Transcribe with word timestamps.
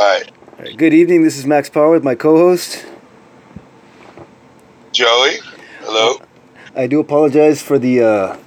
All 0.00 0.06
right, 0.58 0.78
good 0.78 0.94
evening. 0.94 1.20
This 1.24 1.36
is 1.36 1.44
Max 1.44 1.68
Power 1.68 1.90
with 1.90 2.02
my 2.02 2.14
co-host. 2.14 2.86
Joey. 4.92 5.40
Hello. 5.80 6.22
I 6.74 6.86
do 6.86 7.00
apologize 7.00 7.60
for 7.60 7.78
the 7.78 8.02
uh, 8.02 8.38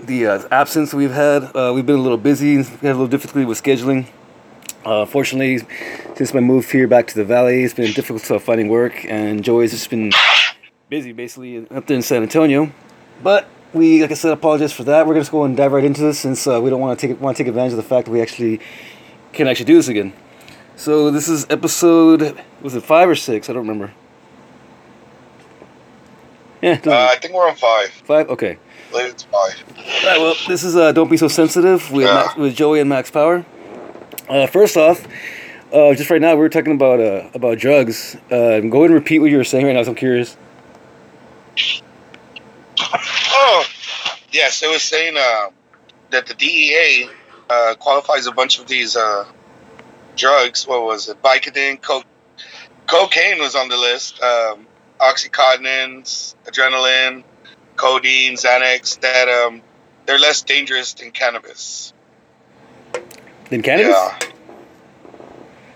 the 0.00 0.26
uh, 0.26 0.48
absence 0.50 0.94
we've 0.94 1.12
had. 1.12 1.54
Uh, 1.54 1.72
we've 1.74 1.84
been 1.84 1.98
a 1.98 2.00
little 2.00 2.16
busy. 2.16 2.56
We 2.56 2.62
had 2.62 2.84
a 2.84 2.96
little 2.96 3.08
difficulty 3.08 3.44
with 3.44 3.62
scheduling. 3.62 4.06
Uh, 4.86 5.04
fortunately, 5.04 5.58
since 6.16 6.32
my 6.32 6.40
move 6.40 6.70
here 6.70 6.88
back 6.88 7.08
to 7.08 7.14
the 7.14 7.26
valley, 7.26 7.62
it's 7.62 7.74
been 7.74 7.92
difficult 7.92 8.40
finding 8.40 8.68
work, 8.68 9.04
and 9.04 9.44
Joey's 9.44 9.72
just 9.72 9.90
been 9.90 10.12
busy 10.88 11.12
basically 11.12 11.68
up 11.68 11.86
there 11.88 11.96
in 11.96 12.02
San 12.02 12.22
Antonio. 12.22 12.72
But 13.22 13.50
we, 13.74 14.00
like 14.00 14.12
I 14.12 14.14
said, 14.14 14.32
apologize 14.32 14.72
for 14.72 14.84
that. 14.84 15.06
We're 15.06 15.12
gonna 15.12 15.20
just 15.20 15.30
go 15.30 15.44
and 15.44 15.58
dive 15.58 15.72
right 15.72 15.84
into 15.84 16.00
this 16.00 16.20
since 16.20 16.46
uh, 16.46 16.58
we 16.58 16.70
don't 16.70 16.80
want 16.80 16.98
to 16.98 17.06
take 17.06 17.20
want 17.20 17.36
to 17.36 17.42
take 17.42 17.48
advantage 17.48 17.72
of 17.72 17.76
the 17.76 17.82
fact 17.82 18.06
that 18.06 18.12
we 18.12 18.22
actually 18.22 18.60
can 19.34 19.46
actually 19.46 19.66
do 19.66 19.74
this 19.74 19.88
again. 19.88 20.14
So 20.76 21.10
this 21.10 21.28
is 21.28 21.46
episode 21.50 22.40
was 22.60 22.74
it 22.74 22.82
five 22.82 23.08
or 23.08 23.14
six? 23.14 23.48
I 23.48 23.52
don't 23.52 23.62
remember. 23.66 23.92
Yeah, 26.60 26.80
Uh, 26.86 27.08
I 27.10 27.16
think 27.16 27.34
we're 27.34 27.48
on 27.48 27.56
five. 27.56 27.90
five. 27.90 28.28
Okay. 28.30 28.56
Believe 28.90 29.06
it's 29.10 29.24
five. 29.24 29.64
All 29.76 29.82
right, 30.10 30.20
well, 30.20 30.34
this 30.46 30.62
is 30.62 30.76
uh, 30.76 30.92
Don't 30.92 31.10
Be 31.10 31.16
So 31.16 31.26
Sensitive 31.26 31.90
with, 31.90 32.06
Yeah. 32.06 32.14
Max, 32.14 32.36
with 32.36 32.54
Joey 32.54 32.78
and 32.78 32.88
Max 32.88 33.10
Power. 33.10 33.44
Uh, 34.28 34.46
first 34.46 34.76
off, 34.76 35.04
uh, 35.72 35.92
just 35.94 36.08
right 36.08 36.20
now, 36.20 36.34
we 36.34 36.40
were 36.40 36.48
talking 36.48 36.72
about 36.74 37.00
uh, 37.00 37.28
about 37.34 37.58
drugs. 37.58 38.16
Uh, 38.30 38.60
go 38.60 38.78
ahead 38.78 38.90
and 38.90 38.94
repeat 38.94 39.18
what 39.18 39.30
you 39.30 39.38
were 39.38 39.44
saying 39.44 39.66
right 39.66 39.72
now, 39.74 39.82
so 39.82 39.90
I'm 39.90 39.96
curious. 39.96 40.36
Oh, 43.34 43.64
yes. 44.30 44.62
It 44.62 44.70
was 44.70 44.82
saying 44.82 45.16
uh, 45.18 45.48
that 46.10 46.26
the 46.26 46.34
DEA 46.34 47.08
uh, 47.50 47.74
qualifies 47.78 48.26
a 48.26 48.32
bunch 48.32 48.58
of 48.60 48.68
these 48.68 48.94
uh, 48.96 49.24
drugs. 50.16 50.66
What 50.66 50.82
was 50.84 51.08
it? 51.08 51.20
Vicodin, 51.22 51.80
co- 51.80 52.04
cocaine 52.86 53.38
was 53.38 53.54
on 53.54 53.68
the 53.68 53.76
list. 53.76 54.20
Um, 54.22 54.66
Oxycontin, 55.00 56.02
adrenaline, 56.46 57.24
codeine, 57.76 58.34
Xanax. 58.34 59.00
That 59.00 59.28
um, 59.28 59.62
they're 60.06 60.18
less 60.18 60.42
dangerous 60.42 60.94
than 60.94 61.10
cannabis. 61.10 61.92
Then 63.50 63.62
cannabis? 63.62 63.88
Yeah. 63.90 64.18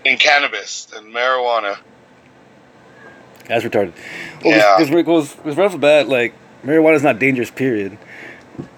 In 0.05 0.17
cannabis 0.17 0.85
than 0.85 1.11
marijuana. 1.11 1.77
That's 3.47 3.63
retarded. 3.65 3.93
Well, 4.43 4.57
Yeah. 4.57 4.77
Because 4.77 5.55
right 5.57 5.65
off 5.65 5.71
the 5.73 5.77
bat, 5.77 6.07
like, 6.07 6.33
marijuana 6.63 6.95
is 6.95 7.03
not 7.03 7.19
dangerous, 7.19 7.51
period. 7.51 7.97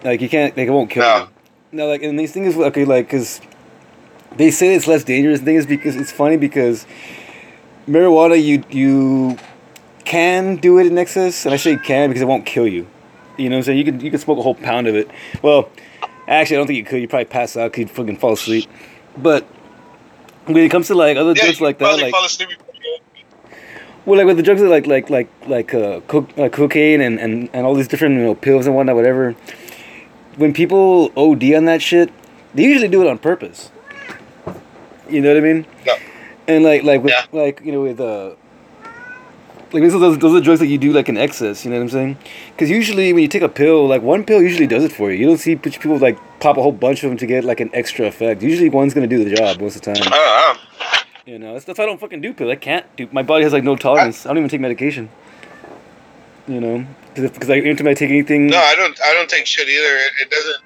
Like, 0.04 0.22
you 0.22 0.30
can't, 0.30 0.56
like, 0.58 0.68
it 0.68 0.72
won't 0.72 0.90
kill 0.90 1.04
No. 1.04 1.18
you. 1.18 1.28
No, 1.72 1.88
like, 1.88 2.02
and 2.04 2.20
these 2.20 2.32
things, 2.32 2.56
okay, 2.58 2.84
like, 2.86 3.06
because 3.06 3.42
they 4.38 4.52
say 4.52 4.76
it's 4.76 4.88
less 4.88 5.04
dangerous. 5.04 5.40
The 5.40 5.46
thing 5.46 5.56
is, 5.56 5.66
because 5.66 5.96
it's 5.96 6.12
funny 6.12 6.38
because 6.38 6.86
marijuana, 7.88 8.42
you 8.42 8.64
you 8.70 9.38
can 10.06 10.56
do 10.58 10.78
it 10.80 10.88
in 10.88 10.98
excess, 10.98 11.46
and 11.46 11.54
I 11.54 11.58
say 11.58 11.78
can 11.78 12.10
because 12.10 12.22
it 12.22 12.28
won't 12.28 12.46
kill 12.46 12.68
you. 12.68 12.88
You 13.38 13.50
know 13.50 13.56
what 13.56 13.60
I'm 13.60 13.64
saying? 13.64 13.78
You 13.80 13.84
can 13.86 14.00
you 14.00 14.12
can 14.12 14.20
smoke 14.20 14.38
a 14.38 14.42
whole 14.42 14.56
pound 14.56 14.88
of 14.88 14.96
it. 14.96 15.10
Well, 15.42 15.70
actually, 16.28 16.58
I 16.58 16.60
don't 16.60 16.68
think 16.68 16.78
you 16.78 16.84
could. 16.86 17.02
You 17.02 17.08
probably 17.08 17.26
pass 17.26 17.56
out. 17.58 17.72
'cause 17.74 17.80
You'd 17.80 17.92
fucking 17.92 18.18
fall 18.18 18.34
asleep. 18.34 18.70
But 19.18 19.44
when 20.46 20.58
it 20.58 20.70
comes 20.70 20.88
to 20.88 20.96
like 20.96 21.18
other 21.18 21.34
Yeah, 21.34 21.44
drugs 21.44 21.62
like 21.62 21.78
that, 21.80 22.00
like 22.02 22.14
well, 24.06 24.18
like 24.18 24.26
with 24.28 24.38
the 24.38 24.44
drugs 24.44 24.62
that 24.62 24.70
like 24.70 24.88
like 24.88 25.10
like 25.10 25.30
like 25.48 25.74
uh, 25.74 26.00
co- 26.08 26.28
uh, 26.38 26.50
cocaine 26.50 27.02
and, 27.02 27.20
and 27.20 27.50
and 27.54 27.66
all 27.66 27.76
these 27.76 27.88
different 27.88 28.16
you 28.16 28.22
know 28.24 28.36
pills 28.36 28.66
and 28.66 28.76
whatnot, 28.76 28.96
whatever. 28.96 29.34
When 30.38 30.54
people 30.54 31.12
OD 31.18 31.54
on 31.54 31.66
that 31.66 31.82
shit, 31.82 32.10
they 32.56 32.64
usually 32.64 32.88
do 32.88 33.02
it 33.02 33.08
on 33.08 33.18
purpose. 33.18 33.72
You 35.12 35.22
know 35.22 35.34
what 35.34 35.38
I 35.44 35.54
mean? 35.54 35.66
Yeah. 35.86 35.98
And 36.48 36.64
like 36.64 36.84
like 36.84 37.04
with 37.04 37.14
Yeah. 37.14 37.26
like 37.32 37.62
you 37.64 37.72
know 37.72 37.82
with 37.82 38.00
uh 38.00 38.36
like 39.72 39.84
those 39.84 39.94
are 39.94 40.00
those, 40.00 40.18
those 40.18 40.36
are 40.36 40.42
drugs 40.42 40.60
that 40.62 40.68
you 40.68 40.78
do 40.80 40.92
like 40.92 41.10
in 41.10 41.18
excess. 41.18 41.64
You 41.64 41.72
know 41.72 41.78
what 41.78 41.84
I'm 41.84 41.90
saying? 41.90 42.18
Because 42.52 42.70
usually 42.70 43.14
when 43.14 43.22
you 43.22 43.28
take 43.28 43.44
a 43.44 43.50
pill, 43.50 43.88
like 43.88 44.02
one 44.02 44.24
pill 44.24 44.42
usually 44.42 44.66
does 44.68 44.84
it 44.84 44.92
for 44.92 45.12
you. 45.12 45.18
You 45.20 45.28
don't 45.28 45.38
see 45.38 45.56
people 45.56 45.98
like 45.98 46.18
pop 46.40 46.58
a 46.58 46.62
whole 46.62 46.72
bunch 46.72 47.04
of 47.04 47.10
them 47.10 47.18
to 47.18 47.26
get 47.28 47.44
like 47.44 47.60
an 47.60 47.70
extra 47.74 48.08
effect. 48.08 48.42
Usually 48.42 48.70
one's 48.70 48.94
gonna 48.96 49.08
do 49.08 49.24
the 49.24 49.36
job 49.36 49.60
most 49.62 49.76
of 49.76 49.82
the 49.84 49.94
time. 49.94 50.04
I. 50.12 50.58
You 51.26 51.38
know, 51.38 51.54
that's, 51.54 51.66
that's 51.66 51.78
why 51.78 51.84
I 51.84 51.88
don't 51.88 52.00
fucking 52.00 52.22
do 52.22 52.34
pills. 52.34 52.50
I 52.50 52.56
can't 52.56 52.84
do. 52.96 53.08
My 53.12 53.22
body 53.22 53.44
has 53.44 53.54
like 53.54 53.64
no 53.64 53.76
tolerance. 53.76 54.26
I 54.26 54.30
don't 54.30 54.38
even 54.40 54.50
take 54.50 54.62
medication. 54.62 55.10
You 56.48 56.60
know, 56.60 56.86
because 57.14 57.48
I 57.52 57.58
anytime 57.58 57.88
I 57.88 57.94
take 57.94 58.10
anything, 58.10 58.48
No, 58.48 58.58
I 58.58 58.74
don't. 58.74 59.00
I 59.00 59.14
don't 59.14 59.30
take 59.30 59.46
shit 59.46 59.68
either. 59.70 59.96
It, 59.98 60.12
it 60.24 60.30
doesn't. 60.32 60.64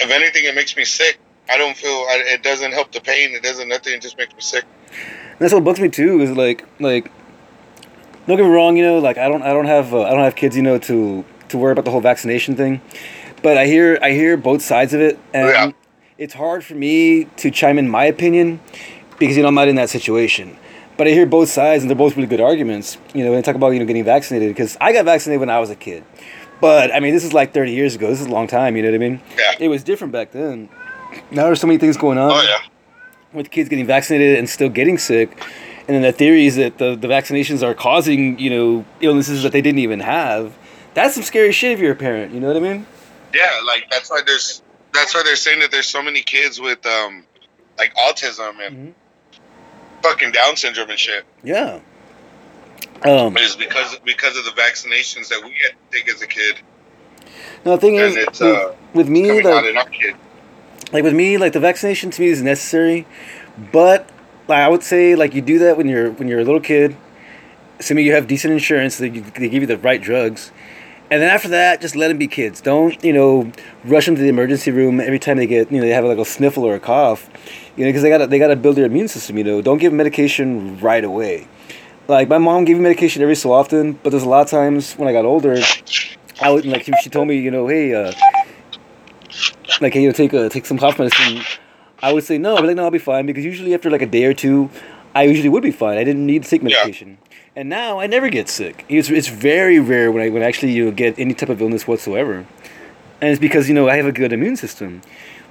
If 0.00 0.10
anything, 0.10 0.44
it 0.46 0.56
makes 0.56 0.76
me 0.76 0.84
sick. 0.84 1.20
I 1.50 1.58
don't 1.58 1.76
feel. 1.76 1.90
I, 1.90 2.22
it 2.28 2.42
doesn't 2.42 2.72
help 2.72 2.92
the 2.92 3.00
pain. 3.00 3.34
It 3.34 3.42
doesn't 3.42 3.68
nothing. 3.68 3.92
It 3.94 4.02
just 4.02 4.16
makes 4.16 4.32
me 4.34 4.40
sick. 4.40 4.64
that's 5.38 5.52
what 5.52 5.64
bugs 5.64 5.80
me 5.80 5.88
too. 5.88 6.20
Is 6.20 6.30
like 6.30 6.64
like, 6.78 7.10
don't 8.26 8.36
get 8.36 8.44
me 8.44 8.50
wrong. 8.50 8.76
You 8.76 8.84
know, 8.84 8.98
like 8.98 9.18
I 9.18 9.28
don't 9.28 9.42
I 9.42 9.52
don't 9.52 9.66
have 9.66 9.92
uh, 9.94 10.02
I 10.02 10.10
don't 10.10 10.24
have 10.24 10.36
kids. 10.36 10.56
You 10.56 10.62
know, 10.62 10.78
to 10.78 11.24
to 11.48 11.58
worry 11.58 11.72
about 11.72 11.84
the 11.84 11.90
whole 11.90 12.00
vaccination 12.00 12.56
thing. 12.56 12.80
But 13.42 13.56
I 13.56 13.66
hear 13.66 13.98
I 14.02 14.12
hear 14.12 14.36
both 14.36 14.62
sides 14.62 14.94
of 14.94 15.00
it, 15.00 15.18
and 15.32 15.48
Yeah. 15.48 15.70
it's 16.18 16.34
hard 16.34 16.64
for 16.64 16.74
me 16.74 17.24
to 17.38 17.50
chime 17.50 17.78
in 17.78 17.88
my 17.88 18.04
opinion 18.04 18.60
because 19.18 19.36
you 19.36 19.42
know 19.42 19.48
I'm 19.48 19.54
not 19.54 19.68
in 19.68 19.76
that 19.76 19.90
situation. 19.90 20.56
But 20.96 21.06
I 21.08 21.12
hear 21.12 21.24
both 21.24 21.48
sides, 21.48 21.82
and 21.82 21.90
they're 21.90 21.96
both 21.96 22.14
really 22.14 22.28
good 22.28 22.42
arguments. 22.42 22.98
You 23.14 23.24
know, 23.24 23.30
when 23.30 23.38
they 23.38 23.42
talk 23.42 23.54
about 23.56 23.70
you 23.70 23.78
know 23.78 23.86
getting 23.86 24.04
vaccinated 24.04 24.48
because 24.50 24.76
I 24.80 24.92
got 24.92 25.06
vaccinated 25.06 25.40
when 25.40 25.50
I 25.50 25.58
was 25.58 25.70
a 25.70 25.76
kid. 25.76 26.04
But 26.60 26.94
I 26.94 27.00
mean, 27.00 27.14
this 27.14 27.24
is 27.24 27.32
like 27.32 27.54
30 27.54 27.72
years 27.72 27.94
ago. 27.94 28.08
This 28.10 28.20
is 28.20 28.26
a 28.26 28.30
long 28.30 28.46
time. 28.46 28.76
You 28.76 28.82
know 28.82 28.90
what 28.90 28.96
I 28.96 28.98
mean? 28.98 29.22
Yeah. 29.38 29.52
It 29.58 29.68
was 29.68 29.82
different 29.82 30.12
back 30.12 30.32
then. 30.32 30.68
Now 31.30 31.44
there's 31.44 31.60
so 31.60 31.66
many 31.66 31.78
things 31.78 31.96
going 31.96 32.18
on 32.18 32.30
Oh 32.30 32.42
yeah. 32.42 32.58
with 33.32 33.50
kids 33.50 33.68
getting 33.68 33.86
vaccinated 33.86 34.38
and 34.38 34.48
still 34.48 34.68
getting 34.68 34.98
sick. 34.98 35.30
And 35.86 35.94
then 35.96 36.02
the 36.02 36.12
theory 36.12 36.46
is 36.46 36.56
that 36.56 36.78
the, 36.78 36.94
the 36.94 37.08
vaccinations 37.08 37.62
are 37.62 37.74
causing, 37.74 38.38
you 38.38 38.50
know, 38.50 38.84
illnesses 39.00 39.42
that 39.42 39.52
they 39.52 39.60
didn't 39.62 39.80
even 39.80 40.00
have. 40.00 40.56
That's 40.94 41.14
some 41.14 41.24
scary 41.24 41.52
shit 41.52 41.72
if 41.72 41.80
you're 41.80 41.92
a 41.92 41.96
parent, 41.96 42.32
you 42.32 42.40
know 42.40 42.46
what 42.48 42.56
I 42.56 42.60
mean? 42.60 42.86
Yeah. 43.34 43.50
Like 43.66 43.90
that's 43.90 44.10
why 44.10 44.22
there's. 44.24 44.62
That's 44.92 45.14
why 45.14 45.22
they're 45.22 45.36
saying 45.36 45.60
that 45.60 45.70
there's 45.70 45.86
so 45.86 46.02
many 46.02 46.20
kids 46.20 46.60
with 46.60 46.84
um, 46.84 47.24
like 47.78 47.94
autism 47.94 48.64
and 48.66 48.92
fucking 50.02 50.32
Down 50.32 50.56
syndrome 50.56 50.90
and 50.90 50.98
shit. 50.98 51.24
Yeah. 51.44 51.78
Um, 53.04 53.36
Is 53.36 53.54
because 53.54 53.96
because 54.04 54.36
of 54.36 54.44
the 54.44 54.50
vaccinations 54.50 55.28
that 55.28 55.42
we 55.44 55.52
had 55.62 55.70
to 55.70 55.96
take 55.96 56.08
as 56.12 56.20
a 56.22 56.26
kid, 56.26 56.56
no, 57.64 57.76
the 57.76 57.78
thing 57.78 57.94
is, 57.94 58.16
and 58.16 58.28
it's 58.28 58.40
with, 58.40 58.56
uh, 58.56 58.72
with 58.94 59.08
me, 59.08 59.42
like. 59.42 60.16
Like 60.92 61.04
with 61.04 61.14
me, 61.14 61.38
like 61.38 61.52
the 61.52 61.60
vaccination 61.60 62.10
to 62.10 62.20
me 62.20 62.28
is 62.28 62.42
necessary, 62.42 63.06
but 63.72 64.08
like, 64.48 64.58
I 64.58 64.68
would 64.68 64.82
say 64.82 65.14
like 65.14 65.34
you 65.34 65.42
do 65.42 65.58
that 65.60 65.76
when 65.76 65.88
you're 65.88 66.10
when 66.12 66.28
you're 66.28 66.40
a 66.40 66.44
little 66.44 66.60
kid, 66.60 66.96
assuming 67.78 68.06
you 68.06 68.14
have 68.14 68.26
decent 68.26 68.52
insurance, 68.52 68.98
they, 68.98 69.08
they 69.08 69.48
give 69.48 69.62
you 69.62 69.66
the 69.66 69.78
right 69.78 70.00
drugs, 70.00 70.50
and 71.10 71.22
then 71.22 71.30
after 71.30 71.48
that, 71.48 71.80
just 71.80 71.96
let 71.96 72.08
them 72.08 72.18
be 72.18 72.28
kids. 72.28 72.60
Don't 72.60 73.02
you 73.04 73.12
know 73.12 73.50
rush 73.84 74.06
them 74.06 74.16
to 74.16 74.22
the 74.22 74.28
emergency 74.28 74.70
room 74.70 75.00
every 75.00 75.18
time 75.18 75.36
they 75.36 75.46
get 75.46 75.70
you 75.70 75.78
know 75.78 75.86
they 75.86 75.92
have 75.92 76.04
like 76.04 76.18
a 76.18 76.24
sniffle 76.24 76.64
or 76.64 76.74
a 76.74 76.80
cough, 76.80 77.30
you 77.76 77.84
know 77.84 77.88
because 77.88 78.02
they 78.02 78.08
got 78.08 78.18
to 78.18 78.26
they 78.26 78.38
got 78.38 78.48
to 78.48 78.56
build 78.56 78.76
their 78.76 78.86
immune 78.86 79.08
system. 79.08 79.38
You 79.38 79.44
know, 79.44 79.62
don't 79.62 79.78
give 79.78 79.92
them 79.92 79.98
medication 79.98 80.78
right 80.80 81.04
away. 81.04 81.46
Like 82.08 82.28
my 82.28 82.38
mom 82.38 82.64
gave 82.64 82.76
me 82.76 82.82
medication 82.82 83.22
every 83.22 83.36
so 83.36 83.52
often, 83.52 83.92
but 83.92 84.10
there's 84.10 84.24
a 84.24 84.28
lot 84.28 84.40
of 84.40 84.50
times 84.50 84.94
when 84.94 85.08
I 85.08 85.12
got 85.12 85.24
older, 85.24 85.56
I 86.40 86.50
would 86.50 86.66
like 86.66 86.88
she 87.02 87.10
told 87.10 87.28
me 87.28 87.38
you 87.38 87.52
know 87.52 87.68
hey 87.68 87.94
uh, 87.94 88.12
like 89.80 89.92
hey 89.94 90.02
you 90.02 90.08
know 90.08 90.12
take 90.12 90.32
a 90.32 90.48
take 90.48 90.66
some 90.66 90.78
cough 90.78 90.98
medicine. 90.98 91.42
I 92.02 92.12
would 92.12 92.24
say 92.24 92.38
no. 92.38 92.56
I'd 92.56 92.62
be 92.62 92.68
like 92.68 92.76
no, 92.76 92.84
I'll 92.84 92.90
be 92.90 92.98
fine 92.98 93.26
because 93.26 93.44
usually 93.44 93.74
after 93.74 93.90
like 93.90 94.02
a 94.02 94.06
day 94.06 94.24
or 94.24 94.34
two, 94.34 94.70
I 95.14 95.24
usually 95.24 95.48
would 95.48 95.62
be 95.62 95.70
fine. 95.70 95.98
I 95.98 96.04
didn't 96.04 96.24
need 96.26 96.42
to 96.44 96.48
take 96.50 96.62
Yeah. 96.62 96.68
medication. 96.68 97.18
And 97.56 97.68
now 97.68 97.98
I 98.00 98.06
never 98.06 98.28
get 98.30 98.48
sick. 98.48 98.84
It's, 98.88 99.10
it's 99.10 99.26
very 99.28 99.80
rare 99.80 100.10
when 100.12 100.22
I 100.22 100.28
when 100.30 100.42
I 100.42 100.46
actually 100.46 100.72
you 100.72 100.86
know, 100.86 100.90
get 100.92 101.18
any 101.18 101.34
type 101.34 101.48
of 101.48 101.60
illness 101.60 101.86
whatsoever, 101.86 102.46
and 103.20 103.30
it's 103.30 103.40
because 103.40 103.68
you 103.68 103.74
know 103.74 103.88
I 103.88 103.96
have 103.96 104.06
a 104.06 104.12
good 104.12 104.32
immune 104.32 104.56
system. 104.56 105.02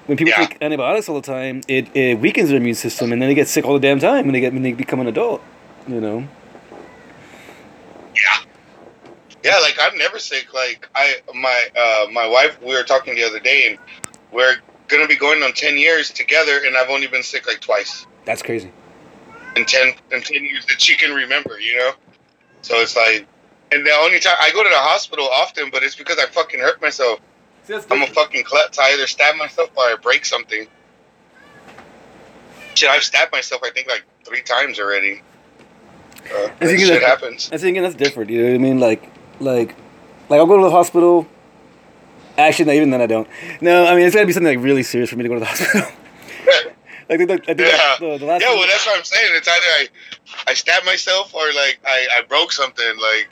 When 0.07 0.17
people 0.17 0.31
Yeah. 0.31 0.47
take 0.47 0.57
antibiotics 0.61 1.07
all 1.07 1.15
the 1.21 1.21
time, 1.21 1.61
it, 1.67 1.87
it 1.95 2.19
weakens 2.19 2.49
their 2.49 2.57
immune 2.57 2.73
system, 2.73 3.11
and 3.11 3.21
then 3.21 3.29
they 3.29 3.35
get 3.35 3.47
sick 3.47 3.63
all 3.65 3.73
the 3.73 3.79
damn 3.79 3.99
time 3.99 4.25
when 4.25 4.33
they 4.33 4.39
get 4.39 4.53
when 4.53 4.63
they 4.63 4.71
become 4.73 4.99
an 5.01 5.07
adult. 5.07 5.41
You 5.87 6.01
know. 6.01 6.27
Yeah. 8.15 8.48
Yeah, 9.43 9.57
like 9.59 9.77
I'm 9.79 9.97
never 9.97 10.19
sick. 10.19 10.53
Like 10.53 10.89
I, 10.95 11.15
my, 11.33 11.67
uh, 11.77 12.11
my 12.11 12.27
wife, 12.27 12.61
we 12.61 12.75
were 12.75 12.83
talking 12.83 13.15
the 13.15 13.23
other 13.23 13.39
day, 13.39 13.69
and 13.69 13.79
we're 14.31 14.55
gonna 14.87 15.07
be 15.07 15.15
going 15.15 15.41
on 15.43 15.53
ten 15.53 15.77
years 15.77 16.11
together, 16.11 16.59
and 16.65 16.75
I've 16.75 16.89
only 16.89 17.07
been 17.07 17.23
sick 17.23 17.47
like 17.47 17.61
twice 17.61 18.05
That's 18.25 18.41
crazy. 18.41 18.71
in 19.55 19.65
ten 19.65 19.93
in 20.11 20.21
ten 20.21 20.43
years 20.43 20.65
that 20.67 20.81
she 20.81 20.95
can 20.97 21.13
remember. 21.15 21.59
You 21.59 21.77
know, 21.77 21.91
so 22.61 22.75
it's 22.77 22.95
like, 22.95 23.27
and 23.71 23.85
the 23.85 23.91
only 23.91 24.19
time 24.19 24.35
I 24.41 24.51
go 24.51 24.63
to 24.63 24.69
the 24.69 24.75
hospital 24.75 25.27
often, 25.31 25.69
but 25.71 25.83
it's 25.83 25.95
because 25.95 26.17
I 26.19 26.25
fucking 26.25 26.59
hurt 26.59 26.81
myself. 26.81 27.19
I'm 27.91 28.01
a 28.01 28.07
fucking 28.07 28.43
klutz. 28.43 28.79
I 28.79 28.93
either 28.93 29.05
stab 29.05 29.35
myself 29.35 29.69
or 29.77 29.83
I 29.83 29.95
break 30.01 30.25
something. 30.25 30.67
Shit, 32.73 32.89
I've 32.89 33.03
stabbed 33.03 33.31
myself. 33.31 33.61
I 33.63 33.69
think 33.69 33.87
like 33.87 34.03
three 34.25 34.41
times 34.41 34.79
already. 34.79 35.21
Uh, 36.33 36.49
I 36.59 36.65
think 36.65 36.79
shit 36.79 36.99
that- 36.99 37.03
happens. 37.03 37.49
I 37.53 37.57
think 37.57 37.77
that's 37.77 37.95
different. 37.95 38.29
You 38.31 38.41
know 38.41 38.49
what 38.49 38.55
I 38.55 38.57
mean? 38.57 38.79
Like, 38.79 39.09
like, 39.39 39.75
like 40.29 40.39
I'll 40.39 40.45
go 40.45 40.57
to 40.57 40.63
the 40.63 40.71
hospital. 40.71 41.27
Actually, 42.37 42.65
no, 42.65 42.71
even 42.73 42.89
then 42.89 43.01
I 43.01 43.05
don't. 43.07 43.27
No, 43.61 43.85
I 43.85 43.95
mean 43.95 44.05
it's 44.05 44.15
got 44.15 44.21
to 44.21 44.27
be 44.27 44.33
something 44.33 44.55
like 44.55 44.63
really 44.63 44.83
serious 44.83 45.09
for 45.09 45.17
me 45.17 45.23
to 45.23 45.29
go 45.29 45.35
to 45.35 45.39
the 45.41 45.45
hospital. 45.47 45.87
Like, 47.09 47.21
I 47.21 47.25
think 47.25 47.47
Yeah. 47.47 47.95
the, 47.99 48.17
the 48.19 48.25
last 48.25 48.41
Yeah, 48.41 48.53
well, 48.53 48.67
that's 48.67 48.85
what 48.85 48.97
I'm 48.97 49.03
saying. 49.03 49.31
It's 49.33 49.47
either 49.47 49.65
I, 49.65 49.87
I 50.47 50.53
stabbed 50.53 50.85
myself 50.85 51.33
or 51.33 51.41
like 51.53 51.79
I, 51.85 52.07
I 52.17 52.21
broke 52.21 52.51
something. 52.51 52.85
Like, 52.85 53.29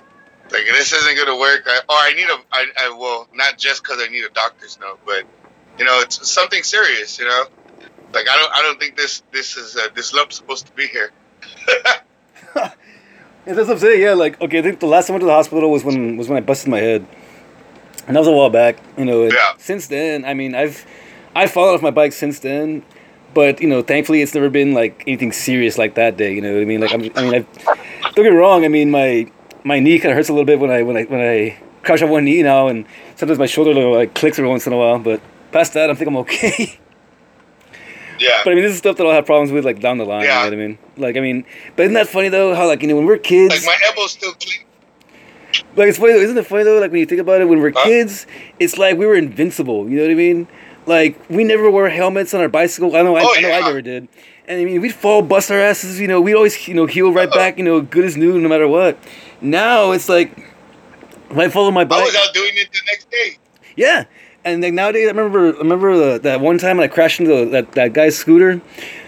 like 0.52 0.64
this 0.66 0.92
isn't 0.94 1.16
gonna 1.16 1.38
work. 1.38 1.64
I, 1.68 1.78
or 1.88 1.96
I 1.96 2.14
need 2.14 2.28
a, 2.28 2.38
I, 2.52 2.66
I 2.78 2.98
well, 2.98 3.28
not 3.34 3.58
just 3.58 3.84
because 3.84 4.00
I 4.02 4.08
need 4.08 4.24
a 4.24 4.30
doctor's 4.30 4.80
note, 4.80 5.00
but 5.06 5.26
you 5.78 5.86
know, 5.86 6.00
it's 6.02 6.30
something 6.30 6.64
serious. 6.64 7.20
You 7.20 7.26
know, 7.26 7.46
like 8.14 8.28
I 8.28 8.36
don't, 8.38 8.52
I 8.56 8.62
don't 8.64 8.80
think 8.80 8.98
this, 8.98 9.22
this 9.32 9.56
is 9.58 9.76
uh, 9.78 9.90
this 9.94 10.12
lump's 10.14 10.38
supposed 10.38 10.66
to 10.66 10.72
be 10.74 10.88
here. 10.88 11.12
Yeah, 13.48 13.54
that's 13.54 13.68
what 13.70 13.76
I'm 13.76 13.80
saying. 13.80 14.02
Yeah, 14.02 14.14
like 14.14 14.40
okay, 14.42 14.60
I 14.60 14.62
think 14.62 14.80
the 14.82 14.88
last 14.88 15.08
time 15.08 15.14
I 15.14 15.16
went 15.16 15.22
to 15.22 15.26
the 15.28 15.32
hospital 15.34 15.72
was 15.72 15.84
when 15.84 16.18
was 16.18 16.28
when 16.28 16.38
I 16.38 16.42
busted 16.46 16.70
my 16.70 16.80
head, 16.80 17.08
and 18.06 18.16
that 18.16 18.20
was 18.20 18.28
a 18.28 18.32
while 18.32 18.50
back. 18.50 18.78
You 18.98 19.06
know, 19.06 19.24
and 19.24 19.32
Yeah. 19.32 19.54
since 19.58 19.88
then, 19.88 20.26
I 20.26 20.34
mean, 20.34 20.54
I've 20.54 20.86
I've 21.34 21.52
fallen 21.52 21.74
off 21.74 21.82
my 21.82 21.92
bike 21.92 22.12
since 22.12 22.40
then, 22.40 22.84
but 23.34 23.62
you 23.62 23.70
know, 23.70 23.82
thankfully, 23.82 24.22
it's 24.22 24.34
never 24.36 24.50
been 24.50 24.74
like 24.74 25.02
anything 25.08 25.32
serious 25.32 25.78
like 25.78 25.96
that 25.96 26.18
day. 26.18 26.34
You 26.34 26.42
know 26.42 26.54
what 26.54 26.62
I 26.62 26.66
mean? 26.66 26.82
Like 26.82 26.94
I'm, 26.94 27.02
I 27.16 27.22
mean, 27.24 27.34
I've, 27.36 27.48
don't 28.16 28.26
get 28.26 28.32
me 28.34 28.38
wrong. 28.38 28.66
I 28.66 28.68
mean, 28.68 28.92
my 28.92 29.32
my 29.64 29.80
knee 29.80 29.98
kind 30.00 30.12
of 30.12 30.18
hurts 30.18 30.28
a 30.30 30.34
little 30.34 30.46
bit 30.46 30.60
when 30.60 30.70
I 30.70 30.84
when 30.84 30.98
I 30.98 31.04
when 31.04 31.22
I 31.22 31.58
crouch 31.84 32.02
on 32.02 32.10
one 32.10 32.26
knee 32.26 32.44
now, 32.44 32.68
and 32.68 32.86
sometimes 33.16 33.40
my 33.40 33.46
shoulder 33.46 33.74
like 33.74 34.14
clicks 34.14 34.38
every 34.38 34.50
once 34.50 34.68
in 34.68 34.74
a 34.74 34.78
while. 34.78 35.00
But 35.00 35.22
past 35.54 35.74
that, 35.74 35.90
I 35.90 35.94
think 35.94 36.10
I'm 36.10 36.18
okay. 36.18 36.80
Yeah, 38.20 38.42
but 38.44 38.52
I 38.52 38.56
mean, 38.56 38.64
this 38.64 38.74
is 38.74 38.78
stuff 38.80 38.98
that 38.98 39.06
I'll 39.06 39.14
have 39.14 39.26
problems 39.26 39.52
with 39.52 39.66
like 39.66 39.80
down 39.80 39.98
the 39.98 40.06
line. 40.06 40.24
Yeah. 40.24 40.44
You 40.46 40.52
know 40.52 40.58
what 40.58 40.64
I 40.64 40.68
mean? 40.68 40.78
Like 40.98 41.18
I 41.18 41.20
mean, 41.20 41.46
but 41.76 41.84
isn't 41.84 41.94
that 41.96 42.08
funny 42.08 42.30
though? 42.30 42.56
How 42.56 42.68
like 42.68 42.82
you 42.82 42.88
know 42.88 42.96
when 42.96 43.06
we're 43.06 43.18
kids. 43.18 43.54
like 43.56 43.66
my 43.66 43.78
elbow's 43.88 44.12
still 44.12 44.34
clean. 44.34 44.64
Like 45.76 45.90
it's 45.90 45.98
funny 45.98 46.14
though, 46.14 46.20
isn't 46.20 46.38
it 46.38 46.46
funny 46.46 46.64
though? 46.64 46.80
Like 46.80 46.92
when 46.92 47.00
you 47.00 47.06
think 47.06 47.22
about 47.22 47.42
it, 47.42 47.46
when 47.46 47.60
we're 47.60 47.72
Huh? 47.76 47.84
kids, 47.84 48.28
it's 48.60 48.78
like 48.78 48.98
we 48.98 49.06
were 49.06 49.16
invincible. 49.16 49.90
You 49.90 49.98
know 49.98 50.04
what 50.04 50.12
I 50.12 50.16
mean? 50.16 50.48
Like 50.86 51.30
we 51.30 51.44
never 51.44 51.70
wore 51.72 51.90
helmets 51.90 52.34
on 52.34 52.42
our 52.42 52.50
bicycle. 52.50 52.96
I 52.96 53.02
know, 53.02 53.16
I, 53.16 53.22
Oh, 53.24 53.34
I 53.36 53.42
know, 53.42 53.52
I 53.52 53.60
never 53.62 53.82
did. 53.82 54.08
And 54.48 54.62
I 54.62 54.66
mean, 54.66 54.82
we'd 54.82 54.94
fall, 54.94 55.22
bust 55.22 55.52
our 55.52 55.60
asses. 55.60 56.00
You 56.00 56.08
know, 56.08 56.22
we'd 56.22 56.36
always, 56.36 56.68
you 56.68 56.74
know, 56.74 56.86
heal 56.86 57.12
right 57.12 57.28
Uh-oh. 57.28 57.36
back. 57.38 57.58
You 57.58 57.64
know, 57.66 57.82
good 57.82 58.06
as 58.06 58.16
new, 58.16 58.40
no 58.40 58.48
matter 58.48 58.68
what. 58.68 58.98
Now 59.42 59.92
it's 59.92 60.08
like, 60.08 60.38
when 61.30 61.42
I 61.46 61.50
follow 61.50 61.70
my 61.72 61.82
I 61.82 61.86
bike, 61.86 62.06
was 62.06 62.16
out 62.16 62.34
doing 62.34 62.52
it 62.56 62.70
the 62.72 62.80
next 62.90 63.12
day. 63.12 63.38
yeah. 63.76 64.06
And 64.48 64.62
like 64.64 64.74
nowadays, 64.74 65.06
I 65.06 65.12
remember, 65.12 65.56
I 65.56 65.58
remember 65.60 65.98
the, 66.14 66.20
that 66.20 66.40
one 66.42 66.58
time 66.58 66.80
I 66.80 66.88
crashed 66.88 67.20
into 67.20 67.46
that 67.52 67.74
that 67.74 67.94
guy's 67.94 68.18
scooter. 68.18 68.62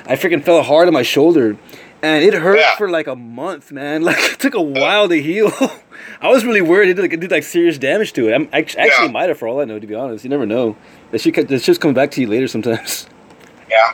I 0.06 0.16
freaking 0.16 0.44
fell 0.44 0.62
hard 0.64 0.88
on 0.88 0.94
my 0.94 1.04
shoulder, 1.04 1.56
and 2.02 2.24
it 2.24 2.34
hurt 2.34 2.58
Yeah. 2.58 2.76
for 2.78 2.90
like 2.90 3.08
a 3.08 3.16
month, 3.16 3.72
man. 3.72 4.02
Like 4.10 4.18
it 4.20 4.40
took 4.40 4.54
a 4.56 4.62
while 4.62 5.08
to 5.08 5.22
heal. 5.22 5.52
I 6.22 6.30
was 6.30 6.44
really 6.46 6.62
worried 6.62 6.90
it 6.90 6.94
did 6.96 7.02
like, 7.04 7.14
it 7.14 7.20
did 7.20 7.32
like 7.32 7.44
serious 7.44 7.78
damage 7.78 8.14
to 8.14 8.28
it. 8.30 8.34
I'm 8.34 8.50
act- 8.52 8.76
actually 8.78 9.08
Yeah. 9.08 9.12
might 9.12 9.30
have 9.30 9.38
for 9.38 9.48
all 9.48 9.62
I 9.62 9.66
know. 9.66 9.80
To 9.80 9.88
be 9.88 9.96
honest, 9.96 10.24
you 10.24 10.30
never 10.30 10.46
know. 10.46 10.76
That 11.12 11.22
shit, 11.22 11.36
that 11.36 11.62
just 11.62 11.80
comes 11.82 11.96
back 11.96 12.12
to 12.12 12.22
you 12.22 12.28
later 12.28 12.48
sometimes. 12.48 13.08
Yeah. 13.70 13.94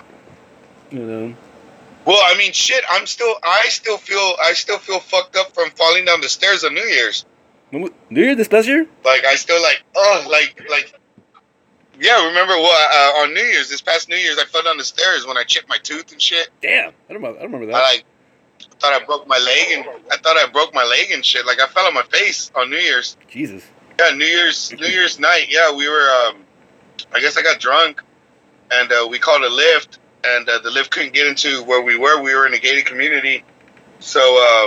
You 0.90 1.00
know. 1.00 1.36
Well, 2.06 2.22
I 2.24 2.38
mean, 2.38 2.54
shit. 2.54 2.82
I'm 2.90 3.06
still, 3.06 3.36
I 3.44 3.66
still 3.68 3.98
feel, 3.98 4.36
I 4.42 4.54
still 4.54 4.78
feel 4.80 5.02
fucked 5.02 5.36
up 5.36 5.54
from 5.54 5.70
falling 5.72 6.06
down 6.06 6.22
the 6.22 6.30
stairs 6.30 6.64
on 6.64 6.74
New 6.74 6.86
Year's. 6.86 7.26
New 7.74 7.90
Year 8.10 8.36
this 8.36 8.48
past 8.48 8.70
year? 8.70 8.88
Like 9.04 9.26
I 9.26 9.36
still 9.36 9.62
like, 9.62 9.84
oh, 9.98 10.26
like, 10.32 10.62
like. 10.70 10.94
Yeah, 12.00 12.28
remember 12.28 12.54
what 12.54 12.92
uh, 12.92 13.22
on 13.22 13.34
New 13.34 13.42
Year's, 13.42 13.70
this 13.70 13.82
past 13.82 14.10
New 14.10 14.16
Year's, 14.16 14.38
I 14.38 14.46
fell 14.46 14.64
down 14.64 14.78
the 14.78 14.84
stairs 14.84 15.26
when 15.26 15.38
I 15.38 15.44
chipped 15.44 15.70
my 15.70 15.78
tooth 15.78 16.12
and 16.12 16.22
shit. 16.22 16.50
Damn, 16.62 16.90
I 17.10 17.14
don't 17.14 17.22
remember. 17.22 17.40
I 17.40 17.42
don't 17.44 17.52
remember 17.52 17.76
I 17.76 17.82
like 17.82 18.06
thought 18.80 19.02
I 19.02 19.06
broke 19.06 19.28
my 19.28 19.38
leg 19.38 19.72
and 19.72 19.86
I 20.12 20.18
thought 20.18 20.38
I 20.38 20.48
broke 20.48 20.74
my 20.74 20.84
leg 20.84 21.12
and 21.12 21.26
shit. 21.26 21.46
Like 21.46 21.60
I 21.60 21.68
fell 21.68 21.86
on 21.86 21.94
my 21.94 22.04
face 22.04 22.52
on 22.56 22.70
New 22.70 22.78
Year's. 22.78 23.18
Jesus. 23.28 23.64
Yeah, 24.00 24.16
New 24.16 24.26
Year's 24.26 24.74
New 24.74 24.88
Year's 24.88 25.20
night. 25.20 25.48
Yeah, 25.50 25.74
we 25.74 25.88
were. 25.90 26.10
Um, 26.28 26.44
I 27.14 27.20
guess 27.20 27.38
I 27.38 27.44
got 27.44 27.60
drunk, 27.60 28.02
and 28.72 28.92
uh, 28.92 29.08
we 29.10 29.20
called 29.20 29.44
a 29.44 29.50
Lyft, 29.50 30.00
and 30.24 30.48
uh, 30.48 30.60
the 30.60 30.70
Lyft 30.70 30.90
couldn't 30.92 31.14
get 31.14 31.28
into 31.28 31.64
where 31.64 31.82
we 31.82 31.98
were. 31.98 32.22
We 32.22 32.34
were 32.34 32.46
in 32.46 32.54
a 32.54 32.60
gated 32.60 32.86
community, 32.86 33.44
so 34.00 34.20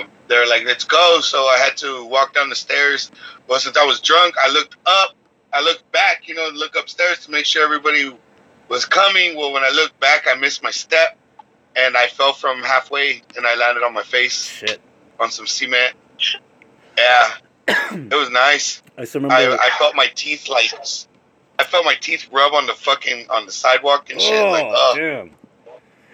uh, 0.02 0.06
they're 0.28 0.46
like, 0.48 0.64
"Let's 0.64 0.84
go." 0.84 1.20
So 1.20 1.38
I 1.38 1.58
had 1.58 1.76
to 1.78 2.04
walk 2.06 2.34
down 2.34 2.48
the 2.48 2.56
stairs. 2.56 3.10
Well, 3.48 3.60
since 3.60 3.76
I 3.76 3.84
was 3.84 4.00
drunk, 4.00 4.34
I 4.42 4.50
looked 4.50 4.76
up. 4.86 5.14
I 5.52 5.62
looked 5.62 5.90
back. 5.92 6.28
You 6.28 6.34
know, 6.34 6.50
look 6.54 6.76
upstairs 6.76 7.24
to 7.26 7.30
make 7.30 7.46
sure 7.46 7.64
everybody 7.64 8.14
was 8.68 8.84
coming. 8.84 9.36
Well, 9.36 9.52
when 9.52 9.64
I 9.64 9.70
looked 9.70 9.98
back, 10.00 10.26
I 10.28 10.34
missed 10.34 10.62
my 10.62 10.70
step, 10.70 11.18
and 11.76 11.96
I 11.96 12.06
fell 12.06 12.32
from 12.32 12.62
halfway, 12.62 13.22
and 13.36 13.46
I 13.46 13.54
landed 13.56 13.82
on 13.82 13.94
my 13.94 14.02
face 14.02 14.44
Shit. 14.44 14.80
on 15.18 15.30
some 15.30 15.46
cement. 15.46 15.94
Yeah, 16.96 17.30
it 17.68 18.14
was 18.14 18.30
nice. 18.30 18.82
I 18.96 19.04
still 19.04 19.22
remember. 19.22 19.56
I, 19.60 19.66
I 19.66 19.70
felt 19.78 19.94
my 19.94 20.08
teeth 20.14 20.48
like 20.48 20.74
I 21.58 21.64
felt 21.64 21.84
my 21.84 21.94
teeth 21.94 22.28
rub 22.30 22.54
on 22.54 22.66
the 22.66 22.74
fucking 22.74 23.30
on 23.30 23.46
the 23.46 23.52
sidewalk 23.52 24.10
and 24.10 24.20
shit. 24.20 24.40
oh, 24.40 24.50
like, 24.50 24.66
oh, 24.68 24.94
damn. 24.96 25.30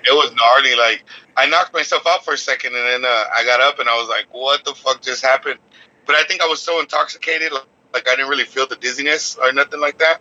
it 0.04 0.12
was 0.12 0.32
gnarly. 0.34 0.76
Like 0.76 1.04
I 1.36 1.46
knocked 1.46 1.74
myself 1.74 2.06
out 2.06 2.24
for 2.24 2.34
a 2.34 2.38
second, 2.38 2.74
and 2.74 2.86
then 2.86 3.04
uh, 3.04 3.24
I 3.34 3.44
got 3.44 3.60
up 3.60 3.78
and 3.78 3.88
I 3.88 3.94
was 3.98 4.08
like, 4.08 4.26
"What 4.32 4.64
the 4.64 4.74
fuck 4.74 5.02
just 5.02 5.22
happened?" 5.22 5.58
But 6.06 6.16
I 6.16 6.24
think 6.24 6.42
I 6.42 6.46
was 6.46 6.60
so 6.60 6.80
intoxicated, 6.80 7.50
like, 7.50 7.64
like 7.94 8.08
I 8.08 8.16
didn't 8.16 8.28
really 8.28 8.44
feel 8.44 8.66
the 8.66 8.76
dizziness 8.76 9.36
or 9.36 9.52
nothing 9.52 9.80
like 9.80 9.98
that. 9.98 10.20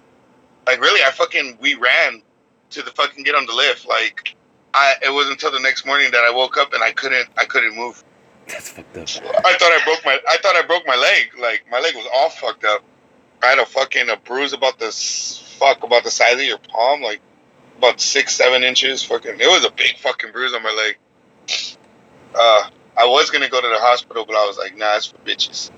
Like 0.65 0.79
really, 0.79 1.03
I 1.03 1.11
fucking 1.11 1.57
we 1.59 1.73
ran 1.73 2.21
to 2.69 2.81
the 2.81 2.91
fucking 2.91 3.23
get 3.23 3.35
on 3.35 3.45
the 3.45 3.51
Lyft. 3.51 3.87
Like 3.87 4.35
I, 4.73 4.93
it 5.03 5.11
wasn't 5.11 5.33
until 5.33 5.51
the 5.51 5.59
next 5.59 5.85
morning 5.85 6.11
that 6.11 6.23
I 6.23 6.31
woke 6.31 6.57
up 6.57 6.73
and 6.73 6.81
I 6.81 6.91
couldn't, 6.91 7.27
I 7.37 7.45
couldn't 7.45 7.75
move. 7.75 8.01
That's 8.47 8.69
fucked 8.69 8.95
up. 8.97 9.09
I 9.45 9.53
thought 9.57 9.71
I 9.71 9.81
broke 9.83 10.05
my 10.05 10.19
I 10.29 10.37
thought 10.37 10.55
I 10.55 10.61
broke 10.65 10.85
my 10.85 10.95
leg. 10.95 11.31
Like 11.39 11.65
my 11.69 11.79
leg 11.79 11.95
was 11.95 12.07
all 12.13 12.29
fucked 12.29 12.63
up. 12.63 12.83
I 13.41 13.47
had 13.47 13.59
a 13.59 13.65
fucking 13.65 14.09
a 14.09 14.17
bruise 14.17 14.53
about 14.53 14.79
the 14.79 14.91
fuck 15.59 15.83
about 15.83 16.03
the 16.03 16.11
size 16.11 16.35
of 16.35 16.43
your 16.43 16.59
palm, 16.59 17.01
like 17.01 17.21
about 17.77 17.99
six 17.99 18.35
seven 18.35 18.63
inches. 18.63 19.03
Fucking, 19.03 19.39
it 19.39 19.47
was 19.47 19.65
a 19.65 19.71
big 19.71 19.97
fucking 19.97 20.31
bruise 20.31 20.53
on 20.53 20.63
my 20.63 20.71
leg. 20.71 20.97
Uh, 22.35 22.69
I 22.95 23.07
was 23.07 23.31
gonna 23.31 23.49
go 23.49 23.59
to 23.59 23.67
the 23.67 23.79
hospital, 23.79 24.25
but 24.25 24.35
I 24.35 24.45
was 24.45 24.57
like, 24.57 24.77
nah, 24.77 24.95
it's 24.97 25.07
for 25.07 25.17
bitches. 25.19 25.71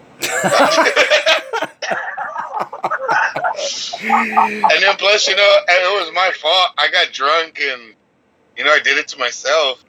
And 4.05 4.83
then 4.83 4.95
plus, 4.97 5.27
you 5.27 5.35
know, 5.35 5.57
it 5.67 6.05
was 6.05 6.13
my 6.13 6.31
fault. 6.35 6.69
I 6.77 6.89
got 6.91 7.11
drunk 7.11 7.59
and 7.61 7.93
you 8.57 8.63
know 8.63 8.71
I 8.71 8.79
did 8.79 8.97
it 8.97 9.07
to 9.09 9.19
myself. 9.19 9.83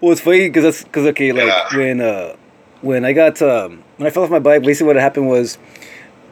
Well, 0.00 0.12
it's 0.12 0.20
funny 0.20 0.48
because 0.48 0.64
that's 0.64 0.84
because 0.84 1.06
okay, 1.08 1.32
like 1.32 1.46
Yeah. 1.46 1.76
when 1.76 2.00
uh 2.00 2.36
when 2.80 3.04
I 3.04 3.12
got 3.12 3.40
um 3.42 3.82
when 3.96 4.06
I 4.06 4.10
fell 4.10 4.24
off 4.24 4.30
my 4.30 4.38
bike, 4.38 4.62
basically 4.62 4.88
what 4.88 4.96
happened 4.96 5.28
was 5.28 5.58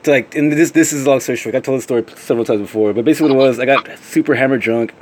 like 0.06 0.34
and 0.34 0.52
this 0.52 0.70
this 0.72 0.92
is 0.92 1.06
a 1.06 1.10
long 1.10 1.20
story 1.20 1.36
short. 1.36 1.54
I've 1.54 1.62
told 1.62 1.78
the 1.78 1.82
story 1.82 2.04
several 2.16 2.44
times 2.44 2.60
before, 2.60 2.92
but 2.92 3.04
basically 3.04 3.32
what 3.32 3.44
it 3.44 3.48
was, 3.48 3.58
I 3.60 3.66
got 3.66 3.98
super 3.98 4.34
hammered 4.34 4.60
drunk, 4.60 4.94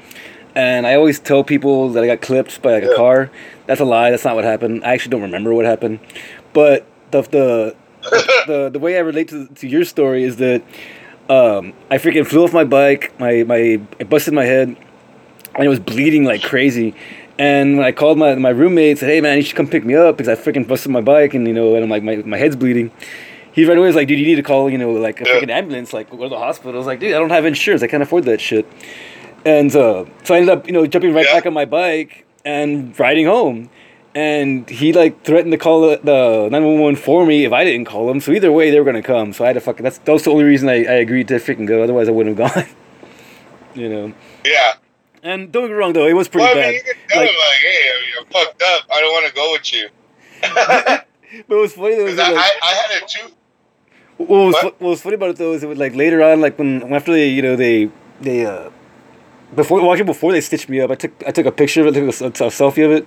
and 0.55 0.87
I 0.87 0.95
always 0.95 1.19
tell 1.21 1.45
people 1.45 1.91
that 1.91 2.05
I 2.05 2.07
got 2.07 2.21
clipped 2.21 2.61
by 2.63 2.73
like 2.73 2.85
a 2.85 2.95
car. 2.95 3.31
That's 3.67 3.81
a 3.81 3.85
lie. 3.85 4.11
That's 4.11 4.25
not 4.25 4.35
what 4.35 4.45
happened. 4.45 4.85
I 4.85 4.93
actually 4.95 5.11
don't 5.11 5.23
remember 5.23 5.55
what 5.55 5.65
happened, 5.65 6.01
but 6.53 6.87
the 7.11 7.23
the 7.23 7.77
the, 8.47 8.71
the 8.73 8.79
way 8.79 8.97
I 8.97 9.01
relate 9.01 9.29
to, 9.29 9.47
to 9.47 9.69
your 9.69 9.85
story 9.85 10.25
is 10.25 10.37
that 10.37 10.63
um, 11.29 11.73
I 11.91 11.99
freaking 11.99 12.27
flew 12.27 12.45
off 12.45 12.53
my 12.53 12.65
bike. 12.65 13.19
My 13.21 13.43
my 13.45 13.81
I 14.01 14.05
busted 14.05 14.35
my 14.35 14.45
head, 14.45 14.69
and 15.55 15.65
it 15.65 15.69
was 15.69 15.81
bleeding 15.81 16.25
like 16.25 16.43
crazy. 16.43 16.95
And 17.39 17.77
when 17.77 17.87
I 17.87 17.93
called 17.93 18.19
my 18.19 18.35
my 18.37 18.49
roommate, 18.51 18.99
said, 18.99 19.09
"Hey 19.11 19.21
man, 19.21 19.37
you 19.37 19.43
should 19.43 19.57
come 19.57 19.69
pick 19.69 19.85
me 19.85 19.95
up 19.95 20.17
because 20.17 20.29
I 20.29 20.41
freaking 20.43 20.67
busted 20.67 20.91
my 20.91 21.01
bike, 21.01 21.35
and 21.35 21.47
you 21.47 21.53
know, 21.55 21.75
and 21.75 21.85
I'm 21.85 21.91
like 21.91 22.03
my, 22.03 22.17
my 22.17 22.37
head's 22.39 22.57
bleeding." 22.57 22.91
He 23.53 23.65
right 23.65 23.77
away 23.77 23.87
was 23.89 23.97
like, 23.97 24.09
"Dude, 24.09 24.19
you 24.19 24.27
need 24.27 24.37
to 24.37 24.43
call 24.43 24.71
you 24.71 24.79
know 24.79 24.93
like 24.93 25.21
a 25.21 25.25
Yeah. 25.25 25.35
freaking 25.41 25.51
ambulance, 25.51 25.93
like 25.93 26.11
go 26.11 26.17
to 26.23 26.29
the 26.29 26.39
hospital." 26.39 26.75
I 26.75 26.79
was 26.79 26.87
like, 26.87 27.01
"Dude, 27.01 27.15
I 27.15 27.19
don't 27.19 27.31
have 27.31 27.45
insurance. 27.45 27.83
I 27.83 27.87
can't 27.89 28.03
afford 28.03 28.25
that 28.25 28.41
shit." 28.41 28.67
And 29.45 29.75
uh, 29.77 30.05
so 30.25 30.35
I 30.35 30.39
ended 30.39 30.51
up 30.57 30.67
you 30.67 30.73
know 30.73 30.87
jumping 30.87 31.13
right 31.15 31.27
Yeah. 31.27 31.35
back 31.35 31.47
on 31.47 31.53
my 31.53 31.65
bike 31.65 32.25
and 32.45 32.99
riding 32.99 33.27
home. 33.27 33.69
And 34.15 34.69
he 34.69 34.93
like 34.93 35.23
threatened 35.23 35.53
to 35.53 35.59
call 35.59 35.83
the- 35.83 36.49
nine 36.51 36.65
one 36.65 36.79
one 36.81 36.97
for 36.97 37.25
me 37.27 37.45
if 37.45 37.53
I 37.53 37.63
didn't 37.65 37.85
call 37.85 38.11
him. 38.11 38.21
So 38.21 38.33
either 38.33 38.51
way, 38.51 38.71
they 38.71 38.79
were 38.81 38.85
gonna 38.87 39.03
come. 39.03 39.33
So 39.33 39.45
I 39.45 39.49
had 39.49 39.53
to 39.55 39.61
fucking. 39.61 39.85
That's 39.85 39.99
that 39.99 40.13
was 40.13 40.25
the 40.25 40.31
only 40.31 40.45
reason 40.45 40.69
I, 40.69 40.77
I 40.85 40.95
agreed 40.95 41.29
to 41.29 41.35
freaking 41.35 41.67
go. 41.67 41.83
Otherwise, 41.83 42.09
I 42.09 42.13
wouldn't 42.13 42.39
have 42.39 42.55
gone. 42.55 42.67
you 43.75 43.89
know. 43.89 44.13
Yeah. 44.45 44.73
And 45.23 45.53
don't 45.53 45.65
get 45.65 45.71
me 45.71 45.75
wrong 45.77 45.93
though, 45.93 46.07
it 46.07 46.15
was 46.15 46.29
pretty 46.29 46.47
Well, 46.47 46.57
I 46.57 46.61
bad. 46.61 46.67
mean, 46.67 46.75
you 46.75 46.83
can 46.83 46.95
tell 47.09 47.21
Like- 47.23 47.31
him 47.31 47.37
like, 47.37 47.61
hey, 47.61 47.91
you're 48.15 48.25
fucked 48.27 48.63
up. 48.63 48.83
I 48.93 49.01
don't 49.01 49.13
want 49.13 49.27
to 49.29 49.35
go 49.35 49.53
with 49.53 49.73
you. 49.73 49.89
But 51.47 51.55
it 51.57 51.61
was 51.61 51.73
funny 51.75 51.97
though. 51.97 52.05
was 52.05 52.19
I, 52.19 52.31
like, 52.31 52.39
I, 52.39 52.51
I 52.63 52.75
had 52.75 53.03
a 53.03 53.07
tooth. 53.07 53.35
what, 54.17 54.29
was, 54.31 54.55
what? 54.55 54.81
what 54.81 54.89
was 54.91 55.03
funny 55.03 55.17
about 55.17 55.29
it 55.31 55.37
though 55.37 55.53
is 55.53 55.63
it 55.63 55.67
was 55.69 55.77
like 55.79 55.95
later 55.95 56.23
on, 56.23 56.41
like 56.41 56.59
when 56.59 56.91
after 56.95 57.13
they, 57.13 57.29
you 57.29 57.43
know, 57.43 57.55
they 57.55 57.91
they 58.23 58.47
uh 58.47 58.71
before 59.55 59.81
well, 59.81 59.93
actually 59.93 60.05
before 60.05 60.33
they 60.33 60.41
stitched 60.41 60.69
me 60.69 60.81
up, 60.81 60.91
I 60.91 60.95
took 60.95 61.13
I 61.27 61.31
took 61.31 61.47
a 61.47 61.53
picture 61.53 61.81
of 61.87 61.89
it, 61.89 61.95
took 61.95 62.21
a, 62.21 62.45
a 62.45 62.49
selfie 62.51 62.85
of 62.85 62.91
it, 62.93 63.07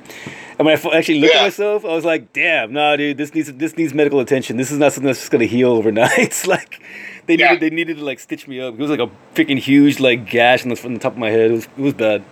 and 0.58 0.66
when 0.66 0.78
I 0.78 0.98
actually 0.98 1.20
looked 1.20 1.36
at 1.36 1.44
myself, 1.44 1.86
I 1.86 1.90
was 1.90 2.04
like, 2.06 2.34
damn, 2.34 2.74
nah, 2.74 2.96
dude, 2.96 3.18
this 3.18 3.34
needs 3.34 3.52
this 3.54 3.78
needs 3.78 3.94
medical 3.94 4.20
attention. 4.20 4.58
This 4.58 4.72
is 4.72 4.78
not 4.78 4.94
something 4.94 5.08
that's 5.08 5.20
just 5.20 5.32
gonna 5.32 5.46
heal 5.46 5.72
overnight. 5.72 6.12
it's 6.18 6.48
like 6.48 6.82
they 7.28 7.36
Yeah. 7.36 7.54
needed 7.54 7.60
they 7.62 7.76
needed 7.76 7.98
to 7.98 8.04
like 8.06 8.20
stitch 8.20 8.48
me 8.48 8.60
up. 8.60 8.74
It 8.74 8.80
was 8.80 8.90
like 8.90 9.00
a 9.00 9.10
freaking 9.36 9.60
huge 9.60 10.00
like 10.00 10.30
gash 10.30 10.64
on 10.64 10.70
the, 10.70 10.82
on 10.86 10.94
the 10.94 11.00
top 11.00 11.14
of 11.14 11.20
my 11.20 11.30
head. 11.30 11.52
It 11.52 11.54
was 11.54 11.66
it 11.66 11.78
was 11.82 11.94
bad. 11.94 12.24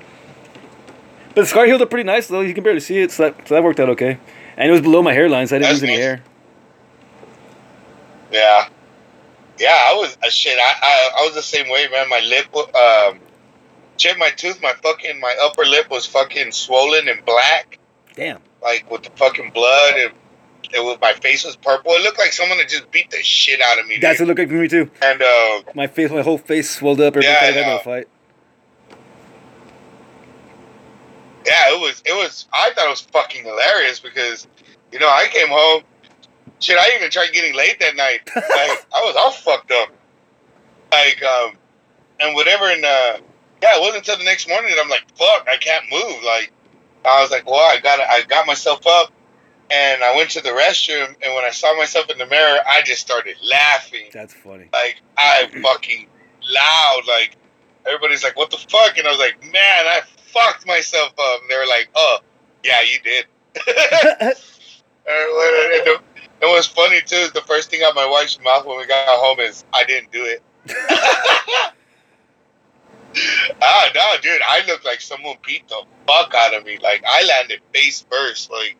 But 1.35 1.41
the 1.41 1.47
scar 1.47 1.65
healed 1.65 1.81
up 1.81 1.89
pretty 1.91 2.05
nice 2.07 2.27
though. 2.27 2.41
You 2.41 2.53
can 2.53 2.63
barely 2.63 2.79
see 2.79 2.99
it, 2.99 3.11
so 3.11 3.23
that, 3.23 3.47
so 3.47 3.53
that 3.53 3.63
worked 3.63 3.79
out 3.79 3.89
okay. 3.89 4.17
And 4.57 4.67
it 4.67 4.71
was 4.71 4.81
below 4.81 5.01
my 5.03 5.13
hairline, 5.13 5.47
so 5.47 5.55
I 5.55 5.59
didn't 5.59 5.69
That's 5.71 5.81
lose 5.81 5.89
any 5.89 6.01
hair. 6.01 6.23
Yeah. 8.31 8.67
Yeah, 9.59 9.69
I 9.89 9.93
was 9.93 10.17
uh, 10.25 10.29
shit. 10.29 10.57
I, 10.57 10.73
I 10.81 11.09
I 11.19 11.25
was 11.25 11.35
the 11.35 11.41
same 11.41 11.69
way, 11.69 11.87
man. 11.91 12.07
My 12.09 12.19
lip, 12.21 12.47
um, 12.55 13.19
Shit, 14.00 14.18
my 14.18 14.29
tooth, 14.29 14.62
my 14.62 14.74
fucking, 14.82 15.20
my 15.20 15.36
upper 15.44 15.65
lip 15.65 15.89
was 15.91 16.06
fucking 16.06 16.51
swollen 16.53 17.08
and 17.10 17.24
black, 17.25 17.79
Damn. 18.15 18.39
like 18.63 18.89
with 18.89 19.03
the 19.03 19.10
fucking 19.18 19.51
blood, 19.51 19.94
and 19.96 20.13
it 20.74 20.79
was 20.82 20.98
my 21.01 21.12
face 21.13 21.44
was 21.44 21.58
purple. 21.58 21.91
It 21.91 22.01
looked 22.03 22.18
like 22.18 22.32
someone 22.32 22.60
had 22.60 22.70
just 22.70 22.89
beat 22.91 23.12
the 23.12 23.18
shit 23.24 23.60
out 23.62 23.77
of 23.77 23.88
me. 23.88 23.98
That's 24.00 24.20
what 24.20 24.25
it 24.25 24.27
looked 24.29 24.39
like 24.39 24.48
for 24.48 24.56
me 24.56 24.68
too. 24.70 24.89
and 25.01 25.22
uh, 25.22 25.62
My 25.75 25.88
face, 25.88 26.10
my 26.12 26.22
whole 26.22 26.38
face 26.38 26.70
swelled 26.70 27.01
up 27.01 27.15
every 27.18 27.24
Yeah, 27.27 27.39
time 27.39 27.56
I 27.70 27.75
a 27.75 27.79
fight. 27.79 28.08
yeah, 31.46 31.74
it 31.75 31.79
was, 31.82 32.01
it 32.06 32.13
was. 32.13 32.48
I 32.53 32.72
thought 32.74 32.86
it 32.86 32.89
was 32.89 33.01
fucking 33.01 33.44
hilarious 33.44 34.00
because, 34.00 34.48
you 34.94 35.00
know, 35.00 35.08
I 35.10 35.27
came 35.29 35.48
home. 35.50 35.84
Shit, 36.60 36.77
I 36.77 36.96
even 36.96 37.10
tried 37.10 37.32
getting 37.34 37.56
late 37.56 37.79
that 37.79 37.96
night. 37.96 38.22
Like, 38.36 38.86
I 38.94 39.01
was 39.03 39.15
all 39.18 39.32
fucked 39.32 39.72
up. 39.72 39.89
Like, 40.91 41.22
um, 41.24 41.58
and 42.20 42.36
whatever. 42.36 42.65
And 42.65 42.84
uh, 42.86 43.18
yeah, 43.61 43.75
it 43.75 43.81
wasn't 43.81 43.97
until 43.97 44.17
the 44.17 44.23
next 44.23 44.47
morning 44.47 44.69
that 44.71 44.79
I'm 44.83 44.89
like, 44.89 45.03
fuck, 45.17 45.47
I 45.49 45.57
can't 45.57 45.85
move. 45.91 46.23
Like, 46.23 46.51
I 47.05 47.21
was 47.21 47.31
like, 47.31 47.45
well, 47.49 47.55
I 47.59 47.79
got, 47.79 47.99
I 47.99 48.23
got 48.23 48.45
myself 48.47 48.85
up, 48.87 49.11
and 49.71 50.03
I 50.03 50.15
went 50.15 50.29
to 50.31 50.41
the 50.41 50.49
restroom. 50.49 51.07
And 51.23 51.33
when 51.35 51.45
I 51.45 51.51
saw 51.51 51.75
myself 51.77 52.09
in 52.09 52.17
the 52.17 52.25
mirror, 52.25 52.59
I 52.67 52.81
just 52.83 53.01
started 53.01 53.35
laughing. 53.43 54.09
That's 54.13 54.33
funny. 54.33 54.69
Like, 54.73 54.97
I 55.17 55.49
fucking 55.63 56.07
loud. 56.51 57.01
Like, 57.07 57.35
everybody's 57.85 58.23
like, 58.23 58.35
what 58.37 58.51
the 58.51 58.57
fuck? 58.57 58.97
And 58.97 59.07
I 59.07 59.11
was 59.11 59.19
like, 59.19 59.41
man, 59.43 59.53
I 59.87 60.01
fucked 60.33 60.65
myself 60.67 61.11
up. 61.19 61.41
And 61.41 61.49
they 61.49 61.57
were 61.57 61.67
like, 61.67 61.89
oh, 61.95 62.19
yeah, 62.63 62.81
you 62.81 62.99
did. 63.03 63.25
And 65.11 65.27
what- 65.33 65.53
and 65.73 65.87
the- 65.87 66.01
and 66.41 66.51
what's 66.51 66.67
funny 66.67 67.01
too 67.01 67.15
is 67.15 67.31
the 67.31 67.41
first 67.41 67.71
thing 67.71 67.81
out 67.83 67.95
my 67.95 68.05
wife's 68.05 68.39
mouth 68.41 68.65
when 68.65 68.77
we 68.77 68.85
got 68.85 69.05
home 69.07 69.39
is 69.39 69.65
I 69.73 69.83
didn't 69.85 70.11
do 70.11 70.23
it. 70.23 70.43
ah 73.61 73.89
no, 73.95 74.21
dude, 74.21 74.41
I 74.47 74.63
looked 74.67 74.85
like 74.85 75.01
someone 75.01 75.35
beat 75.45 75.67
the 75.67 75.83
fuck 76.07 76.33
out 76.35 76.53
of 76.53 76.65
me. 76.65 76.77
Like 76.81 77.03
I 77.07 77.25
landed 77.25 77.61
face 77.73 78.05
first, 78.09 78.51
like 78.51 78.77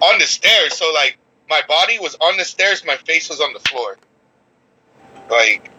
on 0.00 0.18
the 0.18 0.26
stairs. 0.26 0.76
So 0.76 0.92
like 0.92 1.18
my 1.48 1.62
body 1.68 1.98
was 1.98 2.16
on 2.16 2.36
the 2.36 2.44
stairs, 2.44 2.84
my 2.84 2.96
face 2.96 3.28
was 3.28 3.40
on 3.40 3.52
the 3.52 3.60
floor. 3.60 3.96
Like 5.30 5.70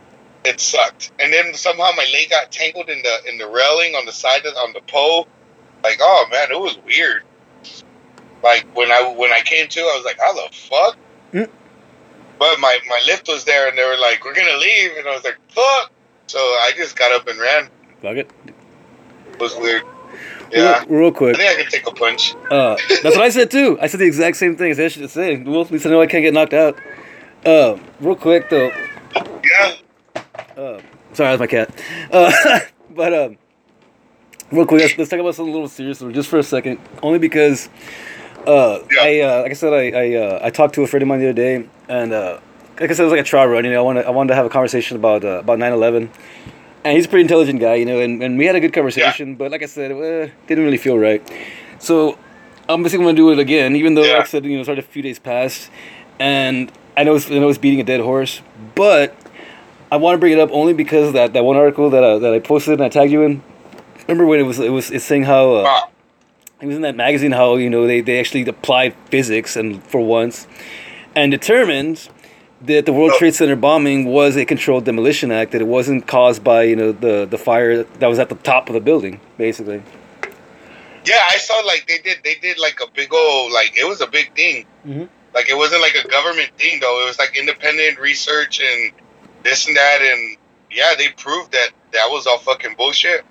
it 0.45 0.59
sucked. 0.59 1.11
And 1.19 1.31
then 1.31 1.53
somehow 1.53 1.91
my 1.95 2.07
leg 2.11 2.29
got 2.29 2.51
tangled 2.51 2.89
in 2.89 3.01
the 3.01 3.29
in 3.29 3.37
the 3.37 3.47
railing 3.47 3.95
on 3.95 4.05
the 4.05 4.11
side 4.11 4.45
of 4.45 4.55
on 4.55 4.73
the 4.73 4.81
pole. 4.81 5.27
Like 5.83 5.99
oh 6.01 6.27
man, 6.31 6.51
it 6.51 6.59
was 6.59 6.77
weird. 6.85 7.23
Like 8.43 8.65
when 8.75 8.91
I 8.91 9.13
when 9.15 9.31
I 9.31 9.41
came 9.41 9.67
to, 9.69 9.79
I 9.81 9.95
was 9.95 10.05
like, 10.05 10.19
how 10.19 10.33
the 10.33 10.53
fuck? 10.53 10.97
Mm. 11.31 11.49
But 12.37 12.59
my 12.59 12.77
my 12.87 12.99
Lyft 13.07 13.27
was 13.29 13.45
there, 13.45 13.69
and 13.69 13.77
they 13.77 13.85
were 13.85 13.97
like, 13.97 14.23
we're 14.25 14.35
gonna 14.35 14.57
leave, 14.57 14.91
and 14.97 15.07
I 15.07 15.15
was 15.15 15.23
like, 15.23 15.37
fuck. 15.49 15.91
So 16.27 16.39
I 16.39 16.71
just 16.75 16.95
got 16.97 17.11
up 17.11 17.27
and 17.27 17.39
ran. 17.39 17.69
Fuck 18.01 18.17
it. 18.17 18.31
It 18.45 19.39
was 19.39 19.55
weird. 19.55 19.83
Yeah, 20.51 20.83
Real, 20.87 21.11
real 21.11 21.29
I 21.31 21.33
think 21.33 21.49
I 21.49 21.55
can 21.63 21.71
take 21.71 21.87
a 21.87 21.91
punch. 21.91 22.35
Uh, 22.51 22.75
that's 23.01 23.15
what 23.15 23.21
I 23.21 23.29
said 23.29 23.49
too. 23.49 23.77
I 23.81 23.87
said 23.87 23.99
the 23.99 24.05
exact 24.05 24.37
same 24.37 24.55
thing 24.55 24.71
as 24.71 24.79
I 24.79 24.87
should 24.87 25.09
say. 25.09 25.37
Well, 25.37 25.61
at 25.61 25.71
least 25.71 25.85
I 25.85 25.89
know 25.89 26.01
I 26.01 26.05
can't 26.05 26.23
get 26.23 26.33
knocked 26.33 26.53
out. 26.53 26.77
Uh, 27.43 27.77
real 27.99 28.15
quick 28.15 28.49
though. 28.49 28.71
Yeah, 29.43 29.75
Uh, 30.55 30.79
sorry, 31.13 31.35
that's 31.35 31.39
my 31.39 31.47
cat. 31.47 31.73
Uh, 32.11 32.59
but 32.91 33.13
um, 33.13 33.37
real 34.51 34.65
quick, 34.67 34.81
let's, 34.81 34.97
let's 34.97 35.09
talk 35.09 35.19
about 35.19 35.33
something 35.33 35.51
a 35.51 35.55
little 35.55 35.67
serious 35.67 35.99
just 35.99 36.29
for 36.29 36.37
a 36.37 36.43
second. 36.43 36.79
Only 37.01 37.17
because, 37.19 37.67
uh, 38.45 38.79
Yeah. 38.91 39.01
I 39.01 39.19
uh, 39.21 39.41
like 39.41 39.51
I 39.51 39.55
said, 39.55 39.73
I 39.73 39.89
I, 39.89 40.13
uh, 40.13 40.39
I 40.43 40.49
talked 40.51 40.75
to 40.75 40.83
a 40.83 40.87
friend 40.87 41.01
of 41.01 41.07
mine 41.07 41.19
the 41.19 41.25
other 41.29 41.33
day, 41.33 41.67
and 41.89 42.13
uh, 42.13 42.39
like 42.79 42.89
I 42.89 42.93
said, 42.93 43.03
it 43.03 43.05
was 43.05 43.11
like 43.11 43.21
a 43.21 43.23
trial 43.23 43.47
run. 43.47 43.65
You 43.65 43.71
know, 43.71 43.79
I 43.79 43.81
wanted 43.83 44.05
I 44.05 44.09
wanted 44.09 44.29
to 44.29 44.35
have 44.35 44.45
a 44.45 44.49
conversation 44.49 44.97
about 44.97 45.23
uh, 45.23 45.39
about 45.39 45.59
9/11. 45.59 46.09
And 46.85 46.97
he's 46.97 47.05
a 47.05 47.09
pretty 47.09 47.21
intelligent 47.21 47.61
guy, 47.61 47.75
you 47.75 47.85
know, 47.85 47.99
and, 48.01 48.21
and 48.21 48.37
we 48.37 48.45
had 48.45 48.55
a 48.57 48.59
good 48.59 48.73
conversation. 48.73 49.35
But 49.35 49.51
like 49.51 49.63
I 49.63 49.67
said, 49.67 49.91
uh, 49.93 50.29
didn't 50.47 50.65
really 50.65 50.77
feel 50.77 50.97
right. 50.99 51.21
So 51.79 52.17
I'm 52.67 52.83
basically 52.83 53.05
gonna 53.05 53.15
do 53.15 53.31
it 53.31 53.39
again, 53.39 53.75
even 53.77 53.93
though 53.95 54.03
Yeah. 54.03 54.13
like 54.17 54.23
I 54.23 54.27
said, 54.27 54.43
you 54.45 54.55
know, 54.55 54.59
it's 54.59 54.67
already 54.67 54.81
a 54.81 54.83
few 54.83 55.01
days 55.01 55.17
past, 55.17 55.69
and 56.19 56.69
I 56.97 57.03
know 57.05 57.15
it's, 57.15 57.31
I 57.31 57.39
know 57.39 57.47
it's 57.47 57.57
beating 57.57 57.79
a 57.79 57.83
dead 57.85 58.01
horse, 58.01 58.41
but 58.75 59.15
I 59.91 59.95
want 59.95 60.15
to 60.15 60.19
bring 60.19 60.33
it 60.33 60.39
up 60.39 60.49
only 60.51 60.73
because 60.73 61.13
that, 61.13 61.31
that 61.33 61.45
one 61.45 61.55
article 61.55 61.89
that 61.91 62.03
I, 62.03 62.17
that 62.17 62.33
I 62.33 62.39
posted 62.39 62.73
and 62.73 62.83
I 62.83 62.89
tagged 62.89 63.11
you 63.13 63.21
in. 63.21 63.41
Remember 64.07 64.25
when 64.25 64.39
it 64.41 64.43
was 64.43 64.59
it 64.59 64.71
was 64.71 64.91
it's 64.91 65.05
saying 65.05 65.23
how 65.23 65.53
uh, 65.53 65.63
it 66.61 66.65
was 66.65 66.75
in 66.75 66.81
that 66.81 66.97
magazine 66.97 67.31
how 67.31 67.55
you 67.55 67.69
know 67.69 67.87
they, 67.87 68.01
they 68.01 68.19
actually 68.19 68.45
applied 68.45 68.93
physics 69.05 69.55
and 69.55 69.81
for 69.83 70.01
once 70.01 70.47
and 71.15 71.31
determined 71.31 72.09
that 72.65 72.85
the 72.85 72.93
World 72.93 73.11
Oh. 73.15 73.17
Trade 73.19 73.35
Center 73.35 73.55
bombing 73.55 74.05
was 74.05 74.35
a 74.37 74.45
controlled 74.45 74.85
demolition 74.85 75.31
act 75.31 75.51
that 75.51 75.61
it 75.61 75.67
wasn't 75.67 76.07
caused 76.07 76.43
by 76.43 76.63
you 76.63 76.75
know 76.75 76.91
the 76.91 77.25
the 77.29 77.37
fire 77.37 77.83
that 77.83 78.07
was 78.07 78.19
at 78.19 78.29
the 78.29 78.35
top 78.35 78.69
of 78.69 78.73
the 78.73 78.79
building 78.81 79.19
basically. 79.37 79.81
yeah, 81.05 81.21
I 81.29 81.37
saw 81.37 81.59
like 81.65 81.85
they 81.87 81.97
did 81.99 82.19
they 82.23 82.35
did 82.35 82.57
like 82.59 82.79
a 82.81 82.89
big 82.93 83.13
old 83.13 83.51
like 83.51 83.73
it 83.77 83.87
was 83.87 84.01
a 84.01 84.07
big 84.07 84.35
thing. 84.35 84.65
Mhm. 84.87 85.09
Like 85.33 85.49
it 85.49 85.57
wasn't 85.57 85.81
like 85.81 85.95
a 85.95 86.07
government 86.07 86.51
thing 86.57 86.79
though. 86.79 87.01
It 87.03 87.07
was 87.07 87.19
like 87.19 87.37
independent 87.37 87.99
research 87.99 88.61
and 88.61 88.91
this 89.43 89.67
and 89.67 89.75
that, 89.75 89.99
and 90.01 90.37
yeah, 90.71 90.93
they 90.97 91.09
proved 91.09 91.51
that 91.51 91.69
that 91.91 92.07
was 92.09 92.25
all 92.27 92.37
fucking 92.37 92.75
bullshit. 92.77 93.25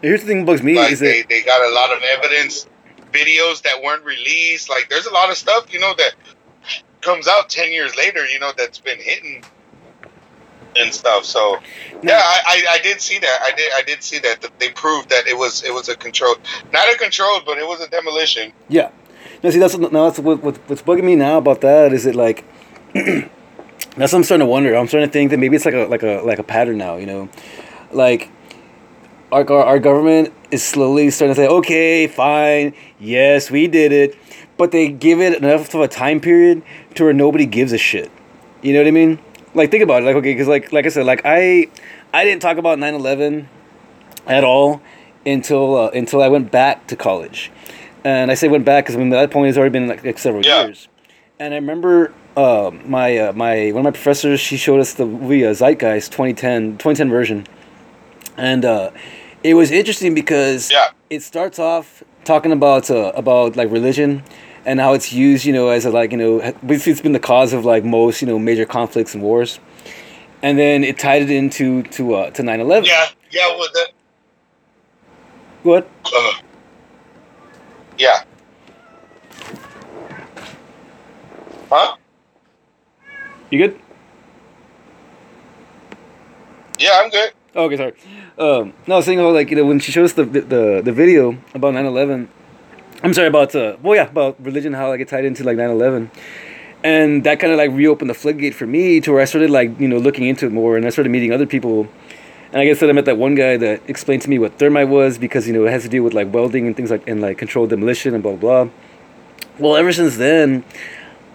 Here's 0.00 0.20
the 0.22 0.26
thing 0.26 0.38
that 0.40 0.46
bugs 0.46 0.62
me 0.62 0.74
like 0.76 0.92
is 0.92 1.00
that 1.00 1.04
they, 1.06 1.22
they 1.28 1.42
got 1.42 1.60
a 1.68 1.72
lot 1.74 1.92
of 1.96 2.02
evidence 2.02 2.66
videos 3.12 3.60
that 3.62 3.82
weren't 3.82 4.04
released 4.04 4.70
like 4.70 4.88
there's 4.88 5.04
a 5.04 5.12
lot 5.12 5.28
of 5.28 5.36
stuff 5.36 5.70
you 5.72 5.78
know 5.78 5.92
that 5.98 6.14
comes 7.02 7.28
out 7.28 7.48
10 7.48 7.72
years 7.72 7.94
later 7.96 8.26
you 8.26 8.38
know 8.38 8.52
that's 8.56 8.78
been 8.78 8.98
hidden 8.98 9.42
and 10.76 10.92
stuff 10.94 11.24
so 11.24 11.58
yeah 12.02 12.20
I, 12.22 12.40
I, 12.46 12.74
I 12.74 12.78
did 12.78 13.00
see 13.00 13.18
that 13.18 13.38
i 13.42 13.50
did 13.54 13.72
i 13.74 13.82
did 13.82 14.02
see 14.02 14.18
that, 14.20 14.40
that 14.40 14.58
they 14.58 14.70
proved 14.70 15.10
that 15.10 15.26
it 15.26 15.36
was 15.36 15.62
it 15.64 15.74
was 15.74 15.88
a 15.88 15.96
controlled 15.96 16.38
not 16.72 16.88
a 16.92 16.96
controlled 16.96 17.44
but 17.44 17.58
it 17.58 17.66
was 17.66 17.80
a 17.80 17.88
demolition 17.88 18.52
Yeah. 18.68 18.90
No, 19.42 19.50
see, 19.50 19.58
that's 19.58 19.76
now 19.76 20.04
that's 20.04 20.20
what, 20.20 20.42
what 20.42 20.56
what's 20.68 20.82
bugging 20.82 21.02
me 21.02 21.16
now 21.16 21.38
about 21.38 21.60
that 21.62 21.92
is 21.92 22.06
it 22.06 22.14
like 22.14 22.44
that's 22.94 24.12
what 24.12 24.14
I'm 24.14 24.24
starting 24.24 24.46
to 24.46 24.50
wonder. 24.50 24.74
I'm 24.74 24.86
starting 24.86 25.08
to 25.08 25.12
think 25.12 25.30
that 25.30 25.38
maybe 25.38 25.56
it's 25.56 25.64
like 25.64 25.74
a 25.74 25.86
like 25.86 26.02
a 26.02 26.22
like 26.24 26.38
a 26.38 26.42
pattern 26.44 26.78
now. 26.78 26.96
You 26.96 27.06
know, 27.06 27.28
like 27.90 28.30
our 29.32 29.48
our, 29.50 29.64
our 29.64 29.78
government 29.80 30.32
is 30.50 30.62
slowly 30.62 31.10
starting 31.10 31.34
to 31.34 31.40
say, 31.40 31.48
okay, 31.48 32.06
fine, 32.06 32.74
yes, 33.00 33.50
we 33.50 33.66
did 33.66 33.90
it, 33.92 34.16
but 34.58 34.70
they 34.70 34.88
give 34.88 35.20
it 35.20 35.34
enough 35.42 35.72
of 35.74 35.80
a 35.80 35.88
time 35.88 36.20
period 36.20 36.62
to 36.94 37.04
where 37.04 37.12
nobody 37.12 37.46
gives 37.46 37.72
a 37.72 37.78
shit. 37.78 38.10
You 38.62 38.72
know 38.72 38.80
what 38.80 38.86
I 38.88 38.92
mean? 38.92 39.18
Like 39.54 39.70
think 39.70 39.82
about 39.82 40.02
it. 40.02 40.06
Like 40.06 40.16
okay, 40.16 40.32
because 40.32 40.48
like 40.48 40.72
like 40.72 40.86
I 40.86 40.88
said, 40.88 41.06
like 41.06 41.22
I 41.24 41.68
I 42.12 42.24
didn't 42.24 42.42
talk 42.42 42.56
about 42.58 42.78
9/11 42.78 43.46
at 44.26 44.44
all 44.44 44.80
until 45.26 45.76
uh, 45.76 45.88
until 45.90 46.22
I 46.22 46.28
went 46.28 46.50
back 46.50 46.86
to 46.88 46.96
college. 46.96 47.50
And 48.04 48.30
I 48.30 48.34
say 48.34 48.48
went 48.48 48.64
back 48.64 48.84
because 48.84 48.96
I 48.96 48.98
mean, 48.98 49.12
at 49.12 49.20
that 49.20 49.30
point 49.30 49.48
it's 49.48 49.58
already 49.58 49.72
been 49.72 49.86
like, 49.88 50.04
like 50.04 50.18
several 50.18 50.44
Yeah. 50.44 50.64
years. 50.64 50.88
And 51.38 51.54
I 51.54 51.56
remember 51.56 52.12
uh, 52.36 52.70
my 52.84 53.16
uh, 53.18 53.32
my 53.32 53.72
one 53.72 53.80
of 53.80 53.84
my 53.84 53.90
professors 53.90 54.40
she 54.40 54.56
showed 54.56 54.80
us 54.80 54.94
the 54.94 55.06
movie 55.06 55.44
uh, 55.44 55.50
Zeitgeist 55.52 56.10
2010 56.12 56.78
2010 56.78 57.10
version, 57.10 57.46
and 58.36 58.64
uh, 58.64 58.90
it 59.42 59.54
was 59.54 59.70
interesting 59.70 60.14
because 60.14 60.70
Yeah. 60.70 60.88
it 61.10 61.22
starts 61.22 61.58
off 61.58 62.02
talking 62.24 62.52
about 62.52 62.90
uh, 62.90 63.12
about 63.14 63.56
like 63.56 63.70
religion 63.70 64.22
and 64.64 64.80
how 64.80 64.92
it's 64.94 65.12
used 65.12 65.44
you 65.44 65.52
know 65.52 65.68
as 65.68 65.84
a 65.84 65.90
like 65.90 66.12
you 66.12 66.18
know 66.18 66.38
basically 66.64 66.92
it's 66.92 67.00
been 67.00 67.12
the 67.12 67.18
cause 67.20 67.52
of 67.52 67.64
like 67.64 67.84
most 67.84 68.22
you 68.22 68.28
know 68.28 68.38
major 68.38 68.64
conflicts 68.64 69.14
and 69.14 69.22
wars, 69.22 69.58
and 70.42 70.58
then 70.58 70.84
it 70.84 70.98
tied 70.98 71.22
it 71.22 71.30
into 71.30 71.82
to 71.84 72.14
uh, 72.14 72.30
to 72.30 72.42
9/11. 72.42 72.86
yeah 72.86 73.06
yeah 73.30 73.48
well 73.48 73.68
that 73.74 73.88
ahead. 75.64 75.84
uh, 76.06 76.32
yeah 77.98 78.22
huh 81.70 81.96
You 83.50 83.58
good? 83.68 83.80
yeah 86.78 87.00
i'm 87.02 87.10
good 87.10 87.32
Okay, 87.54 87.76
sorry. 87.76 87.92
Um, 88.38 88.72
no, 88.86 88.94
I 88.94 88.96
was 88.96 89.04
saying 89.04 89.18
how 89.18 89.30
like 89.30 89.50
you 89.50 89.56
know 89.56 89.66
when 89.66 89.78
she 89.78 89.92
shows 89.92 90.14
the 90.14 90.24
the 90.24 90.80
the 90.82 90.92
video 90.92 91.36
about 91.52 91.74
9/11, 91.74 92.28
I'm 93.02 93.12
sorry 93.12 93.28
about 93.28 93.54
uh, 93.54 93.76
well 93.82 93.94
yeah 93.94 94.08
about 94.08 94.36
religion 94.42 94.72
how 94.72 94.88
like 94.88 95.00
it 95.00 95.08
tied 95.08 95.26
into 95.26 95.44
like 95.44 95.58
9/11, 95.58 96.10
and 96.82 97.24
that 97.24 97.40
kind 97.40 97.52
of 97.52 97.58
like 97.58 97.70
reopened 97.72 98.08
the 98.08 98.14
floodgate 98.14 98.54
for 98.54 98.66
me 98.66 99.00
to 99.02 99.12
where 99.12 99.20
I 99.20 99.26
started 99.26 99.50
like 99.50 99.78
you 99.78 99.86
know 99.86 99.98
looking 99.98 100.24
into 100.24 100.46
it 100.46 100.52
more 100.52 100.78
and 100.78 100.86
I 100.86 100.88
started 100.88 101.10
meeting 101.10 101.30
other 101.30 101.44
people, 101.44 101.88
and 102.52 102.62
I 102.62 102.64
guess 102.64 102.80
that 102.80 102.88
I 102.88 102.92
met 102.94 103.04
that 103.04 103.18
one 103.18 103.34
guy 103.34 103.58
that 103.58 103.82
explained 103.86 104.22
to 104.22 104.30
me 104.30 104.38
what 104.38 104.58
thermite 104.58 104.88
was 104.88 105.18
because 105.18 105.46
you 105.46 105.52
know 105.52 105.66
it 105.66 105.72
has 105.72 105.82
to 105.82 105.90
do 105.90 106.02
with 106.02 106.14
like 106.14 106.32
welding 106.32 106.66
and 106.66 106.74
things 106.74 106.90
like 106.90 107.06
and 107.06 107.20
like 107.20 107.36
controlled 107.36 107.68
demolition 107.68 108.14
and 108.14 108.22
blah 108.22 108.34
blah. 108.36 108.64
blah. 108.64 108.72
Well, 109.58 109.76
ever 109.76 109.92
since 109.92 110.16
then, 110.16 110.64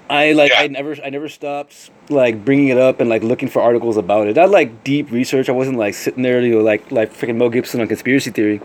I 0.09 0.31
like 0.33 0.51
Yeah. 0.51 0.61
I 0.61 0.67
never 0.67 0.95
I 1.03 1.09
never 1.09 1.27
stopped 1.29 1.89
like 2.09 2.43
bringing 2.45 2.69
it 2.69 2.77
up 2.77 2.99
and 3.01 3.09
like 3.09 3.23
looking 3.23 3.49
for 3.49 3.61
articles 3.61 3.97
about 3.97 4.27
it. 4.27 4.35
Not 4.35 4.49
like 4.49 4.83
deep 4.83 5.11
research. 5.11 5.49
I 5.49 5.51
wasn't 5.51 5.77
like 5.77 5.93
sitting 5.93 6.23
there, 6.23 6.41
you 6.41 6.55
know, 6.55 6.61
like 6.61 6.91
like 6.91 7.13
freaking 7.13 7.35
Mel 7.37 7.49
Gibson 7.49 7.81
on 7.81 7.87
conspiracy 7.87 8.31
theory, 8.31 8.61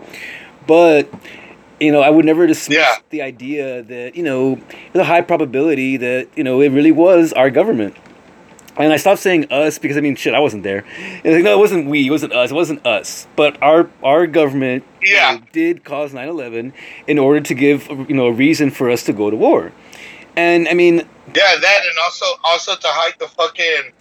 but 0.67 1.09
you 1.79 1.91
know, 1.91 2.01
I 2.01 2.09
would 2.09 2.23
never 2.25 2.47
dismiss 2.47 2.77
Yeah. 2.77 2.95
the 3.09 3.21
idea 3.21 3.83
that 3.83 4.15
you 4.15 4.23
know 4.23 4.55
there's 4.93 5.03
a 5.03 5.09
high 5.09 5.21
probability 5.21 5.97
that 5.97 6.27
you 6.35 6.43
know 6.43 6.61
it 6.61 6.69
really 6.69 6.91
was 6.91 7.33
our 7.33 7.49
government. 7.49 7.95
And 8.75 8.91
I 8.91 8.97
stopped 8.97 9.21
saying 9.21 9.51
us 9.51 9.77
because 9.77 9.97
I 9.97 10.01
mean, 10.01 10.15
shit, 10.15 10.33
I 10.33 10.39
wasn't 10.39 10.63
there. 10.63 10.83
And 11.23 11.33
like, 11.35 11.43
no, 11.43 11.53
it 11.53 11.59
wasn't 11.59 11.87
we, 11.89 12.07
it 12.07 12.09
wasn't 12.09 12.33
us, 12.33 12.49
it 12.49 12.55
wasn't 12.55 12.83
us. 12.87 13.27
But 13.35 13.61
our 13.61 13.89
our 14.01 14.25
government 14.25 14.83
you 15.01 15.13
Yeah. 15.15 15.33
know, 15.35 15.41
did 15.51 15.83
cause 15.83 16.11
9/11 16.13 16.71
in 17.05 17.19
order 17.19 17.39
to 17.41 17.53
give 17.53 17.87
you 17.89 18.15
know 18.15 18.27
a 18.27 18.31
reason 18.31 18.71
for 18.71 18.89
us 18.89 19.03
to 19.03 19.13
go 19.13 19.29
to 19.29 19.35
war. 19.35 19.71
And 20.35 20.67
I 20.67 20.73
mean, 20.73 20.97
Yeah, 20.97 21.55
that 21.61 21.81
and 21.85 21.97
also 22.03 22.25
also 22.43 22.75
to 22.75 22.87
hide 22.87 23.13
the 23.19 23.27
fucking 23.27 23.91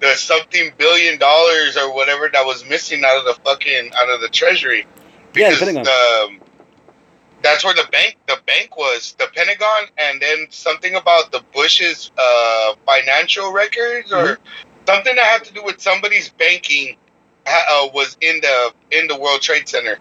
the 0.00 0.14
something 0.14 0.72
billion 0.78 1.18
dollars 1.18 1.76
or 1.76 1.92
whatever 1.94 2.28
that 2.32 2.44
was 2.46 2.64
missing 2.68 3.04
out 3.04 3.18
of 3.18 3.24
the 3.24 3.34
fucking 3.44 3.90
out 3.96 4.08
of 4.10 4.20
the 4.20 4.28
treasury. 4.28 4.86
Yeah, 5.34 5.50
Because 5.50 5.58
Pentagon. 5.58 5.86
um, 5.88 6.40
that's 7.42 7.64
where 7.64 7.74
the 7.74 7.86
bank 7.90 8.16
the 8.26 8.38
bank 8.46 8.76
was 8.76 9.14
the 9.18 9.28
Pentagon, 9.34 9.84
and 9.96 10.20
then 10.20 10.46
something 10.50 10.94
about 10.94 11.32
the 11.32 11.42
Bush's 11.54 12.10
uh, 12.18 12.74
financial 12.86 13.52
records 13.52 14.12
or 14.12 14.16
Mm-hmm. 14.38 14.42
something 14.86 15.16
that 15.16 15.24
had 15.24 15.44
to 15.44 15.52
do 15.54 15.62
with 15.64 15.80
somebody's 15.80 16.28
banking 16.30 16.96
uh, 17.46 17.88
was 17.94 18.16
in 18.20 18.40
the 18.40 18.72
in 18.90 19.06
the 19.08 19.16
World 19.18 19.40
Trade 19.42 19.68
Center. 19.68 19.98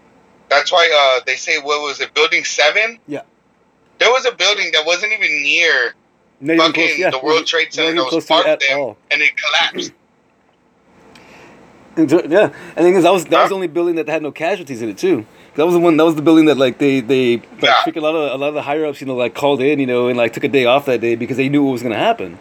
That's 0.50 0.72
why 0.72 1.18
uh, 1.20 1.24
they 1.26 1.36
say 1.36 1.58
what 1.60 1.82
was 1.82 2.00
it, 2.02 2.14
Building 2.14 2.44
Seven? 2.46 3.00
Yeah. 3.08 3.22
There 4.00 4.10
was 4.12 4.26
a 4.26 4.32
building 4.34 4.70
that 4.74 4.86
wasn't 4.86 5.14
even 5.14 5.32
near 5.44 5.94
not 6.40 6.58
fucking 6.58 6.74
close, 6.74 6.98
yeah, 7.00 7.10
the 7.10 7.20
World 7.20 7.46
Trade 7.48 7.74
Center 7.74 7.94
that 7.96 8.02
was 8.04 8.10
close 8.10 8.26
to 8.26 8.34
part 8.34 8.46
it 8.46 8.50
of 8.50 8.54
at 8.54 8.60
them, 8.70 8.80
all. 8.80 8.98
and 9.12 9.22
it 9.22 9.32
collapsed. 9.36 9.92
And 11.96 12.10
so- 12.10 12.22
Yeah, 12.30 12.52
and 12.76 12.86
the 12.96 13.02
that 13.02 13.12
was 13.12 13.26
that 13.26 13.42
was 13.42 13.50
the 13.50 13.56
only 13.56 13.68
building 13.68 13.96
that 13.96 14.08
had 14.08 14.22
no 14.22 14.32
casualties 14.32 14.82
in 14.84 14.90
it 14.90 14.98
too. 15.00 15.26
That 15.56 15.66
was 15.66 15.74
the 15.74 15.80
one. 15.80 15.98
That 15.98 16.06
was 16.06 16.14
the 16.14 16.22
building 16.22 16.46
that 16.46 16.58
like 16.58 16.78
they 16.78 17.00
they 17.00 17.38
like, 17.38 17.64
Yeah. 17.64 17.74
freaking 17.84 17.98
a 17.98 18.02
lot 18.02 18.14
of 18.16 18.32
a 18.34 18.38
lot 18.38 18.50
of 18.50 18.54
the 18.54 18.62
higher 18.62 18.86
ups, 18.86 19.02
you 19.02 19.08
know, 19.08 19.16
like 19.16 19.34
called 19.34 19.62
in, 19.62 19.80
you 19.80 19.88
know, 19.88 20.08
and 20.08 20.16
like 20.16 20.32
took 20.34 20.44
a 20.44 20.48
day 20.48 20.66
off 20.66 20.86
that 20.86 21.02
day 21.02 21.16
because 21.16 21.38
they 21.38 21.50
knew 21.50 21.64
what 21.64 21.72
was 21.72 21.82
going 21.82 21.94
to 21.94 22.00
happen. 22.00 22.38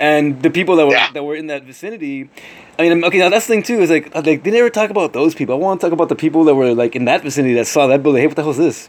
And 0.00 0.42
the 0.42 0.50
people 0.50 0.74
that 0.76 0.86
were 0.86 0.92
Yeah. 0.94 1.12
that 1.12 1.22
were 1.22 1.36
in 1.36 1.46
that 1.46 1.62
vicinity, 1.62 2.28
I 2.76 2.88
mean, 2.88 3.04
okay, 3.04 3.18
now 3.18 3.28
that's 3.28 3.46
the 3.46 3.52
thing 3.54 3.62
too 3.62 3.80
is 3.80 3.88
like 3.90 4.12
like 4.16 4.42
they 4.42 4.50
never 4.50 4.68
talk 4.68 4.90
about 4.90 5.12
those 5.12 5.32
people. 5.36 5.54
I 5.54 5.58
want 5.58 5.80
to 5.80 5.86
talk 5.86 5.92
about 5.92 6.08
the 6.08 6.16
people 6.16 6.42
that 6.44 6.56
were 6.56 6.74
like 6.74 6.96
in 6.96 7.04
that 7.04 7.22
vicinity 7.22 7.54
that 7.54 7.68
saw 7.68 7.86
that 7.86 8.02
building. 8.02 8.22
Hey, 8.22 8.26
what 8.26 8.34
the 8.34 8.42
hell 8.42 8.50
is 8.50 8.56
this? 8.56 8.88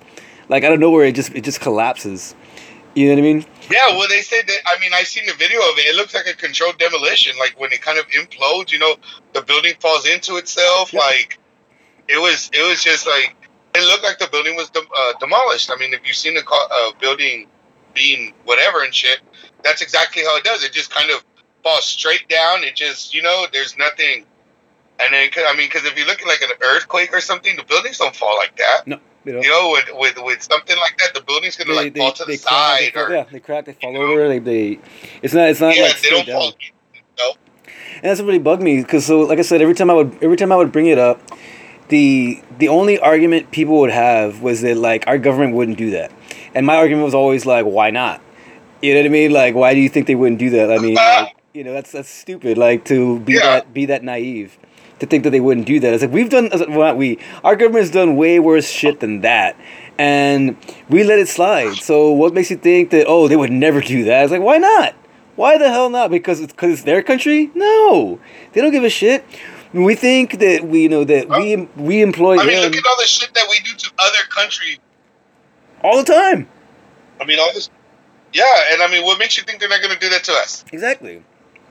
Like 0.50 0.64
out 0.64 0.74
of 0.74 0.80
nowhere, 0.80 1.06
it 1.06 1.16
just 1.16 1.34
it 1.36 1.44
just 1.44 1.62
collapses. 1.62 2.36
You 2.96 3.08
know 3.08 3.14
what 3.14 3.20
I 3.20 3.22
mean? 3.22 3.46
Yeah, 3.72 3.88
well, 3.90 4.08
they 4.08 4.22
said 4.22 4.46
that. 4.46 4.58
I 4.68 4.80
mean, 4.80 4.94
I 4.94 5.04
seen 5.04 5.26
the 5.26 5.34
video 5.34 5.60
of 5.60 5.78
it. 5.80 5.88
It 5.88 5.96
looks 5.96 6.14
like 6.14 6.28
a 6.28 6.34
controlled 6.34 6.78
demolition. 6.78 7.36
Like 7.40 7.60
when 7.60 7.72
it 7.72 7.82
kind 7.82 7.98
of 7.98 8.06
implodes, 8.10 8.72
you 8.72 8.78
know, 8.78 8.96
the 9.34 9.42
building 9.42 9.74
falls 9.80 10.06
into 10.06 10.36
itself. 10.38 10.94
Yeah. 10.94 11.00
Like 11.00 11.40
it 12.08 12.18
was, 12.18 12.52
it 12.54 12.68
was 12.68 12.84
just 12.84 13.08
like 13.08 13.36
it 13.76 13.84
looked 13.88 14.04
like 14.04 14.20
the 14.20 14.28
building 14.28 14.56
was 14.56 14.70
dem- 14.70 14.88
uh, 14.96 15.14
demolished. 15.20 15.72
I 15.72 15.78
mean, 15.78 15.94
if 15.94 16.06
you've 16.06 16.16
seen 16.16 16.38
a 16.38 16.44
co- 16.44 16.68
uh, 16.72 16.92
building 17.00 17.48
being 17.94 18.34
whatever 18.46 18.84
and 18.84 18.94
shit, 18.94 19.20
that's 19.64 19.82
exactly 19.82 20.24
how 20.24 20.38
it 20.38 20.44
does. 20.44 20.64
It 20.64 20.72
just 20.72 20.92
kind 20.92 21.10
of 21.10 21.24
falls 21.64 21.86
straight 21.86 22.28
down. 22.30 22.64
It 22.64 22.76
just, 22.76 23.14
you 23.14 23.22
know, 23.22 23.46
there's 23.52 23.78
nothing. 23.78 24.26
And 25.00 25.14
then, 25.14 25.30
I 25.36 25.56
mean, 25.56 25.68
because 25.68 25.86
if 25.86 25.98
you 25.98 26.06
look 26.06 26.22
at 26.22 26.28
like 26.28 26.42
an 26.42 26.50
earthquake 26.62 27.12
or 27.14 27.22
something, 27.22 27.56
the 27.56 27.64
buildings 27.64 27.98
don't 27.98 28.16
fall 28.16 28.38
like 28.38 28.56
that. 28.58 28.86
No, 28.86 29.00
you 29.26 29.34
know. 29.34 29.42
You 29.42 29.50
know, 29.50 29.70
with 29.72 29.90
with, 30.18 30.26
with 30.26 30.44
something 30.44 30.78
like 30.78 30.98
that, 31.00 31.14
the 31.14 31.22
building's 31.22 31.56
gonna 31.58 31.74
like 31.74 31.96
fall 31.96 32.12
to 32.14 32.26
the 32.26 32.38
crack, 32.38 32.40
side 32.40 32.80
they 32.82 32.92
fall, 32.92 33.04
or 33.04 33.14
yeah, 33.16 33.24
they 33.32 33.40
crack, 33.40 33.66
they 33.66 33.74
fall 33.74 33.96
over. 33.98 34.28
They, 34.28 34.40
they, 34.40 34.80
it's 35.22 35.34
not, 35.34 35.50
it's 35.50 35.60
not 35.62 35.76
yeah, 35.76 35.84
like 35.84 36.02
they 36.02 36.10
don't 36.10 36.26
down. 36.28 36.40
fall. 36.42 36.54
No, 37.20 37.32
And 37.96 38.04
that's 38.04 38.20
what 38.20 38.28
really 38.28 38.40
bugged 38.40 38.62
me 38.64 38.82
because 38.82 39.06
so 39.06 39.22
like 39.22 39.40
I 39.40 39.44
said, 39.44 39.62
every 39.62 39.76
time 39.76 39.90
I 39.90 39.94
would 39.94 40.18
every 40.24 40.38
time 40.38 40.52
I 40.52 40.56
would 40.56 40.72
bring 40.72 40.88
it 40.88 40.98
up, 40.98 41.22
the 41.90 42.42
the 42.58 42.68
only 42.70 43.00
argument 43.00 43.52
people 43.52 43.80
would 43.80 43.92
have 43.92 44.42
was 44.42 44.62
that 44.62 44.78
like 44.78 45.06
our 45.08 45.18
government 45.18 45.56
wouldn't 45.56 45.78
do 45.78 45.92
that, 45.92 46.12
and 46.56 46.66
my 46.66 46.76
argument 46.76 47.06
was 47.06 47.14
always 47.16 47.46
like, 47.46 47.66
why 47.66 47.90
not? 47.92 48.22
You 48.82 48.94
know 48.94 49.00
what 49.02 49.06
I 49.06 49.10
mean? 49.10 49.32
Like, 49.32 49.56
why 49.56 49.74
do 49.74 49.80
you 49.80 49.88
think 49.90 50.08
they 50.08 50.16
wouldn't 50.16 50.40
do 50.40 50.50
that? 50.52 50.72
I 50.72 50.78
mean, 50.78 50.96
like, 50.96 51.36
you 51.54 51.64
know, 51.64 51.72
that's 51.74 51.92
that's 51.92 52.10
stupid. 52.10 52.58
Like 52.58 52.84
to 52.86 53.20
be 53.22 53.34
Yeah. 53.34 53.40
that 53.42 53.74
be 53.74 53.86
that 53.86 54.04
naive 54.04 54.58
to 55.04 55.10
think 55.10 55.24
that 55.26 55.30
they 55.30 55.40
wouldn't 55.40 55.68
do 55.68 55.80
that. 55.80 55.94
It's 55.94 56.04
like 56.04 56.12
we've 56.12 56.30
done 56.30 56.50
well, 56.52 56.80
not 56.80 56.98
we 56.98 57.20
our 57.44 57.56
government's 57.56 57.92
done 57.92 58.16
way 58.16 58.40
worse 58.40 58.70
shit 58.70 59.00
than 59.00 59.22
that. 59.22 59.56
And 59.98 60.58
we 60.90 61.04
let 61.04 61.20
it 61.20 61.28
slide. 61.28 61.76
So 61.76 62.12
what 62.12 62.34
makes 62.34 62.50
you 62.50 62.58
think 62.58 62.90
that 62.92 63.06
oh 63.08 63.28
they 63.28 63.36
would 63.36 63.52
never 63.52 63.82
do 63.82 64.06
that? 64.06 64.24
It's 64.24 64.32
like 64.32 64.42
why 64.42 64.58
not? 64.58 64.96
Why 65.36 65.58
the 65.58 65.70
hell 65.70 65.90
not? 65.90 66.12
Because 66.12 66.40
it's 66.40 66.54
because 66.54 66.72
it's 66.72 66.84
their 66.84 67.02
country? 67.02 67.52
No, 67.56 68.20
they 68.54 68.62
don't 68.62 68.72
give 68.72 68.84
a 68.84 68.90
shit. 68.90 69.26
We 69.74 69.96
think 69.96 70.40
that 70.40 70.68
we 70.68 70.84
you 70.84 70.90
know 70.90 71.04
that 71.04 71.28
we 71.30 71.68
we 71.76 72.02
employ 72.02 72.38
I 72.38 72.46
mean, 72.46 72.62
look 72.62 72.76
at 72.76 72.86
all 72.86 72.98
the 72.98 73.08
shit 73.08 73.34
that 73.34 73.48
we 73.50 73.60
do 73.60 73.76
to 73.76 73.92
other 74.00 74.24
countries. 74.30 74.78
all 75.84 75.98
the 75.98 76.04
time. 76.04 76.48
I 77.20 77.26
mean, 77.26 77.40
all 77.40 77.52
this. 77.54 77.70
Yeah, 78.34 78.44
and 78.72 78.82
I 78.82 78.88
mean, 78.90 79.04
what 79.04 79.20
makes 79.20 79.38
you 79.38 79.44
think 79.44 79.60
they're 79.60 79.70
not 79.70 79.82
going 79.82 79.94
to 79.94 80.00
do 80.00 80.10
that 80.10 80.24
to 80.26 80.32
us? 80.34 80.66
Exactly. 80.72 81.24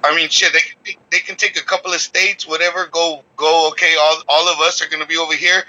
I 0.05 0.15
mean, 0.17 0.29
shit, 0.29 0.53
they 0.53 0.61
can 0.61 0.77
take, 0.85 0.99
they 1.11 1.19
can 1.21 1.37
take 1.37 1.57
a 1.57 1.65
couple 1.65 1.93
of 1.93 2.01
states, 2.01 2.47
whatever, 2.47 2.87
go 2.87 3.23
go. 3.37 3.69
Okay, 3.71 3.95
all 3.99 4.23
all 4.29 4.49
of 4.53 4.59
us 4.61 4.83
are 4.83 4.89
going 4.89 5.03
to 5.03 5.07
be 5.09 5.17
over 5.17 5.35
here. 5.35 5.65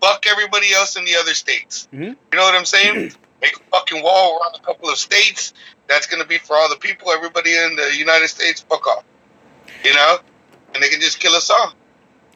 Fuck 0.00 0.26
everybody 0.28 0.72
else 0.72 0.96
in 0.96 1.04
the 1.04 1.16
other 1.16 1.34
states. 1.34 1.88
Mhm. 1.92 2.16
You 2.32 2.38
know 2.38 2.42
what 2.44 2.54
I'm 2.54 2.64
saying? 2.64 3.12
Make 3.42 3.56
a 3.56 3.60
fucking 3.70 4.02
wall 4.02 4.40
around 4.40 4.56
a 4.56 4.64
couple 4.64 4.88
of 4.88 4.96
states. 4.98 5.54
That's 5.86 6.06
going 6.06 6.20
to 6.22 6.28
be 6.28 6.38
for 6.38 6.56
all 6.56 6.68
the 6.68 6.76
people. 6.76 7.10
Everybody 7.10 7.54
in 7.56 7.76
the 7.76 7.94
United 7.96 8.28
States, 8.28 8.60
fuck 8.62 8.86
off. 8.86 9.04
You 9.84 9.94
know, 9.94 10.18
and 10.74 10.82
they 10.82 10.88
can 10.88 11.00
just 11.00 11.20
kill 11.20 11.34
us 11.34 11.48
all. 11.50 11.72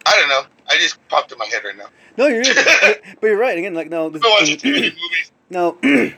I 0.07 0.17
don't 0.19 0.29
know. 0.29 0.43
I 0.69 0.77
just 0.79 0.97
popped 1.09 1.33
in 1.33 1.39
my 1.39 1.47
head 1.47 1.65
right 1.65 1.77
now. 1.77 1.87
No, 2.17 2.27
you're 2.27 2.43
right. 2.43 3.01
but 3.21 3.27
you're 3.27 3.37
right 3.37 3.57
again. 3.59 3.75
Like 3.75 3.89
no, 3.91 4.07
I've 4.07 4.13
been 4.13 4.23
too 4.59 4.73
many 4.73 4.91
movies. 4.91 5.33
No, 5.51 5.77
the 5.83 6.15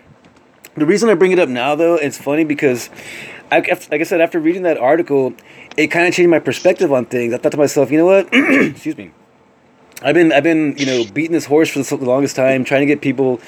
reason 0.86 1.08
I 1.08 1.14
bring 1.14 1.32
it 1.32 1.38
up 1.38 1.48
now, 1.48 1.74
though, 1.74 1.94
it's 1.96 2.18
funny 2.18 2.44
because, 2.44 2.88
I, 3.54 3.78
like 3.90 4.00
I 4.00 4.04
said, 4.04 4.20
after 4.20 4.38
reading 4.40 4.62
that 4.62 4.78
article, 4.78 5.34
it 5.76 5.88
kind 5.88 6.06
of 6.08 6.14
changed 6.14 6.30
my 6.30 6.38
perspective 6.38 6.92
on 6.92 7.06
things. 7.06 7.32
I 7.34 7.38
thought 7.38 7.52
to 7.52 7.58
myself, 7.58 7.90
you 7.90 7.98
know 7.98 8.06
what? 8.06 8.28
Excuse 8.32 8.96
me. 8.96 9.10
I've 10.02 10.14
been, 10.14 10.32
I've 10.32 10.42
been, 10.42 10.76
you 10.76 10.86
know, 10.86 11.04
beating 11.12 11.32
this 11.32 11.46
horse 11.46 11.70
for 11.70 11.80
the 11.82 12.04
longest 12.04 12.36
time, 12.36 12.64
trying 12.64 12.80
to 12.82 12.86
get 12.86 13.00
people 13.00 13.40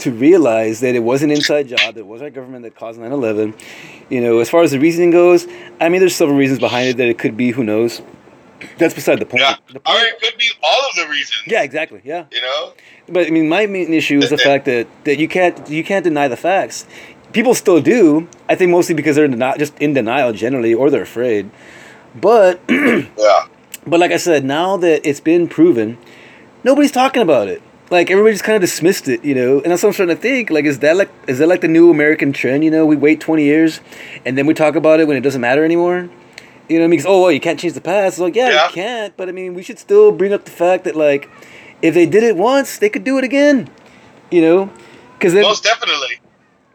to 0.00 0.10
realize 0.10 0.80
that 0.80 0.94
it 0.94 1.00
was 1.00 1.22
an 1.22 1.30
inside 1.30 1.68
job. 1.68 1.78
That 1.80 1.96
it 1.98 2.06
was 2.06 2.20
our 2.20 2.28
government 2.30 2.64
that 2.64 2.74
caused 2.74 3.00
9/11. 3.00 3.54
You 4.10 4.20
know, 4.20 4.40
as 4.40 4.50
far 4.50 4.62
as 4.62 4.72
the 4.72 4.78
reasoning 4.80 5.10
goes, 5.10 5.46
I 5.80 5.88
mean, 5.88 6.00
there's 6.00 6.14
several 6.14 6.36
reasons 6.36 6.58
behind 6.58 6.88
it 6.88 6.96
that 6.98 7.08
it 7.08 7.18
could 7.18 7.36
be. 7.36 7.50
Who 7.52 7.64
knows? 7.64 8.02
That's 8.78 8.94
beside 8.94 9.18
the 9.20 9.26
point. 9.26 9.42
Yeah, 9.42 9.56
The 9.72 9.78
or 9.78 9.82
point 9.82 10.02
it 10.04 10.20
could 10.20 10.38
be 10.38 10.48
all 10.62 10.80
of 10.90 10.94
the 10.96 11.08
reasons. 11.08 11.42
yeah, 11.46 11.62
exactly. 11.62 12.00
Yeah. 12.04 12.26
You 12.30 12.42
know. 12.42 12.72
But 13.08 13.26
I 13.26 13.30
mean, 13.30 13.48
my 13.48 13.66
main 13.66 13.92
issue 13.92 14.18
is 14.18 14.30
the 14.30 14.38
fact 14.38 14.66
that, 14.66 14.86
that 15.04 15.18
you 15.18 15.28
can't 15.28 15.68
you 15.68 15.82
can't 15.82 16.04
deny 16.04 16.28
the 16.28 16.36
facts. 16.36 16.86
People 17.32 17.54
still 17.54 17.80
do. 17.80 18.28
I 18.48 18.54
think 18.54 18.70
mostly 18.70 18.94
because 18.94 19.16
they're 19.16 19.28
not 19.28 19.58
just 19.58 19.78
in 19.78 19.94
denial 19.94 20.32
generally, 20.32 20.74
or 20.74 20.90
they're 20.90 21.02
afraid. 21.02 21.50
But 22.14 22.60
Yeah. 22.68 23.46
but 23.86 24.00
like 24.00 24.12
I 24.12 24.16
said, 24.18 24.44
now 24.44 24.76
that 24.78 25.06
it's 25.08 25.20
been 25.20 25.48
proven, 25.48 25.98
nobody's 26.64 26.92
talking 26.92 27.22
about 27.22 27.48
it. 27.48 27.62
Like 27.90 28.10
everybody 28.10 28.32
just 28.32 28.44
kind 28.44 28.56
of 28.56 28.62
dismissed 28.62 29.06
it, 29.08 29.24
you 29.24 29.34
know. 29.34 29.60
And 29.60 29.70
that's 29.70 29.82
what 29.82 29.90
I'm 29.90 29.92
starting 29.94 30.16
to 30.16 30.20
think. 30.22 30.50
Like, 30.50 30.64
is 30.64 30.78
that 30.80 30.96
like 30.96 31.10
is 31.26 31.38
that 31.38 31.48
like 31.48 31.60
the 31.60 31.68
new 31.68 31.90
American 31.90 32.32
trend? 32.32 32.64
You 32.64 32.70
know, 32.70 32.86
we 32.86 32.96
wait 32.96 33.20
20 33.20 33.42
years, 33.44 33.80
and 34.24 34.36
then 34.36 34.46
we 34.46 34.54
talk 34.54 34.76
about 34.76 35.00
it 35.00 35.06
when 35.08 35.16
it 35.16 35.20
doesn't 35.20 35.40
matter 35.40 35.64
anymore. 35.64 36.08
You 36.68 36.78
know, 36.78 36.84
what 36.84 36.86
I 36.86 36.88
mean, 36.88 37.00
'Cause, 37.00 37.06
oh, 37.06 37.22
well, 37.22 37.32
you 37.32 37.40
can't 37.40 37.58
change 37.58 37.74
the 37.74 37.80
past. 37.82 38.14
It's 38.14 38.20
like, 38.20 38.34
yeah, 38.36 38.48
Yeah. 38.50 38.66
you 38.68 38.72
can't. 38.72 39.16
But 39.16 39.28
I 39.28 39.32
mean, 39.32 39.52
we 39.54 39.62
should 39.62 39.78
still 39.78 40.10
bring 40.12 40.32
up 40.32 40.44
the 40.44 40.50
fact 40.50 40.84
that 40.84 40.96
like, 40.96 41.28
if 41.82 41.92
they 41.92 42.06
did 42.06 42.22
it 42.22 42.36
once, 42.36 42.78
they 42.78 42.88
could 42.88 43.04
do 43.04 43.18
it 43.18 43.24
again. 43.24 43.68
You 44.30 44.40
know, 44.40 44.70
because 45.18 45.34
Most 45.34 45.64
definitely. 45.64 46.18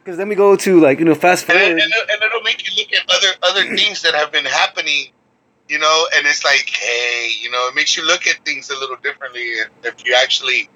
Because 0.08 0.18
then 0.18 0.30
we 0.30 0.36
go 0.36 0.56
to 0.56 0.80
like 0.80 1.00
you 1.00 1.06
know 1.06 1.14
fast 1.16 1.50
And, 1.50 1.60
it, 1.60 1.72
and, 1.72 1.80
it- 1.82 2.10
and 2.10 2.24
it'll 2.24 2.42
make 2.42 2.66
you 2.66 2.74
look 2.82 2.94
at 2.94 3.04
other 3.14 3.28
other 3.44 3.76
things 3.76 4.02
that 4.04 4.16
have 4.16 4.32
been 4.32 4.46
happening, 4.46 5.08
you 5.68 5.80
know, 5.80 6.08
and 6.16 6.26
it's 6.26 6.46
like, 6.46 6.70
hey, 6.70 7.30
you 7.42 7.52
know, 7.52 7.68
it 7.68 7.76
makes 7.76 7.98
you 7.98 8.06
look 8.08 8.26
at 8.26 8.38
things 8.46 8.70
a 8.70 8.74
little 8.80 8.96
differently 9.04 9.42
if, 9.42 9.68
if 9.84 10.06
you 10.06 10.16
actually 10.16 10.70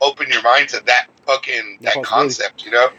open 0.00 0.28
your 0.30 0.42
mind 0.42 0.68
to 0.68 0.80
that 0.86 1.08
fucking 1.26 1.78
That 1.80 1.94
that 1.96 2.04
concept, 2.04 2.64
you 2.64 2.70
know. 2.70 2.90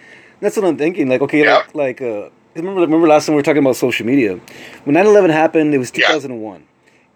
That's 0.42 0.58
what 0.58 0.66
I'm 0.66 0.78
thinking. 0.78 1.08
Like, 1.08 1.22
okay, 1.22 1.46
Yeah. 1.46 1.64
like, 1.74 1.74
like 1.74 2.02
uh, 2.02 2.30
remember, 2.54 2.82
remember 2.82 3.08
last 3.08 3.26
time 3.26 3.36
we 3.36 3.40
were 3.40 3.44
talking 3.44 3.64
about 3.64 3.78
social 3.78 4.06
media. 4.06 4.42
When 4.84 4.94
9/11 4.94 5.30
happened, 5.30 5.74
it 5.74 5.78
was 5.78 5.90
Yeah. 5.96 6.08
2001. 6.08 6.66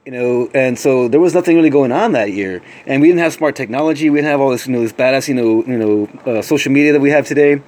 You 0.05 0.12
know, 0.13 0.49
and 0.55 0.79
so 0.79 1.07
there 1.10 1.19
was 1.19 1.36
nothing 1.36 1.55
really 1.57 1.69
going 1.69 1.91
on 1.91 2.13
that 2.13 2.31
year, 2.31 2.63
and 2.88 3.03
we 3.03 3.10
didn't 3.10 3.19
have 3.19 3.34
smart 3.34 3.55
technology. 3.55 4.10
We 4.10 4.17
didn't 4.17 4.31
have 4.31 4.41
all 4.41 4.49
this, 4.49 4.65
you 4.65 4.73
know, 4.73 4.81
this 4.81 4.93
badass, 4.93 5.27
you 5.27 5.36
know, 5.36 5.63
you 5.67 5.77
know, 5.77 6.10
uh, 6.25 6.41
social 6.41 6.71
media 6.71 6.91
that 6.93 7.01
we 7.01 7.12
have 7.12 7.27
today. 7.27 7.62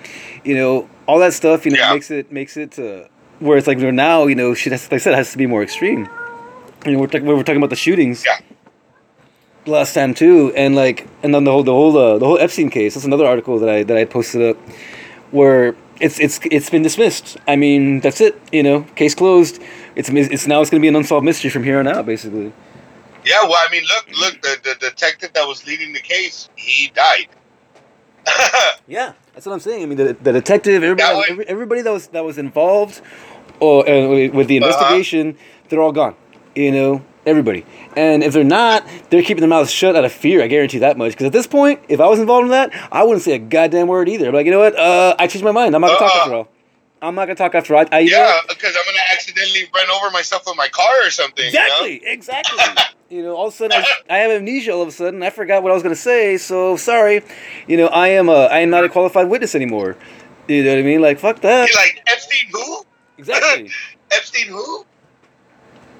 You 0.43 0.55
know, 0.55 0.89
all 1.07 1.19
that 1.19 1.33
stuff, 1.33 1.65
you 1.65 1.71
know, 1.71 1.79
Yeah. 1.79 1.93
makes 1.93 2.09
it 2.11 2.31
makes 2.31 2.57
it 2.57 2.79
uh, 2.79 3.07
where 3.39 3.57
it's 3.57 3.67
like 3.67 3.77
we're 3.77 3.91
now, 3.91 4.27
you 4.27 4.35
know, 4.35 4.53
shit. 4.53 4.71
has- 4.71 4.83
Like 4.91 5.01
I 5.01 5.03
said, 5.03 5.15
has 5.15 5.31
to 5.31 5.37
be 5.37 5.47
more 5.47 5.63
extreme. 5.63 6.07
You 6.85 6.91
know, 6.93 6.99
we're, 6.99 7.07
talk- 7.07 7.21
were 7.23 7.43
talking 7.43 7.57
about 7.57 7.69
the 7.69 7.75
shootings 7.75 8.23
Yeah. 8.25 8.39
last 9.65 9.93
time 9.93 10.13
too, 10.13 10.51
and 10.55 10.75
like, 10.75 11.07
and 11.23 11.33
then 11.33 11.43
the 11.43 11.51
whole 11.51 11.63
the 11.63 11.71
whole 11.73 11.97
uh, 11.97 12.17
the 12.17 12.25
whole 12.25 12.39
Epstein 12.39 12.69
case. 12.69 12.93
That's 12.95 13.05
another 13.05 13.25
article 13.25 13.59
that 13.59 13.69
I 13.69 13.83
that 13.83 13.97
I 13.97 14.05
posted 14.05 14.41
up, 14.49 14.57
where 15.31 15.75
it's 15.99 16.19
it's 16.19 16.39
it's 16.51 16.69
been 16.69 16.83
dismissed. 16.83 17.37
I 17.47 17.55
mean, 17.55 17.99
that's 18.01 18.19
it. 18.21 18.39
You 18.51 18.63
know, 18.63 18.81
case 18.95 19.15
closed. 19.15 19.61
It's 19.95 20.09
it's 20.09 20.47
now 20.47 20.61
it's 20.61 20.69
going 20.69 20.81
to 20.81 20.85
be 20.85 20.87
an 20.89 20.95
unsolved 20.95 21.23
mystery 21.25 21.49
from 21.49 21.63
here 21.63 21.79
on 21.79 21.87
out, 21.87 22.05
basically. 22.05 22.51
Yeah, 23.25 23.43
well, 23.43 23.55
I 23.55 23.71
mean, 23.71 23.83
look, 23.83 24.05
look, 24.19 24.41
the, 24.41 24.57
the 24.63 24.75
detective 24.89 25.31
that 25.33 25.47
was 25.47 25.65
leading 25.65 25.93
the 25.93 26.01
case, 26.01 26.49
he 26.57 26.91
died. 26.93 27.27
Yeah, 28.87 29.13
that's 29.33 29.45
what 29.45 29.53
I'm 29.53 29.59
saying. 29.59 29.83
I 29.83 29.85
mean, 29.87 29.97
the, 29.97 30.13
the 30.13 30.31
detective, 30.31 30.83
everybody, 30.83 31.13
That 31.21 31.29
every, 31.31 31.47
everybody 31.47 31.81
that 31.81 31.91
was 31.91 32.07
that 32.07 32.23
was 32.23 32.37
involved, 32.37 33.01
or 33.59 33.87
uh, 33.87 34.07
with 34.29 34.47
the 34.47 34.59
Uh-huh. 34.59 34.67
investigation, 34.67 35.37
they're 35.69 35.81
all 35.81 35.91
gone. 35.91 36.15
You 36.55 36.71
know, 36.71 37.01
everybody. 37.25 37.65
And 37.95 38.23
if 38.23 38.33
they're 38.33 38.43
not, 38.43 38.85
they're 39.09 39.23
keeping 39.23 39.41
their 39.41 39.49
mouths 39.49 39.71
shut 39.71 39.95
out 39.95 40.05
of 40.05 40.11
fear. 40.11 40.43
I 40.43 40.47
guarantee 40.47 40.79
that 40.79 40.97
much. 40.97 41.13
Because 41.13 41.25
at 41.27 41.33
this 41.33 41.47
point, 41.47 41.79
if 41.87 41.99
I 41.99 42.07
was 42.07 42.19
involved 42.19 42.45
in 42.45 42.51
that, 42.51 42.71
I 42.91 43.03
wouldn't 43.03 43.23
say 43.23 43.33
a 43.33 43.39
goddamn 43.39 43.87
word 43.87 44.07
either. 44.09 44.27
I'm 44.27 44.33
like, 44.35 44.45
you 44.45 44.51
know 44.51 44.59
what? 44.59 44.77
Uh, 44.77 45.15
I 45.17 45.27
changed 45.27 45.43
my 45.43 45.51
mind. 45.51 45.73
I'm 45.75 45.81
not 45.81 45.87
gonna 45.87 45.99
talk 45.99 46.11
Uh-uh. 46.15 46.21
after 46.21 46.35
all. 46.35 46.47
I'm 47.01 47.15
not 47.15 47.25
gonna 47.25 47.35
talk 47.35 47.53
after 47.55 47.75
all. 47.75 47.85
I, 47.91 47.99
you 47.99 48.11
know 48.11 48.17
Yeah, 48.19 48.39
because 48.47 48.75
I'm 48.77 48.85
gonna 48.85 48.99
accidentally 49.11 49.67
run 49.75 49.89
over 49.89 50.09
myself 50.11 50.43
with 50.45 50.55
my 50.55 50.67
car 50.69 51.05
or 51.05 51.09
something. 51.09 51.45
Exactly, 51.45 52.01
exactly. 52.05 52.59
you 53.13 53.21
know, 53.21 53.35
all 53.35 53.47
of 53.47 53.53
a 53.53 53.55
sudden 53.55 53.77
I, 53.79 53.85
I 54.15 54.17
have 54.19 54.31
amnesia. 54.31 54.73
All 54.73 54.81
of 54.81 54.87
a 54.87 54.91
sudden, 54.91 55.21
I 55.21 55.29
forgot 55.29 55.61
what 55.61 55.71
I 55.71 55.75
was 55.75 55.83
going 55.83 55.93
to 55.93 56.01
say. 56.01 56.37
So 56.37 56.75
sorry. 56.77 57.21
You 57.67 57.77
know, 57.77 57.87
I 57.87 58.07
am 58.09 58.27
a 58.27 58.45
I 58.45 58.59
am 58.59 58.71
not 58.71 58.83
a 58.83 58.89
qualified 58.89 59.29
witness 59.29 59.53
anymore. 59.53 59.95
You 60.47 60.63
know 60.63 60.71
what 60.71 60.79
I 60.79 60.81
mean? 60.81 61.01
Like 61.01 61.19
fuck 61.19 61.39
that. 61.41 61.69
Like 61.75 62.01
Epstein 62.07 62.49
who? 62.51 62.83
Exactly. 63.19 63.69
Epstein 64.11 64.47
who? 64.47 64.85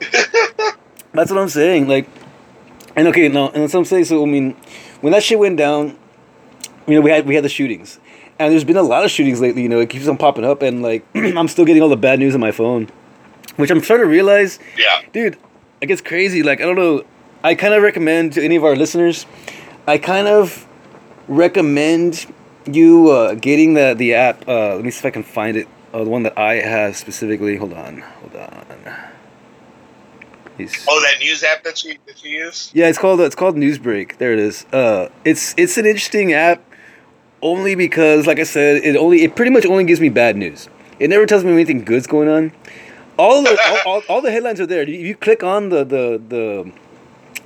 That's 1.13 1.30
what 1.30 1.38
I'm 1.39 1.49
saying. 1.49 1.88
Like, 1.88 2.10
and 2.95 3.08
okay, 3.10 3.28
no, 3.28 3.49
and 3.49 3.62
that's 3.63 3.73
what 3.73 3.82
I'm 3.82 3.86
saying. 3.86 4.06
So 4.06 4.23
I 4.23 4.26
mean, 4.26 4.56
when 5.02 5.13
that 5.13 5.21
shit 5.21 5.38
went 5.38 5.58
down, 5.58 5.95
you 6.88 6.95
know, 6.95 7.02
we 7.02 7.12
had 7.12 7.28
we 7.28 7.36
had 7.36 7.43
the 7.43 7.49
shootings, 7.49 7.99
and 8.39 8.52
there's 8.52 8.63
been 8.63 8.78
a 8.78 8.82
lot 8.82 9.06
of 9.06 9.12
shootings 9.12 9.39
lately. 9.39 9.62
You 9.62 9.69
know, 9.69 9.80
it 9.80 9.91
keeps 9.91 10.08
on 10.08 10.17
popping 10.17 10.43
up, 10.43 10.63
and 10.63 10.82
like 10.82 11.06
I'm 11.15 11.47
still 11.47 11.65
getting 11.65 11.84
all 11.84 11.89
the 11.89 11.95
bad 11.95 12.17
news 12.17 12.34
on 12.34 12.41
my 12.41 12.52
phone, 12.52 12.89
which 13.58 13.69
I'm 13.69 13.82
starting 13.84 14.06
to 14.08 14.10
realize 14.10 14.58
Yeah. 14.76 15.02
dude 15.12 15.38
it 15.84 15.88
gets 15.88 16.02
crazy 16.02 16.41
like 16.43 16.62
i 16.62 16.63
don't 16.63 16.78
know 16.78 17.04
i 17.43 17.54
kind 17.54 17.74
of 17.74 17.84
recommend 17.84 18.32
to 18.34 18.41
any 18.43 18.56
of 18.56 18.63
our 18.63 18.76
listeners 18.76 19.26
i 19.86 19.98
kind 19.98 20.28
of 20.28 20.65
recommend 21.28 22.26
you 22.65 23.10
uh, 23.12 23.34
getting 23.36 23.74
the 23.74 23.93
the 23.98 24.13
app 24.13 24.48
uh, 24.48 24.76
let 24.76 24.86
me 24.86 24.89
see 24.91 25.00
if 25.00 25.06
i 25.06 25.10
can 25.10 25.24
find 25.24 25.58
it 25.58 25.67
uh, 25.93 26.04
the 26.04 26.10
one 26.10 26.24
that 26.24 26.38
i 26.38 26.54
have 26.56 26.96
specifically 26.96 27.58
hold 27.58 27.74
on 27.74 28.00
hold 28.22 28.36
on. 28.36 28.65
It's- 30.58 30.86
Oh, 30.88 31.02
that 31.02 31.19
news 31.19 31.43
app 31.43 31.63
that 31.63 31.84
you 31.84 31.96
that 32.08 32.24
you 32.24 32.46
use? 32.46 32.72
yeah 32.74 32.88
it's 32.88 32.98
called 32.98 33.19
it's 33.19 33.36
called 33.36 33.56
newsbreak 33.56 34.17
there 34.19 34.32
it 34.34 34.39
is. 34.39 34.65
Uh 34.72 35.10
it's 35.26 35.54
it's 35.58 35.78
an 35.78 35.86
interesting 35.86 36.32
app 36.32 36.63
only 37.41 37.76
because 37.76 38.26
like 38.28 38.39
i 38.39 38.43
said 38.43 38.78
it 38.84 38.96
only 38.96 39.24
it 39.24 39.36
pretty 39.36 39.52
much 39.52 39.65
only 39.65 39.84
gives 39.84 40.00
me 40.00 40.10
bad 40.10 40.38
news. 40.38 40.69
It 41.00 41.10
never 41.10 41.26
tells 41.26 41.43
me 41.43 41.52
anything 41.52 41.84
good's 41.84 42.08
going 42.08 42.30
on 42.30 42.52
all 43.17 43.43
the 43.43 43.58
all, 43.86 43.93
all, 43.93 44.02
all 44.10 44.21
the 44.21 44.32
headlines 44.32 44.60
are 44.60 44.65
there. 44.65 44.82
If 44.84 44.89
you 44.89 45.15
click 45.15 45.43
on 45.43 45.69
the 45.69 45.84
the 45.84 46.21
the 46.28 46.71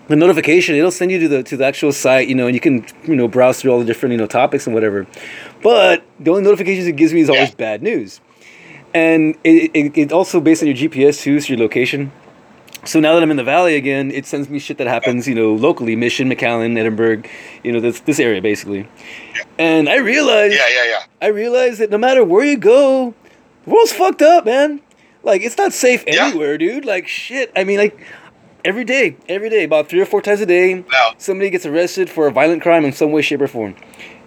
the 0.07 0.15
notification, 0.15 0.75
it'll 0.75 0.91
send 0.91 1.11
you 1.11 1.19
to 1.19 1.27
the 1.27 1.43
to 1.43 1.57
the 1.57 1.65
actual 1.65 1.91
site, 1.91 2.27
you 2.27 2.35
know, 2.35 2.47
and 2.47 2.55
you 2.55 2.59
can 2.61 2.85
you 3.03 3.15
know 3.15 3.27
browse 3.27 3.61
through 3.61 3.71
all 3.71 3.79
the 3.79 3.85
different 3.85 4.11
you 4.11 4.17
know 4.17 4.27
topics 4.27 4.65
and 4.65 4.73
whatever. 4.73 5.05
But 5.61 6.03
the 6.19 6.31
only 6.31 6.43
notifications 6.43 6.87
it 6.87 6.95
gives 6.95 7.13
me 7.13 7.21
is 7.21 7.29
always 7.29 7.49
Yeah. 7.49 7.55
bad 7.57 7.83
news, 7.83 8.21
and 8.93 9.35
it, 9.43 9.71
it 9.73 9.97
it 9.97 10.11
also 10.11 10.39
based 10.39 10.61
on 10.63 10.67
your 10.67 10.77
GPS 10.77 11.21
too, 11.21 11.39
so 11.41 11.49
your 11.53 11.59
location. 11.59 12.11
So 12.85 13.01
now 13.01 13.15
that 13.15 13.23
I'm 13.23 13.31
in 13.31 13.35
the 13.37 13.43
valley 13.43 13.75
again, 13.75 14.11
it 14.11 14.25
sends 14.25 14.47
me 14.49 14.59
shit 14.59 14.77
that 14.77 14.87
happens, 14.87 15.27
you 15.27 15.35
know, 15.35 15.53
locally, 15.53 15.97
Mission, 15.97 16.29
McAllen, 16.29 16.77
Edinburg, 16.77 17.27
you 17.61 17.73
know, 17.73 17.81
this 17.81 17.99
this 18.01 18.17
area 18.17 18.41
basically. 18.41 18.87
And 19.59 19.89
I 19.89 19.97
realized 19.97 20.55
Yeah, 20.55 20.69
yeah, 20.69 20.85
yeah. 20.91 21.03
I 21.21 21.27
realized 21.27 21.79
that 21.81 21.89
no 21.89 21.97
matter 21.97 22.23
where 22.23 22.45
you 22.45 22.55
go, 22.55 23.13
the 23.65 23.71
world's 23.71 23.91
fucked 23.91 24.21
up, 24.21 24.45
man. 24.45 24.79
Like 25.27 25.41
it's 25.43 25.57
not 25.57 25.73
safe 25.73 26.03
Yeah. 26.07 26.27
anywhere, 26.27 26.57
dude. 26.57 26.85
Like 26.85 27.07
shit. 27.07 27.51
I 27.55 27.63
mean, 27.65 27.77
like 27.77 27.99
every 28.65 28.85
day, 28.85 29.17
every 29.27 29.49
day, 29.49 29.63
about 29.65 29.89
three 29.89 29.99
or 29.99 30.05
four 30.05 30.21
times 30.21 30.39
a 30.41 30.45
day, 30.45 30.73
No. 30.75 31.11
somebody 31.17 31.49
gets 31.49 31.65
arrested 31.65 32.09
for 32.09 32.27
a 32.27 32.31
violent 32.31 32.61
crime 32.63 32.85
in 32.85 32.93
some 32.93 33.11
way, 33.11 33.21
shape, 33.21 33.41
or 33.41 33.47
form. 33.47 33.75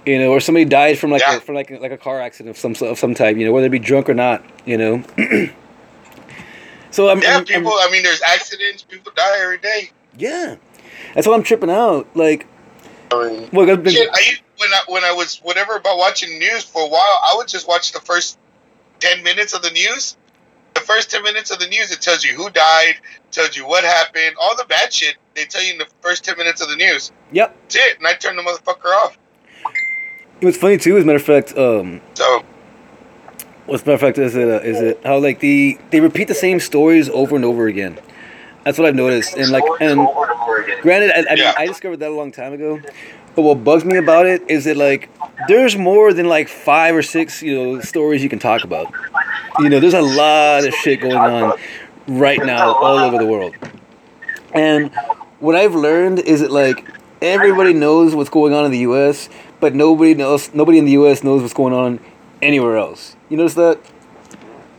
You 0.07 0.19
know, 0.19 0.31
or 0.31 0.41
somebody 0.41 0.65
died 0.67 0.99
from 0.99 1.11
like 1.11 1.23
Yeah. 1.23 1.37
a, 1.39 1.41
from 1.41 1.55
like 1.55 1.71
a, 1.71 1.79
like 1.79 1.93
a 1.93 1.97
car 1.99 2.21
accident 2.21 2.51
of 2.57 2.59
some 2.59 2.75
of 2.89 2.99
some 2.99 3.15
type. 3.15 3.37
You 3.39 3.47
know, 3.47 3.53
whether 3.53 3.65
they 3.65 3.69
be 3.71 3.79
drunk 3.79 4.09
or 4.11 4.15
not. 4.15 4.45
You 4.67 4.77
know. 4.79 5.03
so 6.91 7.09
I'm, 7.09 7.21
Yeah, 7.23 7.29
I'm- 7.29 7.37
I'm- 7.37 7.45
people. 7.45 7.73
I 7.73 7.89
mean, 7.91 8.03
there's 8.03 8.23
accidents. 8.23 8.83
People 8.83 9.13
die 9.15 9.41
every 9.43 9.59
day. 9.59 9.91
yeah, 10.19 10.57
that's 11.15 11.27
why 11.27 11.35
I'm 11.35 11.43
tripping 11.43 11.71
out. 11.71 12.07
Like, 12.15 12.47
I 13.13 13.29
mean, 13.29 13.49
look, 13.53 13.69
I've 13.69 13.83
been, 13.83 13.93
shit. 13.95 14.09
I 14.13 14.23
when 14.59 14.71
I 14.73 14.81
when 14.89 15.05
I 15.05 15.13
was 15.13 15.39
whatever 15.39 15.77
about 15.77 15.97
watching 15.99 16.39
news 16.39 16.65
for 16.65 16.83
a 16.83 16.89
while, 16.89 17.01
I 17.01 17.35
would 17.37 17.49
just 17.49 17.67
watch 17.69 17.93
the 17.93 18.01
first 18.01 18.39
ten 19.01 19.23
minutes 19.23 19.55
of 19.55 19.63
the 19.63 19.71
news. 19.71 20.17
The 20.81 20.87
first 20.87 21.11
ten 21.11 21.23
minutes 21.23 21.51
of 21.51 21.59
the 21.59 21.67
news, 21.67 21.93
it 21.93 22.01
tells 22.01 22.25
you 22.25 22.35
who 22.35 22.49
died, 22.51 22.95
tells 23.31 23.57
you 23.57 23.67
what 23.67 23.85
happened, 23.85 24.37
all 24.41 24.57
the 24.57 24.65
bad 24.65 24.93
shit. 24.93 25.17
They 25.35 25.45
tell 25.45 25.63
you 25.63 25.73
in 25.73 25.79
the 25.79 25.87
first 26.01 26.25
ten 26.25 26.39
minutes 26.39 26.63
of 26.63 26.71
the 26.71 26.77
news. 26.77 27.13
yep. 27.33 27.55
That's 27.65 27.77
it, 27.77 27.99
and 27.99 28.07
I 28.07 28.15
turned 28.15 28.39
the 28.39 28.43
motherfucker 28.43 28.87
off. 28.87 29.19
It 30.41 30.47
was 30.47 30.57
funny 30.57 30.79
too, 30.79 30.97
as 30.97 31.05
a 31.05 31.07
matter 31.07 31.17
of 31.17 31.23
fact, 31.23 31.57
um, 31.59 32.01
So 32.15 32.43
What's 33.67 33.85
matter 33.85 33.95
of 33.95 34.01
fact 34.01 34.19
is 34.19 34.35
it 34.35 34.49
uh, 34.49 34.61
is 34.61 34.81
it 34.81 35.01
how 35.05 35.19
like 35.19 35.41
the 35.41 35.79
they 35.91 36.01
repeat 36.01 36.29
the 36.29 36.35
same 36.35 36.59
stories 36.61 37.09
over 37.11 37.37
and 37.37 37.45
over 37.45 37.67
again. 37.67 38.01
That's 38.65 38.79
what 38.79 38.89
I've 38.89 38.95
noticed, 38.95 39.37
and 39.37 39.51
like 39.51 39.63
and 39.81 40.07
granted, 40.83 41.13
I, 41.13 41.19
I, 41.19 41.35
mean, 41.35 41.39
Yeah. 41.39 41.55
I 41.57 41.67
discovered 41.67 41.99
that 41.99 42.11
a 42.11 42.15
long 42.15 42.33
time 42.33 42.53
ago. 42.53 42.81
But 43.35 43.43
what 43.43 43.65
bugs 43.65 43.85
me 43.85 43.97
about 43.97 44.27
it 44.27 44.43
is 44.49 44.65
that 44.65 44.77
like 44.77 45.09
there's 45.49 45.77
more 45.77 46.13
than 46.13 46.27
like 46.29 46.49
five 46.49 46.95
or 46.95 47.03
six 47.03 47.43
you 47.43 47.55
know 47.55 47.81
stories 47.81 48.23
you 48.23 48.29
can 48.29 48.39
talk 48.39 48.65
about. 48.65 48.93
You 49.59 49.69
know, 49.69 49.81
there's 49.81 49.95
a 49.95 50.03
lot 50.03 50.67
of 50.67 50.75
shit 50.75 51.01
going 51.01 51.17
on 51.17 51.59
right 52.07 52.45
now 52.45 52.75
all 52.75 52.99
over 52.99 53.19
the 53.19 53.27
world. 53.27 53.55
And 54.55 54.93
what 55.39 55.55
I've 55.55 55.75
learned 55.75 56.21
is 56.21 56.41
that 56.41 56.51
like 56.51 56.87
everybody 57.23 57.73
knows 57.73 58.15
what's 58.15 58.31
going 58.31 58.53
on 58.55 58.65
in 58.65 58.71
the 58.71 58.79
U.S., 58.79 59.29
but 59.61 59.75
nobody 59.75 60.15
knows. 60.15 60.53
Nobody 60.55 60.79
in 60.79 60.85
the 60.85 60.93
U.S. 60.93 61.23
knows 61.23 61.43
what's 61.43 61.55
going 61.55 61.75
on 61.75 62.01
anywhere 62.41 62.77
else. 62.77 63.17
You 63.29 63.37
notice 63.37 63.55
that? 63.55 63.81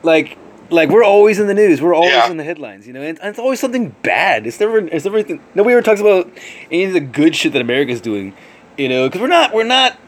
Like, 0.03 0.37
like 0.71 0.89
we're 0.89 1.03
always 1.03 1.39
in 1.39 1.47
the 1.47 1.53
news. 1.53 1.81
We're 1.81 1.93
always 1.93 2.12
Yeah. 2.12 2.29
in 2.31 2.38
the 2.38 2.43
headlines. 2.43 2.88
You 2.88 2.93
know, 2.93 3.01
and, 3.01 3.19
and 3.19 3.29
it's 3.29 3.39
always 3.39 3.60
something 3.60 3.95
bad. 4.03 4.47
It's 4.47 4.60
never. 4.60 4.79
It's 4.79 5.05
never. 5.05 5.17
anything- 5.17 5.41
Nobody 5.55 5.73
ever 5.73 5.81
talks 5.81 6.01
about 6.01 6.31
any 6.71 6.86
of 6.86 6.93
the 6.93 6.99
good 6.99 7.36
shit 7.36 7.53
that 7.53 7.62
America's 7.62 8.01
doing. 8.01 8.34
You 8.77 8.89
know, 8.89 9.07
because 9.07 9.21
we're 9.21 9.27
not. 9.27 9.53
We're 9.53 9.63
not. 9.63 9.99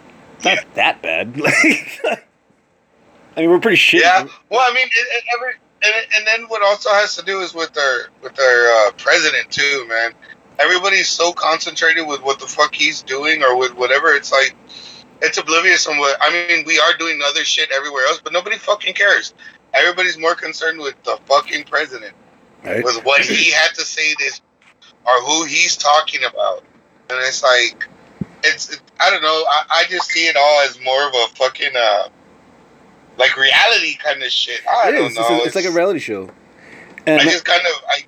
Not 0.44 0.56
Yeah. 0.56 0.64
that 0.76 1.02
bad. 1.02 1.38
Like, 1.44 2.26
I 3.36 3.42
mean, 3.42 3.50
we're 3.50 3.60
pretty 3.60 3.78
shit. 3.78 4.02
yeah. 4.02 4.28
Well, 4.50 4.60
I 4.64 4.74
mean, 4.76 4.86
it, 4.86 5.08
it, 5.12 5.24
every 5.36 5.54
and, 5.84 5.94
and 6.18 6.28
then 6.28 6.50
what 6.50 6.62
also 6.64 6.92
has 6.92 7.16
to 7.16 7.26
do 7.26 7.40
is 7.42 7.54
with 7.54 7.76
our 7.78 8.02
with 8.22 8.40
our 8.40 8.88
uh, 8.88 8.92
president 8.98 9.50
too, 9.50 9.86
man. 9.88 10.12
Everybody's 10.60 11.10
so 11.10 11.34
concentrated 11.34 12.06
with 12.08 12.22
what 12.22 12.40
the 12.40 12.46
fuck 12.46 12.76
he's 12.76 13.02
doing 13.02 13.42
or 13.44 13.58
with 13.58 13.74
whatever. 13.76 14.14
It's 14.14 14.32
like 14.32 14.56
it's 15.24 15.38
oblivious 15.40 15.88
on 15.88 15.98
what 15.98 16.16
I 16.22 16.30
mean. 16.48 16.64
We 16.68 16.80
are 16.80 16.94
doing 16.98 17.20
other 17.26 17.44
shit 17.44 17.72
everywhere 17.72 18.04
else, 18.06 18.22
but 18.24 18.34
nobody 18.34 18.58
fucking 18.58 18.94
cares. 18.94 19.34
Everybody's 19.74 20.18
more 20.18 20.36
concerned 20.36 20.80
with 20.80 20.96
the 21.04 21.18
fucking 21.26 21.64
president, 21.66 22.14
Right? 22.64 22.84
with 22.84 23.04
what 23.04 23.22
he 23.22 23.52
had 23.52 23.74
to 23.76 23.82
say 23.82 24.14
this 24.20 24.42
or 25.06 25.14
who 25.22 25.46
he's 25.46 25.76
talking 25.78 26.22
about, 26.24 26.64
and 27.10 27.20
it's 27.22 27.44
like 27.44 27.88
it's 28.44 28.70
it, 28.72 28.82
I 29.00 29.10
don't 29.10 29.22
know. 29.22 29.44
I, 29.50 29.64
I 29.72 29.84
just 29.90 30.10
see 30.10 30.28
it 30.28 30.36
all 30.38 30.62
as 30.62 30.80
more 30.82 31.08
of 31.08 31.14
a 31.14 31.28
fucking 31.36 31.76
uh 31.76 32.08
like 33.18 33.36
reality 33.38 33.96
kind 33.98 34.22
of 34.24 34.32
shit. 34.32 34.62
I 34.68 34.90
It 34.90 34.92
don't 34.94 35.12
is. 35.12 35.16
know. 35.16 35.22
It's, 35.22 35.30
a- 35.30 35.44
it's 35.48 35.56
like 35.56 35.66
a 35.66 35.72
reality 35.72 36.00
show. 36.00 36.30
And 37.06 37.22
I 37.22 37.26
just 37.26 37.46
kind 37.46 37.62
of 37.62 37.74
I 37.90 38.06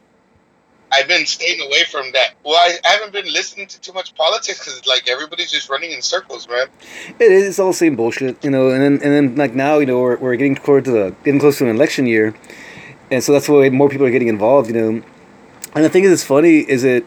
I've 0.91 1.07
been 1.07 1.25
staying 1.25 1.59
away 1.61 1.83
from 1.91 2.11
that. 2.13 2.35
Well, 2.43 2.55
I 2.55 2.77
haven't 2.87 3.11
been 3.11 3.25
listening 3.31 3.67
to 3.67 3.81
too 3.81 3.91
much 3.93 4.15
politics 4.15 4.59
because 4.59 4.85
like 4.85 5.09
everybody's 5.09 5.51
just 5.51 5.69
running 5.69 5.91
in 5.91 6.01
circles, 6.01 6.47
man. 6.47 6.67
It 7.19 7.31
is. 7.31 7.47
It's 7.47 7.59
all 7.59 7.69
the 7.69 7.73
same 7.73 7.95
bullshit, 7.95 8.43
you 8.43 8.49
know. 8.49 8.69
And 8.69 8.81
then, 8.81 8.93
and 9.03 9.11
then, 9.29 9.35
like 9.35 9.53
now, 9.55 9.79
you 9.79 9.85
know, 9.85 9.99
we're, 9.99 10.17
we're 10.17 10.35
getting 10.35 10.55
towards 10.55 10.87
the 10.89 11.15
getting 11.23 11.39
close 11.39 11.57
to 11.57 11.69
an 11.69 11.75
election 11.75 12.05
year, 12.05 12.35
and 13.11 13.23
so 13.23 13.33
that's 13.33 13.49
why 13.49 13.69
more 13.69 13.89
people 13.89 14.05
are 14.05 14.11
getting 14.11 14.27
involved, 14.27 14.69
you 14.69 14.75
know. 14.75 15.03
And 15.75 15.83
the 15.83 15.89
thing 15.89 16.03
is, 16.03 16.11
it's 16.11 16.23
funny 16.23 16.59
is 16.59 16.83
that 16.83 17.03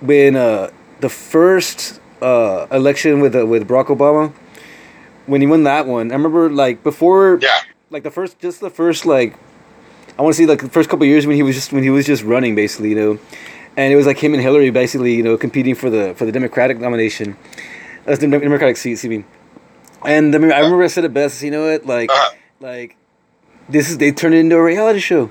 when 0.00 0.36
uh, 0.36 0.70
the 1.00 1.08
first 1.08 2.00
uh, 2.22 2.66
election 2.70 3.20
with 3.20 3.34
uh, 3.34 3.44
with 3.46 3.68
Barack 3.68 3.86
Obama, 3.86 4.32
when 5.26 5.40
he 5.40 5.46
won 5.46 5.64
that 5.64 5.86
one, 5.86 6.10
I 6.10 6.14
remember 6.14 6.48
like 6.48 6.82
before, 6.82 7.38
Yeah, 7.42 7.58
like 7.90 8.04
the 8.04 8.10
first, 8.10 8.38
just 8.38 8.60
the 8.60 8.70
first 8.70 9.04
like, 9.04 9.36
I 10.18 10.22
want 10.22 10.34
to 10.34 10.36
see 10.36 10.46
like 10.46 10.60
the 10.60 10.68
first 10.68 10.90
couple 10.90 11.04
of 11.04 11.08
years 11.08 11.26
when 11.26 11.36
he 11.36 11.42
was 11.42 11.54
just 11.54 11.72
when 11.72 11.82
he 11.82 11.90
was 11.90 12.04
just 12.04 12.24
running 12.24 12.54
basically, 12.54 12.90
you 12.90 12.96
know, 12.96 13.18
and 13.76 13.92
it 13.92 13.96
was 13.96 14.06
like 14.06 14.18
him 14.18 14.34
and 14.34 14.42
Hillary 14.42 14.70
basically, 14.70 15.14
you 15.14 15.22
know, 15.22 15.36
competing 15.36 15.74
for 15.76 15.90
the 15.90 16.14
for 16.14 16.24
the 16.24 16.32
Democratic 16.32 16.80
nomination, 16.80 17.36
that's 18.04 18.20
the 18.20 18.26
Democratic 18.26 18.76
seat, 18.76 18.92
excuse 18.92 19.10
me. 19.10 19.24
And 20.04 20.34
I, 20.34 20.38
mean, 20.38 20.52
I 20.52 20.58
remember 20.58 20.82
I 20.82 20.88
said 20.88 21.04
it 21.04 21.14
best, 21.14 21.42
you 21.42 21.50
know 21.50 21.70
what, 21.70 21.86
like, 21.86 22.10
uh, 22.12 22.30
like 22.60 22.96
this 23.68 23.90
is 23.90 23.98
they 23.98 24.10
turned 24.10 24.34
it 24.34 24.38
into 24.38 24.56
a 24.56 24.62
reality 24.62 25.00
show. 25.00 25.30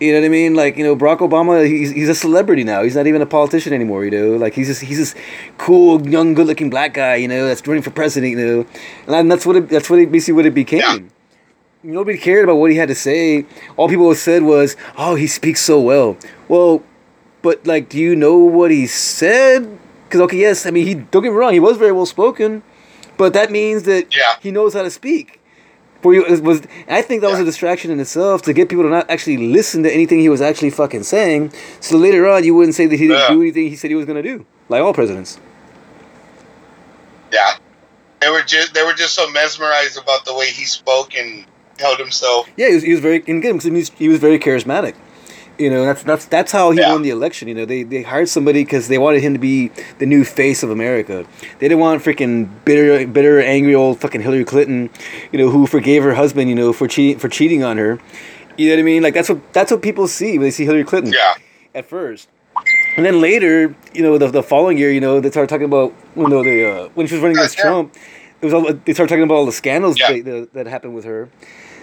You 0.00 0.12
know 0.12 0.20
what 0.20 0.26
I 0.26 0.30
mean? 0.30 0.54
Like 0.54 0.76
you 0.78 0.84
know, 0.84 0.96
Barack 0.96 1.18
Obama, 1.18 1.64
he's, 1.64 1.90
he's 1.90 2.08
a 2.08 2.14
celebrity 2.14 2.64
now. 2.64 2.82
He's 2.82 2.96
not 2.96 3.06
even 3.06 3.22
a 3.22 3.26
politician 3.26 3.72
anymore. 3.72 4.04
You 4.04 4.10
know, 4.10 4.36
like 4.36 4.54
he's 4.54 4.66
just 4.66 4.80
he's 4.80 4.98
this 4.98 5.14
cool, 5.58 6.08
young, 6.08 6.34
good-looking 6.34 6.70
black 6.70 6.94
guy. 6.94 7.16
You 7.16 7.28
know, 7.28 7.46
that's 7.46 7.64
running 7.68 7.82
for 7.82 7.90
president. 7.90 8.32
You 8.32 8.66
know, 9.06 9.14
and 9.14 9.30
that's 9.30 9.46
what 9.46 9.56
it, 9.56 9.68
that's 9.68 9.88
what 9.88 10.00
it, 10.00 10.10
basically 10.10 10.34
what 10.34 10.46
it 10.46 10.54
became. 10.54 10.80
Yeah. 10.80 10.98
Nobody 11.84 12.16
cared 12.16 12.44
about 12.44 12.56
what 12.56 12.70
he 12.70 12.76
had 12.76 12.88
to 12.88 12.94
say. 12.94 13.44
All 13.76 13.88
people 13.88 14.14
said 14.14 14.42
was, 14.44 14.76
"Oh, 14.96 15.16
he 15.16 15.26
speaks 15.26 15.60
so 15.60 15.80
well." 15.80 16.16
Well, 16.48 16.82
but 17.42 17.66
like, 17.66 17.88
do 17.88 17.98
you 17.98 18.14
know 18.14 18.36
what 18.38 18.70
he 18.70 18.86
said? 18.86 19.78
Because 20.04 20.20
okay, 20.22 20.36
yes, 20.38 20.64
I 20.64 20.70
mean, 20.70 20.86
he 20.86 20.94
don't 20.94 21.22
get 21.22 21.30
me 21.32 21.36
wrong, 21.36 21.52
he 21.52 21.60
was 21.60 21.76
very 21.78 21.90
well 21.92 22.06
spoken, 22.06 22.62
but 23.16 23.32
that 23.32 23.50
means 23.50 23.82
that 23.84 24.14
Yeah. 24.14 24.34
he 24.40 24.50
knows 24.52 24.74
how 24.74 24.82
to 24.82 24.90
speak. 24.90 25.40
For 26.02 26.12
you, 26.14 26.24
was 26.42 26.62
I 26.88 27.02
think 27.02 27.20
that 27.22 27.30
was 27.30 27.40
a 27.40 27.44
distraction 27.44 27.90
in 27.90 27.98
itself 28.00 28.42
to 28.42 28.52
get 28.52 28.68
people 28.68 28.84
to 28.84 28.90
not 28.90 29.08
actually 29.08 29.36
listen 29.38 29.82
to 29.84 29.92
anything 29.92 30.18
he 30.20 30.28
was 30.28 30.40
actually 30.40 30.70
fucking 30.70 31.04
saying. 31.04 31.52
So 31.80 31.96
later 31.96 32.28
on, 32.28 32.42
you 32.44 32.54
wouldn't 32.54 32.74
say 32.74 32.86
that 32.86 32.96
he 32.96 33.06
didn't 33.08 33.22
Yeah. 33.22 33.28
do 33.34 33.40
anything 33.40 33.68
he 33.68 33.76
said 33.76 33.90
he 33.90 33.94
was 33.96 34.04
gonna 34.06 34.22
do, 34.22 34.44
like 34.68 34.82
all 34.82 34.92
presidents. 34.92 35.38
Yeah, 37.32 37.54
they 38.20 38.30
were 38.30 38.42
just 38.42 38.74
they 38.74 38.82
were 38.84 38.92
just 38.94 39.14
so 39.14 39.28
mesmerized 39.30 39.96
about 39.96 40.24
the 40.24 40.34
way 40.34 40.46
he 40.50 40.64
spoke 40.64 41.14
and 41.16 41.44
held 41.82 41.98
himself. 41.98 42.48
Yeah, 42.56 42.68
he 42.68 42.74
was, 42.74 42.82
he 42.84 42.90
was 42.92 43.00
very 43.00 43.16
and 43.28 43.38
again 43.38 43.52
because 43.58 43.64
he 43.64 43.70
was, 43.70 43.88
he 43.90 44.08
was 44.08 44.18
very 44.18 44.38
charismatic. 44.38 44.94
You 45.58 45.68
know, 45.70 45.84
that's 45.84 46.02
that's 46.02 46.24
that's 46.26 46.50
how 46.50 46.70
he 46.70 46.78
Yeah. 46.80 46.92
won 46.92 47.02
the 47.02 47.10
election. 47.10 47.46
You 47.46 47.54
know, 47.54 47.64
they 47.66 47.82
they 47.82 48.02
hired 48.02 48.28
somebody 48.30 48.64
because 48.64 48.88
they 48.88 48.96
wanted 48.98 49.20
him 49.22 49.34
to 49.34 49.38
be 49.38 49.68
the 49.98 50.06
new 50.06 50.24
face 50.24 50.62
of 50.62 50.70
America. 50.70 51.26
They 51.58 51.68
didn't 51.68 51.78
want 51.80 52.02
freaking 52.02 52.48
bitter, 52.64 53.06
bitter, 53.06 53.40
angry 53.40 53.74
old 53.74 54.00
fucking 54.00 54.22
Hillary 54.22 54.44
Clinton, 54.46 54.88
you 55.30 55.38
know, 55.38 55.50
who 55.50 55.66
forgave 55.66 56.02
her 56.04 56.14
husband, 56.14 56.48
you 56.48 56.54
know, 56.54 56.72
for 56.72 56.88
cheat 56.88 57.20
for 57.20 57.28
cheating 57.28 57.62
on 57.62 57.76
her. 57.76 57.98
You 58.56 58.68
know 58.68 58.74
what 58.76 58.80
I 58.80 58.82
mean? 58.84 59.02
Like 59.02 59.14
that's 59.14 59.28
what 59.28 59.40
that's 59.52 59.70
what 59.70 59.82
people 59.82 60.08
see 60.08 60.32
when 60.38 60.46
they 60.46 60.50
see 60.50 60.64
Hillary 60.64 60.84
Clinton 60.84 61.12
Yeah, 61.12 61.34
at 61.74 61.84
first. 61.86 62.28
And 62.96 63.04
then 63.06 63.20
later, 63.20 63.74
you 63.94 64.02
know, 64.02 64.18
the, 64.18 64.28
the 64.30 64.42
following 64.42 64.76
year, 64.78 64.90
you 64.90 65.00
know, 65.00 65.20
they 65.20 65.30
started 65.30 65.48
talking 65.48 65.64
about 65.64 65.92
when 66.14 66.30
you 66.30 66.36
know, 66.36 66.42
they, 66.44 66.66
uh, 66.66 66.88
when 66.94 67.06
she 67.06 67.14
was 67.14 67.22
running 67.22 67.38
against 67.38 67.56
Yeah. 67.58 67.64
Trump. 67.64 67.94
It 68.42 68.44
was 68.46 68.52
all, 68.54 68.62
they 68.72 68.92
started 68.92 69.08
talking 69.08 69.22
about 69.22 69.34
all 69.36 69.46
the 69.46 69.52
scandals 69.52 69.98
Yeah. 69.98 70.20
that, 70.20 70.48
that 70.52 70.66
happened 70.66 70.94
with 70.94 71.04
her, 71.06 71.30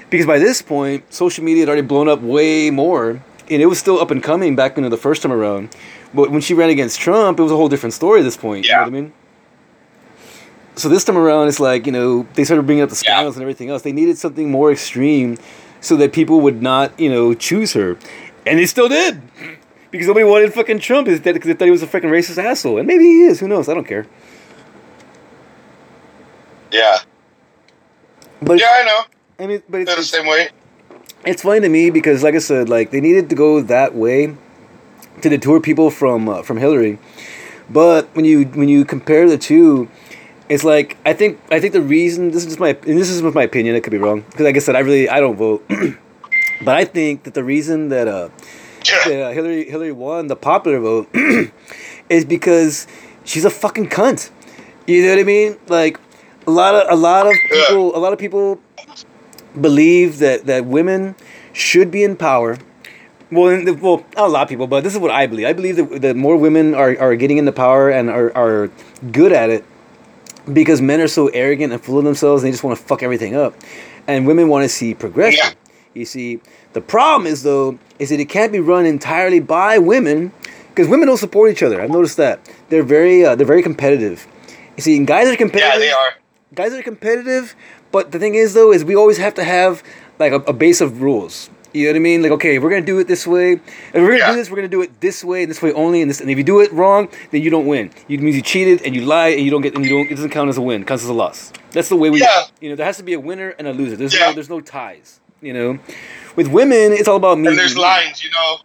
because 0.09 0.25
by 0.25 0.39
this 0.39 0.61
point, 0.61 1.13
social 1.13 1.43
media 1.43 1.61
had 1.63 1.69
already 1.69 1.85
blown 1.87 2.07
up 2.07 2.21
way 2.21 2.69
more, 2.71 3.09
and 3.49 3.61
it 3.61 3.65
was 3.67 3.79
still 3.79 3.99
up 3.99 4.11
and 4.11 4.23
coming 4.23 4.55
back 4.55 4.77
into 4.77 4.89
the 4.89 4.97
first 4.97 5.21
time 5.21 5.31
around. 5.31 5.75
But 6.13 6.31
when 6.31 6.41
she 6.41 6.53
ran 6.53 6.69
against 6.69 6.99
Trump, 6.99 7.39
it 7.39 7.43
was 7.43 7.51
a 7.51 7.55
whole 7.55 7.69
different 7.69 7.93
story 7.93 8.19
at 8.21 8.23
this 8.23 8.37
point. 8.37 8.65
You 8.65 8.71
know 8.71 8.77
Yeah. 8.79 8.83
what 8.83 8.87
I 8.87 8.91
mean? 8.91 9.13
So 10.75 10.87
this 10.89 11.03
time 11.03 11.17
around, 11.17 11.47
it's 11.49 11.59
like 11.59 11.85
you 11.85 11.91
know 11.91 12.25
they 12.35 12.43
started 12.43 12.65
bringing 12.65 12.83
up 12.83 12.89
the 12.89 12.95
Yeah. 12.95 13.11
scandals 13.13 13.35
and 13.35 13.41
everything 13.43 13.69
else. 13.69 13.81
They 13.81 13.91
needed 13.91 14.17
something 14.17 14.49
more 14.49 14.71
extreme, 14.71 15.37
so 15.81 15.95
that 15.97 16.13
people 16.13 16.39
would 16.41 16.61
not 16.61 16.97
you 16.99 17.09
know 17.09 17.33
choose 17.33 17.73
her, 17.73 17.97
and 18.45 18.57
they 18.59 18.65
still 18.65 18.87
did. 18.89 19.21
Because 19.91 20.05
nobody 20.07 20.23
wanted 20.23 20.53
fucking 20.53 20.79
Trump 20.79 21.07
because 21.07 21.21
they 21.21 21.33
thought 21.53 21.65
he 21.65 21.71
was 21.71 21.81
a 21.81 21.87
freaking 21.87 22.11
racist 22.11 22.37
asshole. 22.37 22.77
And 22.77 22.85
maybe 22.87 23.03
he 23.05 23.21
is. 23.23 23.39
Who 23.39 23.47
knows? 23.47 23.67
I 23.67 23.73
don't 23.73 23.87
care. 23.87 24.05
yeah, 26.71 26.97
But 28.41 28.59
yeah. 28.59 28.67
I 28.71 28.83
know. 28.83 29.01
I 29.39 29.47
mean, 29.47 29.63
but 29.69 29.85
They're 29.85 29.95
the 29.95 30.03
same 30.03 30.27
way. 30.27 30.49
it's 31.25 31.43
funny 31.43 31.61
to 31.61 31.69
me 31.69 31.89
because, 31.89 32.23
like 32.23 32.35
I 32.35 32.39
said, 32.39 32.67
like 32.69 32.91
they 32.91 32.99
needed 32.99 33.29
to 33.29 33.35
go 33.35 33.61
that 33.61 33.95
way 33.95 34.35
to 35.21 35.29
deter 35.29 35.59
people 35.59 35.89
from 35.89 36.27
uh, 36.27 36.43
from 36.43 36.57
Hillary. 36.57 36.99
But 37.69 38.13
when 38.15 38.25
you 38.25 38.45
when 38.45 38.67
you 38.67 38.83
compare 38.83 39.29
the 39.29 39.37
two, 39.37 39.89
it's 40.49 40.63
like 40.63 40.97
I 41.05 41.13
think 41.13 41.39
I 41.51 41.59
think 41.59 41.73
the 41.73 41.81
reason 41.81 42.31
this 42.31 42.43
is 42.43 42.47
just 42.47 42.59
my 42.59 42.69
and 42.69 42.97
this 42.99 43.09
is 43.09 43.21
my 43.21 43.43
opinion. 43.43 43.75
It 43.75 43.81
could 43.81 43.91
be 43.91 43.97
wrong 43.97 44.21
because, 44.21 44.41
like 44.41 44.55
I 44.55 44.59
said, 44.59 44.75
I 44.75 44.79
really 44.79 45.07
I 45.09 45.19
don't 45.19 45.37
vote. 45.37 45.63
but 46.61 46.75
I 46.75 46.83
think 46.85 47.23
that 47.23 47.33
the 47.33 47.43
reason 47.43 47.89
that 47.89 48.07
uh, 48.07 48.29
that 49.05 49.21
uh, 49.21 49.31
Hillary 49.31 49.69
Hillary 49.69 49.91
won 49.93 50.27
the 50.27 50.35
popular 50.35 50.79
vote 50.79 51.09
is 52.09 52.25
because 52.25 52.87
she's 53.23 53.45
a 53.45 53.49
fucking 53.49 53.89
cunt. 53.89 54.31
You 54.87 55.03
know 55.03 55.09
what 55.09 55.19
I 55.19 55.23
mean? 55.23 55.57
Like 55.67 55.99
a 56.47 56.51
lot 56.51 56.75
of 56.75 56.91
a 56.91 56.95
lot 56.95 57.27
of 57.27 57.33
people 57.49 57.95
a 57.95 57.99
lot 57.99 58.11
of 58.11 58.19
people 58.19 58.59
believe 59.59 60.19
that 60.19 60.45
that 60.45 60.65
women 60.65 61.15
should 61.53 61.91
be 61.91 62.03
in 62.03 62.15
power. 62.15 62.57
Well, 63.31 63.49
in 63.49 63.65
the, 63.65 63.73
well, 63.75 64.03
not 64.15 64.25
a 64.25 64.27
lot 64.27 64.43
of 64.43 64.49
people, 64.49 64.65
but 64.65 64.83
this 64.83 64.93
is 64.93 64.99
what 64.99 65.11
I 65.11 65.27
believe. 65.27 65.45
I 65.45 65.53
believe 65.53 65.75
that, 65.75 66.01
that 66.01 66.15
more 66.15 66.35
women 66.35 66.73
are, 66.73 66.97
are 66.99 67.15
getting 67.15 67.37
into 67.37 67.51
power 67.51 67.89
and 67.89 68.09
are, 68.09 68.35
are 68.35 68.71
good 69.11 69.31
at 69.31 69.51
it 69.51 69.63
because 70.51 70.81
men 70.81 70.99
are 70.99 71.07
so 71.07 71.27
arrogant 71.27 71.71
and 71.71 71.81
full 71.81 71.99
of 71.99 72.05
themselves 72.05 72.41
and 72.41 72.47
they 72.47 72.51
just 72.51 72.63
want 72.63 72.77
to 72.77 72.83
fuck 72.83 73.03
everything 73.03 73.35
up. 73.35 73.53
And 74.07 74.25
women 74.25 74.47
want 74.47 74.63
to 74.63 74.69
see 74.69 74.95
progression. 74.95 75.45
Yeah. 75.45 75.53
You 75.93 76.05
see, 76.05 76.39
the 76.73 76.81
problem 76.81 77.27
is 77.27 77.43
though, 77.43 77.77
is 77.99 78.09
that 78.09 78.19
it 78.19 78.29
can't 78.29 78.51
be 78.51 78.59
run 78.59 78.85
entirely 78.85 79.39
by 79.39 79.77
women 79.77 80.31
because 80.69 80.87
women 80.87 81.07
don't 81.07 81.17
support 81.17 81.51
each 81.51 81.61
other. 81.61 81.81
I've 81.81 81.89
noticed 81.89 82.17
that 82.17 82.39
they're 82.69 82.83
very 82.83 83.25
uh, 83.25 83.35
they're 83.35 83.45
very 83.45 83.61
competitive. 83.61 84.27
You 84.77 84.81
see, 84.81 85.03
guys 85.03 85.27
are 85.27 85.35
competitive. 85.35 85.73
Yeah, 85.73 85.79
they 85.79 85.91
are. 85.91 86.13
Guys 86.55 86.73
are 86.73 86.81
competitive, 86.81 87.55
but 87.91 88.11
the 88.11 88.19
thing 88.19 88.35
is 88.35 88.53
though, 88.53 88.71
is 88.71 88.83
we 88.83 88.95
always 88.95 89.17
have 89.17 89.33
to 89.35 89.43
have 89.43 89.83
like 90.19 90.31
a, 90.31 90.37
a 90.47 90.53
base 90.53 90.81
of 90.81 91.01
rules. 91.01 91.49
You 91.71 91.85
know 91.85 91.91
what 91.91 91.95
I 91.97 91.99
mean? 91.99 92.23
Like, 92.23 92.31
okay, 92.31 92.57
we're 92.57 92.71
gonna 92.71 92.81
do 92.81 92.97
it 92.97 93.07
this 93.07 93.27
way. 93.27 93.53
If 93.53 93.61
we're 93.93 94.07
gonna 94.07 94.17
Yeah. 94.17 94.31
do 94.31 94.37
this, 94.37 94.49
we're 94.49 94.55
gonna 94.55 94.67
do 94.69 94.81
it 94.81 94.99
this 95.01 95.23
way, 95.23 95.43
and 95.43 95.49
this 95.51 95.61
way 95.61 95.71
only. 95.73 96.01
And 96.01 96.09
this, 96.09 96.19
and 96.19 96.29
if 96.31 96.37
you 96.37 96.43
do 96.43 96.61
it 96.61 96.73
wrong, 96.73 97.09
then 97.29 97.43
you 97.43 97.51
don't 97.51 97.67
win. 97.67 97.91
It 98.09 98.19
means 98.21 98.35
you 98.35 98.41
cheated 98.41 98.81
and 98.83 98.95
you 98.95 99.01
lied, 99.05 99.35
and 99.37 99.45
you 99.45 99.51
don't 99.51 99.61
get, 99.61 99.75
and 99.75 99.85
you 99.85 99.91
don't. 99.91 100.07
It 100.11 100.15
doesn't 100.15 100.31
count 100.31 100.49
as 100.49 100.57
a 100.57 100.61
win. 100.61 100.81
It 100.81 100.87
counts 100.87 101.03
as 101.03 101.09
a 101.09 101.13
loss. 101.13 101.53
That's 101.71 101.89
the 101.89 101.95
way 101.95 102.09
we. 102.09 102.21
Yeah. 102.21 102.45
You 102.59 102.69
know, 102.69 102.75
there 102.75 102.87
has 102.87 102.97
to 102.97 103.03
be 103.03 103.13
a 103.13 103.19
winner 103.19 103.49
and 103.59 103.67
a 103.67 103.71
loser. 103.73 103.95
There's 103.95 104.15
Yeah. 104.17 104.27
no, 104.29 104.33
there's 104.33 104.49
no 104.49 104.61
ties. 104.61 105.19
You 105.41 105.53
know, 105.53 105.79
with 106.35 106.47
women, 106.47 106.91
it's 106.91 107.07
all 107.07 107.15
about 107.17 107.37
me. 107.37 107.47
And 107.49 107.57
there's 107.57 107.75
me. 107.75 107.81
lines, 107.81 108.23
you 108.23 108.31
know. 108.31 108.57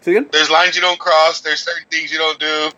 Say 0.00 0.12
again? 0.12 0.26
There's 0.32 0.50
lines 0.50 0.74
you 0.74 0.80
don't 0.82 0.98
cross. 0.98 1.42
There's 1.42 1.60
certain 1.60 1.84
things 1.90 2.10
you 2.12 2.18
don't 2.18 2.40
do. 2.40 2.70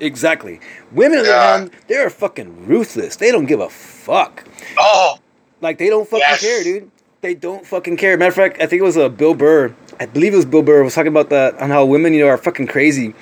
Exactly. 0.00 0.60
Women, 0.92 1.18
on 1.18 1.24
the 1.24 1.34
other 1.36 1.58
hand, 1.58 1.70
they're 1.88 2.10
fucking 2.10 2.66
ruthless. 2.66 3.16
They 3.16 3.32
don't 3.32 3.46
give 3.46 3.60
a 3.60 3.68
fuck. 4.08 4.44
Oh, 4.78 5.18
Like 5.60 5.76
they 5.78 5.88
don't 5.88 6.06
fucking 6.08 6.20
Yes. 6.20 6.40
care, 6.40 6.62
dude. 6.64 6.90
They 7.20 7.34
don't 7.34 7.66
fucking 7.66 7.96
care. 7.96 8.16
Matter 8.16 8.28
of 8.28 8.34
fact, 8.34 8.62
I 8.62 8.66
think 8.66 8.80
it 8.80 8.84
was 8.84 8.96
uh, 8.96 9.08
Bill 9.08 9.34
Burr. 9.34 9.74
I 10.00 10.06
believe 10.06 10.32
it 10.32 10.36
was 10.36 10.46
Bill 10.46 10.62
Burr 10.62 10.84
was 10.84 10.94
talking 10.94 11.08
about 11.16 11.30
that 11.30 11.58
on 11.60 11.68
how 11.70 11.84
women, 11.84 12.14
you 12.14 12.20
know, 12.22 12.28
are 12.28 12.38
fucking 12.38 12.68
crazy. 12.68 13.14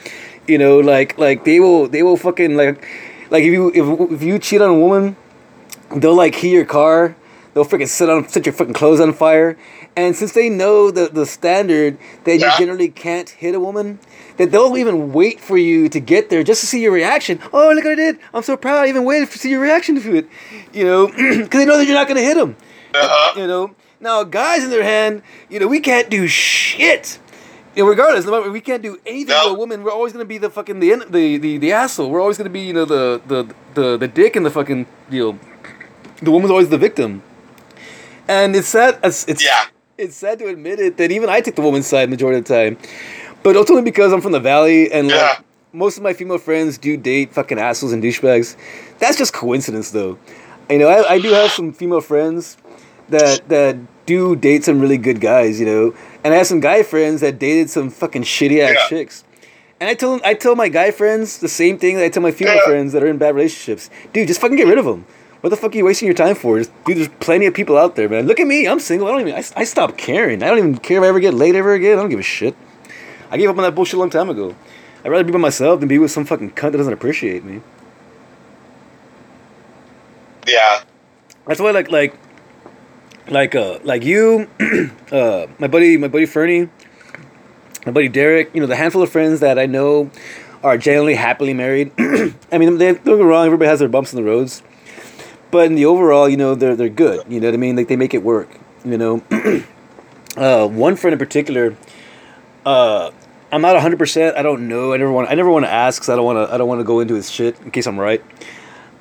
You 0.46 0.58
know, 0.58 0.78
like 0.78 1.18
like 1.18 1.44
they 1.44 1.58
will 1.60 1.88
they 1.88 2.02
will 2.02 2.16
fucking 2.16 2.56
like 2.56 2.84
like 3.30 3.42
if 3.42 3.52
you 3.52 3.68
if, 3.74 4.12
if 4.12 4.22
you 4.22 4.38
cheat 4.38 4.60
on 4.60 4.70
a 4.70 4.78
woman, 4.78 5.16
they'll 5.96 6.14
like 6.14 6.34
key 6.34 6.50
your 6.52 6.66
car. 6.66 7.16
They'll 7.54 7.64
freaking 7.64 7.88
set 7.88 8.10
on 8.10 8.28
set 8.28 8.44
your 8.46 8.52
fucking 8.52 8.74
clothes 8.74 9.00
on 9.00 9.12
fire. 9.14 9.56
And 9.96 10.14
since 10.14 10.32
they 10.32 10.50
know 10.50 10.90
the 10.90 11.08
the 11.08 11.24
standard 11.26 11.96
that 12.24 12.36
you 12.38 12.48
generally 12.58 12.90
can't 12.90 13.30
hit 13.30 13.54
a 13.54 13.60
woman, 13.60 13.98
that 14.38 14.50
they'll 14.50 14.76
even 14.76 15.12
wait 15.12 15.40
for 15.40 15.56
you 15.56 15.88
to 15.88 16.00
get 16.00 16.28
there 16.30 16.42
just 16.42 16.60
to 16.60 16.66
see 16.66 16.82
your 16.82 16.92
reaction. 16.92 17.38
Oh, 17.52 17.72
look 17.74 17.84
what 17.84 17.92
I 17.92 17.94
did! 17.94 18.18
I'm 18.34 18.42
so 18.42 18.56
proud. 18.56 18.84
I 18.84 18.88
even 18.88 19.04
waited 19.04 19.30
to 19.30 19.38
see 19.38 19.50
your 19.50 19.60
reaction 19.60 20.00
to 20.00 20.14
it. 20.16 20.28
You 20.72 20.84
know, 20.84 21.06
because 21.08 21.48
they 21.50 21.64
know 21.64 21.76
that 21.78 21.86
you're 21.86 21.94
not 21.94 22.08
gonna 22.08 22.20
hit 22.20 22.36
them. 22.36 22.56
uh-huh. 22.94 23.40
You 23.40 23.46
know, 23.46 23.74
now 24.00 24.22
guys 24.24 24.62
in 24.64 24.70
their 24.70 24.82
hand, 24.84 25.22
you 25.48 25.58
know, 25.60 25.66
we 25.66 25.80
can't 25.80 26.08
do 26.10 26.26
shit. 26.26 27.18
You 27.74 27.82
know, 27.82 27.90
regardless, 27.90 28.24
no 28.24 28.32
matter, 28.32 28.50
we 28.50 28.62
can't 28.62 28.82
do 28.82 28.98
anything 29.04 29.34
No. 29.36 29.48
to 29.48 29.50
a 29.50 29.54
woman. 29.54 29.82
We're 29.82 29.92
always 29.92 30.12
gonna 30.12 30.24
be 30.24 30.38
the 30.38 30.48
fucking 30.50 30.80
the 30.80 31.04
the 31.10 31.36
the, 31.38 31.58
the 31.58 31.72
asshole. 31.72 32.10
We're 32.10 32.20
always 32.22 32.38
gonna 32.38 32.48
be 32.50 32.60
you 32.60 32.72
know 32.72 32.84
the 32.86 33.20
the 33.26 33.54
the 33.74 33.96
the 33.98 34.08
dick 34.08 34.34
in 34.36 34.42
the 34.44 34.50
fucking 34.50 34.86
you 35.10 35.20
know, 35.32 35.38
The 36.22 36.30
woman's 36.30 36.50
always 36.50 36.68
the 36.70 36.78
victim. 36.78 37.22
And 38.28 38.56
it's 38.56 38.68
sad. 38.68 38.98
It's, 39.04 39.26
it's 39.28 39.44
Yeah. 39.44 39.66
It's 39.98 40.16
sad 40.16 40.38
to 40.40 40.46
admit 40.48 40.78
it 40.78 40.96
that 40.98 41.10
even 41.10 41.28
I 41.30 41.40
take 41.40 41.54
the 41.56 41.62
woman's 41.62 41.86
side 41.86 42.10
majority 42.10 42.38
of 42.38 42.44
the 42.44 42.52
time, 42.54 42.76
but 43.46 43.54
ultimately 43.56 43.84
because 43.88 44.12
I'm 44.12 44.20
from 44.20 44.32
the 44.32 44.40
valley 44.40 44.90
and 44.90 45.06
like 45.06 45.16
Yeah. 45.16 45.38
most 45.72 45.96
of 45.98 46.02
my 46.02 46.12
female 46.12 46.38
friends 46.38 46.78
do 46.78 46.96
date 46.96 47.32
fucking 47.32 47.58
assholes 47.60 47.92
and 47.92 48.02
douchebags. 48.02 48.56
That's 48.98 49.16
just 49.16 49.32
coincidence, 49.32 49.92
though. 49.92 50.18
You 50.68 50.78
know, 50.80 50.88
I, 50.88 51.14
I 51.14 51.18
do 51.20 51.30
have 51.30 51.52
some 51.52 51.72
female 51.72 52.00
friends 52.00 52.56
that 53.08 53.48
that 53.48 53.76
do 54.04 54.34
date 54.34 54.64
some 54.64 54.80
really 54.80 54.98
good 54.98 55.20
guys. 55.20 55.60
You 55.60 55.66
know, 55.66 55.84
and 56.24 56.34
I 56.34 56.38
have 56.38 56.48
some 56.48 56.58
guy 56.58 56.82
friends 56.82 57.20
that 57.20 57.38
dated 57.38 57.70
some 57.70 57.88
fucking 57.90 58.24
shitty 58.24 58.58
ass 58.66 58.74
Yeah. 58.74 58.88
chicks. 58.88 59.22
And 59.78 59.88
I 59.88 59.94
tell 59.94 60.20
I 60.24 60.34
tell 60.34 60.56
my 60.56 60.68
guy 60.68 60.90
friends 60.90 61.38
the 61.38 61.48
same 61.62 61.78
thing 61.78 61.96
that 61.96 62.04
I 62.04 62.08
tell 62.08 62.22
my 62.22 62.32
female 62.32 62.56
Yeah. 62.56 62.64
friends 62.70 62.92
that 62.94 63.02
are 63.04 63.10
in 63.14 63.18
bad 63.18 63.34
relationships. 63.36 63.90
Dude, 64.12 64.26
just 64.26 64.40
fucking 64.40 64.56
get 64.56 64.66
rid 64.66 64.78
of 64.78 64.86
them. 64.90 65.04
What 65.42 65.50
the 65.50 65.56
fuck 65.56 65.72
are 65.74 65.78
you 65.78 65.84
wasting 65.84 66.06
your 66.10 66.14
time 66.26 66.34
for? 66.34 66.58
Just, 66.58 66.72
dude, 66.84 66.96
there's 66.96 67.12
plenty 67.20 67.46
of 67.46 67.54
people 67.54 67.76
out 67.78 67.94
there, 67.94 68.08
man. 68.08 68.26
Look 68.26 68.40
at 68.40 68.48
me, 68.48 68.66
I'm 68.66 68.80
single. 68.80 69.06
I 69.06 69.12
don't 69.12 69.20
even. 69.28 69.34
I, 69.34 69.44
I 69.62 69.64
stopped 69.64 69.96
caring. 69.98 70.42
I 70.42 70.48
don't 70.48 70.58
even 70.58 70.78
care 70.78 70.98
if 70.98 71.04
I 71.04 71.08
ever 71.08 71.20
get 71.20 71.34
laid 71.34 71.54
ever 71.54 71.74
again. 71.74 71.98
I 71.98 72.00
don't 72.02 72.10
give 72.10 72.18
a 72.18 72.30
shit. 72.36 72.56
I 73.30 73.36
gave 73.36 73.48
up 73.48 73.56
on 73.56 73.62
that 73.62 73.74
bullshit 73.74 73.94
a 73.94 73.98
long 73.98 74.10
time 74.10 74.28
ago. 74.28 74.54
I'd 75.04 75.10
rather 75.10 75.24
be 75.24 75.32
by 75.32 75.38
myself 75.38 75.80
than 75.80 75.88
be 75.88 75.98
with 75.98 76.10
some 76.10 76.24
fucking 76.24 76.52
cunt 76.52 76.72
that 76.72 76.78
doesn't 76.78 76.92
appreciate 76.92 77.44
me. 77.44 77.60
Yeah. 80.46 80.82
That's 81.46 81.60
why, 81.60 81.70
like, 81.70 81.90
like, 81.90 82.18
like, 83.28 83.54
uh, 83.54 83.78
like 83.84 84.04
you, 84.04 84.48
uh, 85.12 85.46
my 85.58 85.66
buddy, 85.66 85.96
my 85.96 86.08
buddy 86.08 86.26
Fernie, 86.26 86.68
my 87.84 87.92
buddy 87.92 88.08
Derek. 88.08 88.54
You 88.54 88.60
know, 88.60 88.66
the 88.66 88.76
handful 88.76 89.02
of 89.02 89.10
friends 89.10 89.40
that 89.40 89.58
I 89.58 89.66
know 89.66 90.10
are 90.62 90.78
generally 90.78 91.14
happily 91.14 91.54
married. 91.54 91.92
I 91.98 92.58
mean, 92.58 92.78
they, 92.78 92.94
don't 92.94 93.04
get 93.04 93.24
wrong. 93.24 93.46
Everybody 93.46 93.68
has 93.68 93.78
their 93.78 93.88
bumps 93.88 94.12
in 94.12 94.16
the 94.16 94.28
roads, 94.28 94.62
but 95.50 95.66
in 95.66 95.74
the 95.74 95.86
overall, 95.86 96.28
you 96.28 96.36
know, 96.36 96.54
they're 96.54 96.76
they're 96.76 96.88
good. 96.88 97.24
You 97.28 97.40
know 97.40 97.48
what 97.48 97.54
I 97.54 97.58
mean? 97.58 97.76
Like 97.76 97.88
they 97.88 97.96
make 97.96 98.14
it 98.14 98.22
work. 98.22 98.48
You 98.84 98.98
know, 98.98 99.22
uh, 100.36 100.66
one 100.66 100.96
friend 100.96 101.12
in 101.12 101.18
particular. 101.18 101.76
Uh, 102.66 103.12
I'm 103.52 103.62
not 103.62 103.74
100. 103.74 103.98
percent 103.98 104.36
I 104.36 104.42
don't 104.42 104.68
know. 104.68 104.92
I 104.92 104.96
never 104.96 105.12
want. 105.12 105.30
I 105.30 105.34
never 105.34 105.48
want 105.48 105.64
to 105.64 105.70
ask 105.70 106.00
because 106.00 106.10
I 106.10 106.16
don't 106.16 106.24
want 106.24 106.48
to. 106.48 106.52
I 106.52 106.58
don't 106.58 106.68
want 106.68 106.80
to 106.80 106.84
go 106.84 107.00
into 107.00 107.14
his 107.14 107.30
shit 107.30 107.58
in 107.60 107.70
case 107.70 107.86
I'm 107.86 107.98
right. 107.98 108.22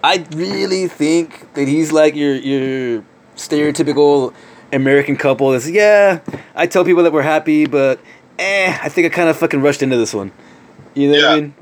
I 0.03 0.25
really 0.35 0.87
think 0.87 1.53
that 1.55 1.67
he's 1.67 1.91
like 1.91 2.15
your 2.15 2.35
your 2.35 3.03
stereotypical 3.35 4.33
American 4.71 5.17
couple. 5.17 5.51
That's 5.51 5.67
yeah. 5.67 6.19
I 6.53 6.67
tell 6.67 6.85
people 6.85 7.03
that 7.03 7.11
we're 7.11 7.23
happy, 7.23 7.65
but 7.65 7.99
eh, 8.37 8.77
I 8.81 8.87
think 8.87 9.07
I 9.07 9.09
kind 9.09 9.29
of 9.29 9.37
fucking 9.37 9.61
rushed 9.61 9.81
into 9.81 9.97
this 9.97 10.13
one. 10.13 10.31
You 10.93 11.11
know 11.11 11.17
what 11.17 11.25
I 11.25 11.41
mean? 11.41 11.53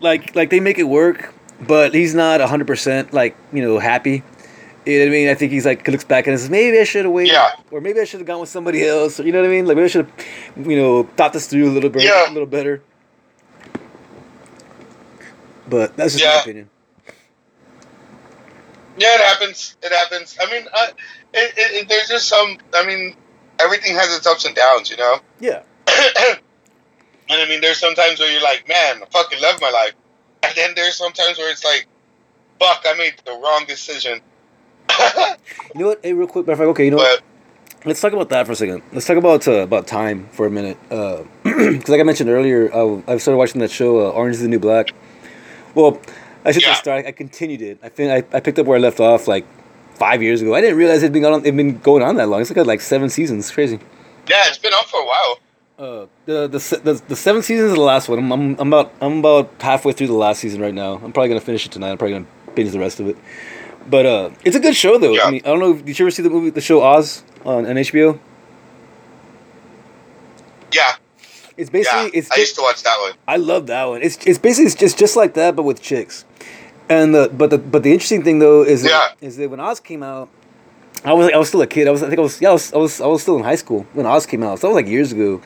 Like 0.00 0.36
like 0.36 0.50
they 0.50 0.60
make 0.60 0.78
it 0.78 0.84
work, 0.84 1.34
but 1.60 1.94
he's 1.94 2.14
not 2.14 2.40
hundred 2.42 2.68
percent 2.68 3.12
like 3.12 3.36
you 3.52 3.60
know 3.60 3.80
happy. 3.80 4.22
You 4.86 4.98
know 4.98 5.04
what 5.06 5.08
I 5.08 5.10
mean? 5.12 5.28
I 5.28 5.34
think 5.34 5.50
he's 5.52 5.64
like 5.64 5.86
looks 5.88 6.04
back 6.04 6.26
and 6.26 6.38
says, 6.38 6.50
maybe 6.50 6.78
I 6.78 6.84
should 6.84 7.04
have 7.06 7.12
waited, 7.14 7.32
Yeah. 7.32 7.50
or 7.70 7.80
maybe 7.80 8.00
I 8.00 8.04
should 8.04 8.20
have 8.20 8.26
gone 8.26 8.40
with 8.40 8.50
somebody 8.50 8.86
else. 8.86 9.18
Or, 9.18 9.22
you 9.24 9.32
know 9.32 9.40
what 9.40 9.46
I 9.48 9.50
mean? 9.50 9.66
Like 9.66 9.76
maybe 9.76 9.84
I 9.86 9.88
should 9.88 10.06
have, 10.56 10.66
you 10.66 10.76
know, 10.76 11.04
thought 11.16 11.32
this 11.32 11.46
through 11.46 11.70
a 11.70 11.72
little 11.72 11.88
bit, 11.90 12.02
Yeah. 12.02 12.28
a 12.30 12.32
little 12.32 12.46
better. 12.46 12.82
But 15.68 15.96
that's 15.96 16.14
just 16.16 16.24
my 16.24 16.40
opinion. 16.42 16.68
Yeah, 18.98 19.14
it 19.14 19.20
happens. 19.22 19.76
It 19.82 19.92
happens. 19.92 20.36
I 20.40 20.50
mean, 20.52 20.66
I, 20.72 20.88
it, 21.32 21.52
it, 21.56 21.88
there's 21.88 22.08
just 22.08 22.28
some. 22.28 22.58
I 22.74 22.86
mean, 22.86 23.16
everything 23.58 23.94
has 23.96 24.14
its 24.16 24.26
ups 24.26 24.44
and 24.44 24.54
downs, 24.54 24.90
you 24.90 24.96
know. 24.96 25.18
Yeah, 25.40 25.62
and 25.88 26.38
I 27.30 27.48
mean, 27.48 27.60
there's 27.60 27.78
sometimes 27.78 28.20
where 28.20 28.30
you're 28.30 28.42
like, 28.42 28.68
man, 28.68 29.02
I 29.02 29.06
fucking 29.10 29.40
love 29.40 29.60
my 29.60 29.70
life, 29.70 29.94
and 30.44 30.52
then 30.54 30.74
there's 30.76 30.94
sometimes 30.96 31.38
where 31.38 31.50
it's 31.50 31.64
like, 31.64 31.86
fuck, 32.60 32.84
I 32.86 32.94
made 32.96 33.14
the 33.24 33.32
wrong 33.32 33.64
decision. 33.66 34.20
You 35.74 35.80
know 35.80 35.86
what? 35.88 36.00
Hey, 36.02 36.12
real 36.12 36.26
quick, 36.26 36.46
matter 36.46 36.52
of 36.54 36.58
fact, 36.58 36.68
okay, 36.70 36.84
you 36.86 36.90
know 36.90 36.96
what? 36.98 37.22
Let's 37.84 38.00
talk 38.00 38.12
about 38.14 38.30
that 38.30 38.46
for 38.46 38.52
a 38.52 38.56
second. 38.56 38.82
Let's 38.92 39.06
talk 39.06 39.16
about 39.18 39.46
uh, 39.46 39.52
about 39.60 39.86
time 39.86 40.28
for 40.32 40.46
a 40.46 40.50
minute. 40.50 40.78
Because, 41.44 41.88
like 41.88 42.00
I 42.00 42.04
mentioned 42.04 42.30
earlier, 42.30 42.74
I, 42.74 43.02
I 43.06 43.18
started 43.18 43.36
watching 43.36 43.60
that 43.60 43.70
show, 43.70 43.98
uh, 44.00 44.10
Orange 44.10 44.36
is 44.36 44.42
the 44.42 44.48
New 44.48 44.58
Black. 44.58 44.90
Well, 45.74 46.00
I 46.44 46.52
should 46.52 46.62
Yeah. 46.62 46.74
start. 46.74 47.04
I 47.06 47.12
continued 47.12 47.60
it. 47.62 47.78
I 47.82 47.88
fin- 47.90 48.10
I, 48.10 48.36
I 48.36 48.40
picked 48.40 48.58
up 48.58 48.66
where 48.66 48.76
I 48.78 48.80
left 48.80 49.00
off 49.00 49.28
like 49.28 49.44
five 49.96 50.22
years 50.22 50.40
ago. 50.40 50.54
I 50.54 50.60
didn't 50.60 50.76
realize 50.78 51.02
it'd 51.02 51.12
been 51.12 51.22
going 51.22 51.34
on. 51.34 51.40
It'd 51.40 51.56
been 51.56 51.78
going 51.78 52.02
on 52.02 52.16
that 52.16 52.28
long. 52.28 52.40
It's 52.40 52.50
like 52.54 52.66
like 52.66 52.80
seven 52.80 53.08
seasons. 53.10 53.44
It's 53.46 53.54
crazy. 53.54 53.78
yeah, 54.28 54.44
it's 54.46 54.58
been 54.58 54.72
on 54.72 54.84
for 54.86 55.00
a 55.00 55.06
while. 55.06 55.38
Uh, 55.76 56.06
the, 56.26 56.46
the 56.48 56.80
the 56.84 57.02
the 57.08 57.16
seventh 57.16 57.44
season 57.44 57.66
is 57.66 57.72
the 57.74 57.80
last 57.80 58.08
one. 58.08 58.18
I'm, 58.18 58.32
I'm 58.32 58.56
I'm 58.60 58.68
about 58.72 58.92
I'm 59.00 59.18
about 59.18 59.50
halfway 59.60 59.92
through 59.92 60.06
the 60.06 60.12
last 60.14 60.40
season 60.40 60.60
right 60.60 60.72
now. 60.74 60.94
I'm 60.94 61.12
probably 61.12 61.28
gonna 61.28 61.40
finish 61.40 61.66
it 61.66 61.72
tonight. 61.72 61.90
I'm 61.90 61.98
probably 61.98 62.14
gonna 62.14 62.26
binge 62.54 62.70
the 62.72 62.78
rest 62.78 63.00
of 63.00 63.08
it. 63.08 63.16
But 63.88 64.06
uh, 64.06 64.30
it's 64.44 64.56
a 64.56 64.60
good 64.60 64.74
show 64.74 64.98
though. 64.98 65.12
Yeah. 65.12 65.24
I 65.24 65.30
mean, 65.30 65.42
I 65.44 65.48
don't 65.48 65.60
know. 65.60 65.74
Did 65.74 65.98
you 65.98 66.04
ever 66.04 66.10
see 66.10 66.22
the 66.22 66.30
movie, 66.30 66.50
the 66.50 66.60
show 66.60 66.82
Oz 66.82 67.22
on, 67.44 67.66
on 67.66 67.76
HBO? 67.76 68.18
Yeah, 70.72 70.96
It's 71.56 71.70
basically 71.70 72.04
yeah. 72.04 72.10
it's 72.14 72.32
I 72.32 72.36
used 72.36 72.56
to 72.56 72.62
watch 72.62 72.82
that 72.82 72.98
one. 73.00 73.12
I 73.28 73.36
love 73.36 73.68
that 73.68 73.84
one. 73.84 74.02
It's 74.02 74.16
it's 74.26 74.38
basically 74.38 74.66
it's 74.66 74.74
just 74.74 74.98
just 74.98 75.14
like 75.14 75.34
that, 75.34 75.54
but 75.54 75.62
with 75.62 75.80
chicks. 75.80 76.24
And 76.88 77.14
the 77.14 77.30
but 77.32 77.50
the 77.50 77.58
but 77.58 77.82
the 77.84 77.92
interesting 77.92 78.24
thing 78.24 78.40
though 78.40 78.62
is 78.62 78.82
yeah. 78.82 78.90
that, 78.90 79.16
is 79.20 79.36
that 79.36 79.50
when 79.50 79.60
Oz 79.60 79.78
came 79.78 80.02
out, 80.02 80.28
I 81.04 81.12
was 81.12 81.30
I 81.32 81.36
was 81.36 81.48
still 81.48 81.62
a 81.62 81.66
kid. 81.66 81.86
I 81.86 81.92
was 81.92 82.02
I 82.02 82.08
think 82.08 82.18
I 82.18 82.22
was 82.22 82.40
yeah 82.40 82.50
I 82.50 82.52
was 82.52 82.72
I 82.72 82.78
was, 82.78 83.00
I 83.00 83.06
was 83.06 83.22
still 83.22 83.36
in 83.36 83.44
high 83.44 83.54
school 83.54 83.86
when 83.92 84.04
Oz 84.04 84.26
came 84.26 84.42
out. 84.42 84.58
So 84.58 84.66
that 84.66 84.74
was 84.74 84.82
like 84.82 84.90
years 84.90 85.12
ago. 85.12 85.40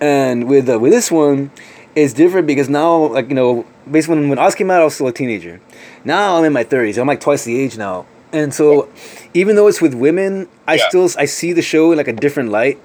And 0.00 0.48
with 0.48 0.68
uh, 0.68 0.78
with 0.78 0.92
this 0.92 1.10
one, 1.10 1.50
it's 1.94 2.12
different 2.12 2.46
because 2.46 2.68
now 2.68 3.06
like 3.06 3.28
you 3.28 3.34
know 3.34 3.64
basically 3.90 4.16
when 4.20 4.28
when 4.30 4.38
Oz 4.38 4.54
came 4.54 4.70
out, 4.70 4.80
I 4.80 4.84
was 4.84 4.94
still 4.94 5.08
a 5.08 5.12
teenager. 5.12 5.60
Now 6.04 6.36
I'm 6.36 6.44
in 6.44 6.52
my 6.52 6.64
thirties. 6.64 6.98
I'm 6.98 7.06
like 7.06 7.20
twice 7.20 7.44
the 7.44 7.58
age 7.58 7.76
now. 7.78 8.06
And 8.32 8.54
so, 8.54 8.88
even 9.34 9.56
though 9.56 9.66
it's 9.68 9.82
with 9.82 9.92
women, 9.94 10.48
I 10.66 10.76
Yeah. 10.76 10.88
still 10.88 11.08
I 11.18 11.26
see 11.26 11.52
the 11.52 11.62
show 11.62 11.92
in 11.92 11.98
like 11.98 12.08
a 12.08 12.12
different 12.14 12.48
light. 12.50 12.78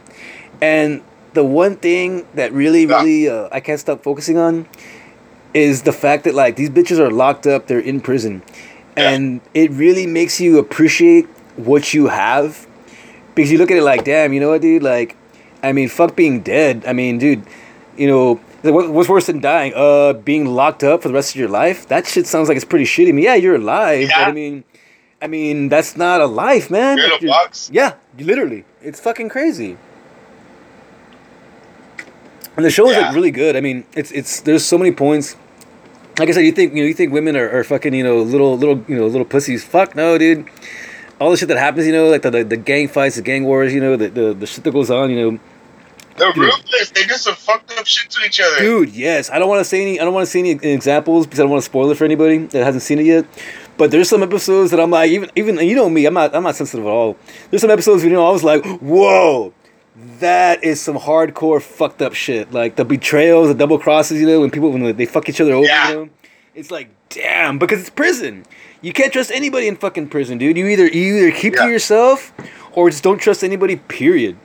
And 0.61 1.01
the 1.33 1.43
one 1.43 1.75
thing 1.77 2.25
that 2.35 2.51
really, 2.51 2.83
Yeah. 2.85 3.01
really 3.01 3.29
uh, 3.29 3.47
I 3.51 3.59
can't 3.59 3.79
stop 3.79 4.03
focusing 4.03 4.37
on 4.37 4.65
is 5.53 5.83
the 5.83 5.93
fact 5.93 6.23
that 6.25 6.35
like 6.35 6.55
these 6.57 6.69
bitches 6.69 6.99
are 6.99 7.09
locked 7.11 7.47
up, 7.47 7.67
they're 7.67 7.79
in 7.79 8.01
prison, 8.01 8.41
Yeah. 8.97 9.09
and 9.11 9.41
it 9.53 9.71
really 9.71 10.05
makes 10.05 10.41
you 10.41 10.57
appreciate 10.59 11.27
what 11.55 11.93
you 11.93 12.07
have 12.07 12.67
because 13.33 13.51
you 13.51 13.57
look 13.57 13.71
at 13.71 13.77
it 13.77 13.83
like, 13.83 14.03
damn, 14.03 14.33
you 14.33 14.39
know 14.39 14.49
what, 14.49 14.61
dude? 14.61 14.83
Like, 14.83 15.15
I 15.63 15.71
mean, 15.71 15.87
fuck 15.89 16.15
being 16.15 16.41
dead. 16.41 16.83
I 16.87 16.93
mean, 16.93 17.17
dude, 17.19 17.43
you 17.97 18.07
know. 18.07 18.39
What's 18.73 19.09
worse 19.09 19.25
than 19.27 19.39
dying? 19.41 19.73
Uh, 19.75 20.13
being 20.13 20.45
locked 20.45 20.83
up 20.83 21.01
for 21.01 21.07
the 21.07 21.13
rest 21.13 21.31
of 21.35 21.39
your 21.39 21.49
life. 21.49 21.87
That 21.87 22.05
shit 22.07 22.27
sounds 22.27 22.47
like 22.47 22.55
it's 22.55 22.65
pretty 22.65 22.85
shitty. 22.85 23.09
I 23.09 23.11
mean, 23.11 23.25
yeah, 23.25 23.35
you're 23.35 23.55
alive, 23.55 24.07
but 24.09 24.17
Yeah. 24.19 24.27
I 24.27 24.31
mean, 24.31 24.63
I 25.21 25.27
mean, 25.27 25.69
that's 25.69 25.97
not 25.97 26.21
a 26.21 26.25
life, 26.27 26.69
man. 26.69 26.97
You're 26.97 27.17
in 27.17 27.25
a 27.25 27.27
box. 27.27 27.69
Yeah, 27.73 27.93
literally, 28.19 28.65
it's 28.81 28.99
fucking 28.99 29.29
crazy. 29.29 29.77
And 32.55 32.65
the 32.65 32.69
show 32.71 32.89
is 32.89 32.95
Yeah. 32.97 33.07
like 33.07 33.15
really 33.15 33.31
good. 33.31 33.55
I 33.55 33.61
mean, 33.61 33.85
it's 33.95 34.11
it's 34.11 34.41
there's 34.41 34.65
so 34.65 34.77
many 34.77 34.91
points. 34.91 35.35
Like 36.19 36.29
I 36.29 36.31
said, 36.31 36.45
you 36.45 36.51
think 36.51 36.73
you 36.73 36.81
know 36.81 36.87
you 36.87 36.93
think 36.93 37.13
women 37.13 37.35
are, 37.37 37.49
are 37.59 37.63
fucking 37.63 37.93
you 37.93 38.03
know 38.03 38.17
little 38.21 38.57
little 38.57 38.83
you 38.87 38.95
know 38.97 39.05
little 39.07 39.25
pussies. 39.25 39.63
Fuck 39.63 39.95
no, 39.95 40.17
dude. 40.17 40.45
All 41.19 41.31
the 41.31 41.37
shit 41.37 41.47
that 41.49 41.57
happens, 41.57 41.87
you 41.87 41.93
know, 41.93 42.09
like 42.09 42.21
the 42.23 42.29
the, 42.31 42.43
the 42.43 42.57
gang 42.57 42.87
fights, 42.87 43.15
the 43.15 43.21
gang 43.23 43.43
wars, 43.43 43.73
you 43.73 43.79
know, 43.81 43.95
the, 43.95 44.09
the 44.09 44.33
the 44.33 44.45
shit 44.47 44.63
that 44.63 44.71
goes 44.71 44.89
on, 44.91 45.09
you 45.11 45.19
know, 45.31 45.39
They're 46.17 46.33
ruthless. 46.33 46.89
They 46.91 47.03
do 47.05 47.13
some 47.15 47.35
fucked 47.35 47.71
up 47.77 47.85
shit 47.85 48.09
to 48.11 48.23
each 48.25 48.39
other. 48.39 48.57
Dude, 48.57 48.89
yes. 48.89 49.29
I 49.29 49.39
don't 49.39 49.47
want 49.49 49.59
to 49.61 49.65
say 49.65 49.81
any. 49.81 49.99
I 49.99 50.03
don't 50.03 50.13
want 50.13 50.25
to 50.25 50.31
say 50.31 50.39
any 50.39 50.51
examples 50.51 51.25
because 51.25 51.39
I 51.39 51.43
don't 51.43 51.51
want 51.51 51.61
to 51.61 51.65
spoil 51.65 51.89
it 51.91 51.95
for 51.97 52.05
anybody 52.05 52.37
that 52.39 52.63
hasn't 52.63 52.81
seen 52.83 52.99
it 52.99 53.05
yet. 53.05 53.25
But 53.77 53.91
there's 53.91 54.09
some 54.09 54.23
episodes 54.23 54.71
that 54.71 54.79
I'm 54.79 54.89
like, 54.89 55.11
even 55.11 55.29
even 55.35 55.57
you 55.59 55.75
know 55.75 55.89
me, 55.89 56.05
I'm 56.05 56.13
not 56.15 56.35
I'm 56.35 56.43
not 56.43 56.55
sensitive 56.55 56.85
at 56.85 56.89
all. 56.89 57.15
There's 57.51 57.61
some 57.61 57.69
episodes 57.69 58.01
where 58.01 58.09
you 58.09 58.15
know 58.15 58.27
I 58.27 58.31
was 58.31 58.43
like, 58.43 58.65
whoa, 58.81 59.53
that 60.19 60.63
is 60.63 60.81
some 60.81 60.97
hardcore 60.97 61.61
fucked 61.61 62.01
up 62.01 62.13
shit. 62.15 62.51
Like 62.51 62.75
the 62.75 62.85
betrayals, 62.85 63.49
the 63.49 63.53
double 63.53 63.77
crosses, 63.77 64.19
you 64.19 64.25
know, 64.27 64.39
when 64.41 64.49
people 64.49 64.71
when 64.71 64.95
they 64.97 65.05
fuck 65.05 65.29
each 65.29 65.39
other 65.39 65.53
over, 65.53 65.67
Yeah. 65.67 65.89
you 65.89 65.95
know, 65.95 66.09
it's 66.55 66.71
like 66.71 66.89
damn 67.09 67.59
because 67.59 67.79
it's 67.81 67.91
prison. 67.91 68.45
You 68.81 68.93
can't 68.93 69.13
trust 69.13 69.31
anybody 69.31 69.67
in 69.67 69.75
fucking 69.75 70.09
prison, 70.09 70.39
dude. 70.39 70.57
You 70.57 70.65
either 70.67 70.87
you 70.87 71.17
either 71.17 71.31
keep 71.31 71.53
Yeah. 71.53 71.65
to 71.65 71.69
yourself 71.71 72.33
or 72.73 72.89
just 72.89 73.03
don't 73.03 73.19
trust 73.19 73.43
anybody. 73.43 73.75
Period. 73.75 74.37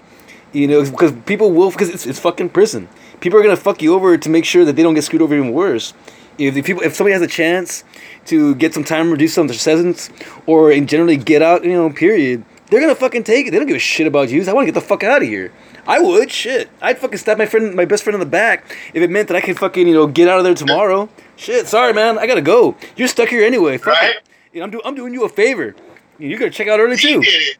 You 0.52 0.68
know, 0.68 0.84
because 0.90 1.12
people 1.26 1.50
will 1.52 1.70
because 1.70 1.88
it's, 1.88 2.06
it's 2.06 2.18
fucking 2.20 2.50
prison. 2.50 2.88
People 3.20 3.38
are 3.38 3.42
gonna 3.42 3.56
fuck 3.56 3.80
you 3.82 3.94
over 3.94 4.16
to 4.18 4.28
make 4.28 4.44
sure 4.44 4.64
that 4.64 4.76
they 4.76 4.82
don't 4.82 4.94
get 4.94 5.04
screwed 5.04 5.22
over 5.22 5.34
even 5.34 5.52
worse. 5.52 5.94
If 6.38 6.54
the 6.54 6.62
people, 6.62 6.82
if 6.82 6.94
somebody 6.94 7.12
has 7.12 7.22
a 7.22 7.26
chance 7.26 7.84
to 8.26 8.54
get 8.56 8.72
some 8.74 8.84
time, 8.84 9.10
reduce 9.10 9.34
some 9.34 9.42
of 9.42 9.48
their 9.48 9.58
sentence, 9.58 10.10
or 10.46 10.70
in 10.72 10.86
generally 10.86 11.16
get 11.16 11.42
out, 11.42 11.62
you 11.64 11.72
know, 11.72 11.90
period, 11.90 12.44
they're 12.70 12.80
gonna 12.80 12.94
fucking 12.94 13.24
take 13.24 13.46
it. 13.46 13.50
They 13.50 13.58
don't 13.58 13.66
give 13.66 13.76
a 13.76 13.80
shit 13.80 14.06
about 14.06 14.30
you. 14.30 14.42
I 14.48 14.52
want 14.52 14.66
to 14.66 14.72
get 14.72 14.78
the 14.80 14.86
fuck 14.86 15.04
out 15.04 15.22
of 15.22 15.28
here. 15.28 15.52
I 15.86 16.00
would 16.00 16.30
shit. 16.30 16.68
I'd 16.80 16.98
fucking 16.98 17.18
stab 17.18 17.38
my 17.38 17.46
friend, 17.46 17.74
my 17.74 17.84
best 17.84 18.02
friend 18.04 18.14
in 18.14 18.20
the 18.20 18.26
back 18.26 18.64
if 18.94 19.02
it 19.02 19.10
meant 19.10 19.28
that 19.28 19.36
I 19.36 19.40
could 19.40 19.58
fucking 19.58 19.86
you 19.86 19.94
know 19.94 20.06
get 20.06 20.28
out 20.28 20.38
of 20.38 20.44
there 20.44 20.54
tomorrow. 20.54 21.08
Shit, 21.36 21.66
sorry 21.68 21.92
man, 21.92 22.18
I 22.18 22.26
gotta 22.26 22.40
go. 22.42 22.76
You're 22.96 23.08
stuck 23.08 23.28
here 23.28 23.44
anyway. 23.44 23.78
Fuck 23.78 23.94
Right. 24.00 24.16
it. 24.16 24.22
You 24.52 24.60
know, 24.60 24.64
I'm 24.64 24.70
doing 24.70 24.82
I'm 24.86 24.94
doing 24.94 25.12
you 25.14 25.24
a 25.24 25.28
favor. 25.28 25.74
You 26.18 26.38
gotta 26.38 26.50
check 26.50 26.68
out 26.68 26.78
early 26.80 26.96
he 26.96 27.12
too. 27.14 27.20
did 27.22 27.34
it. 27.34 27.56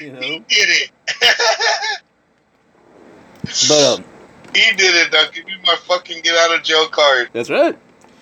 You 0.00 0.12
know, 0.12 0.20
He 0.20 0.38
did 0.48 0.68
it. 0.68 0.90
but 3.68 3.98
um, 3.98 4.04
he 4.54 4.70
did 4.76 4.94
it. 4.94 5.12
Now 5.12 5.24
give 5.32 5.44
me 5.44 5.52
my 5.64 5.76
fucking 5.86 6.22
get 6.22 6.34
out 6.36 6.54
of 6.56 6.62
jail 6.62 6.88
card. 6.88 7.28
that's 7.32 7.50
right. 7.50 7.76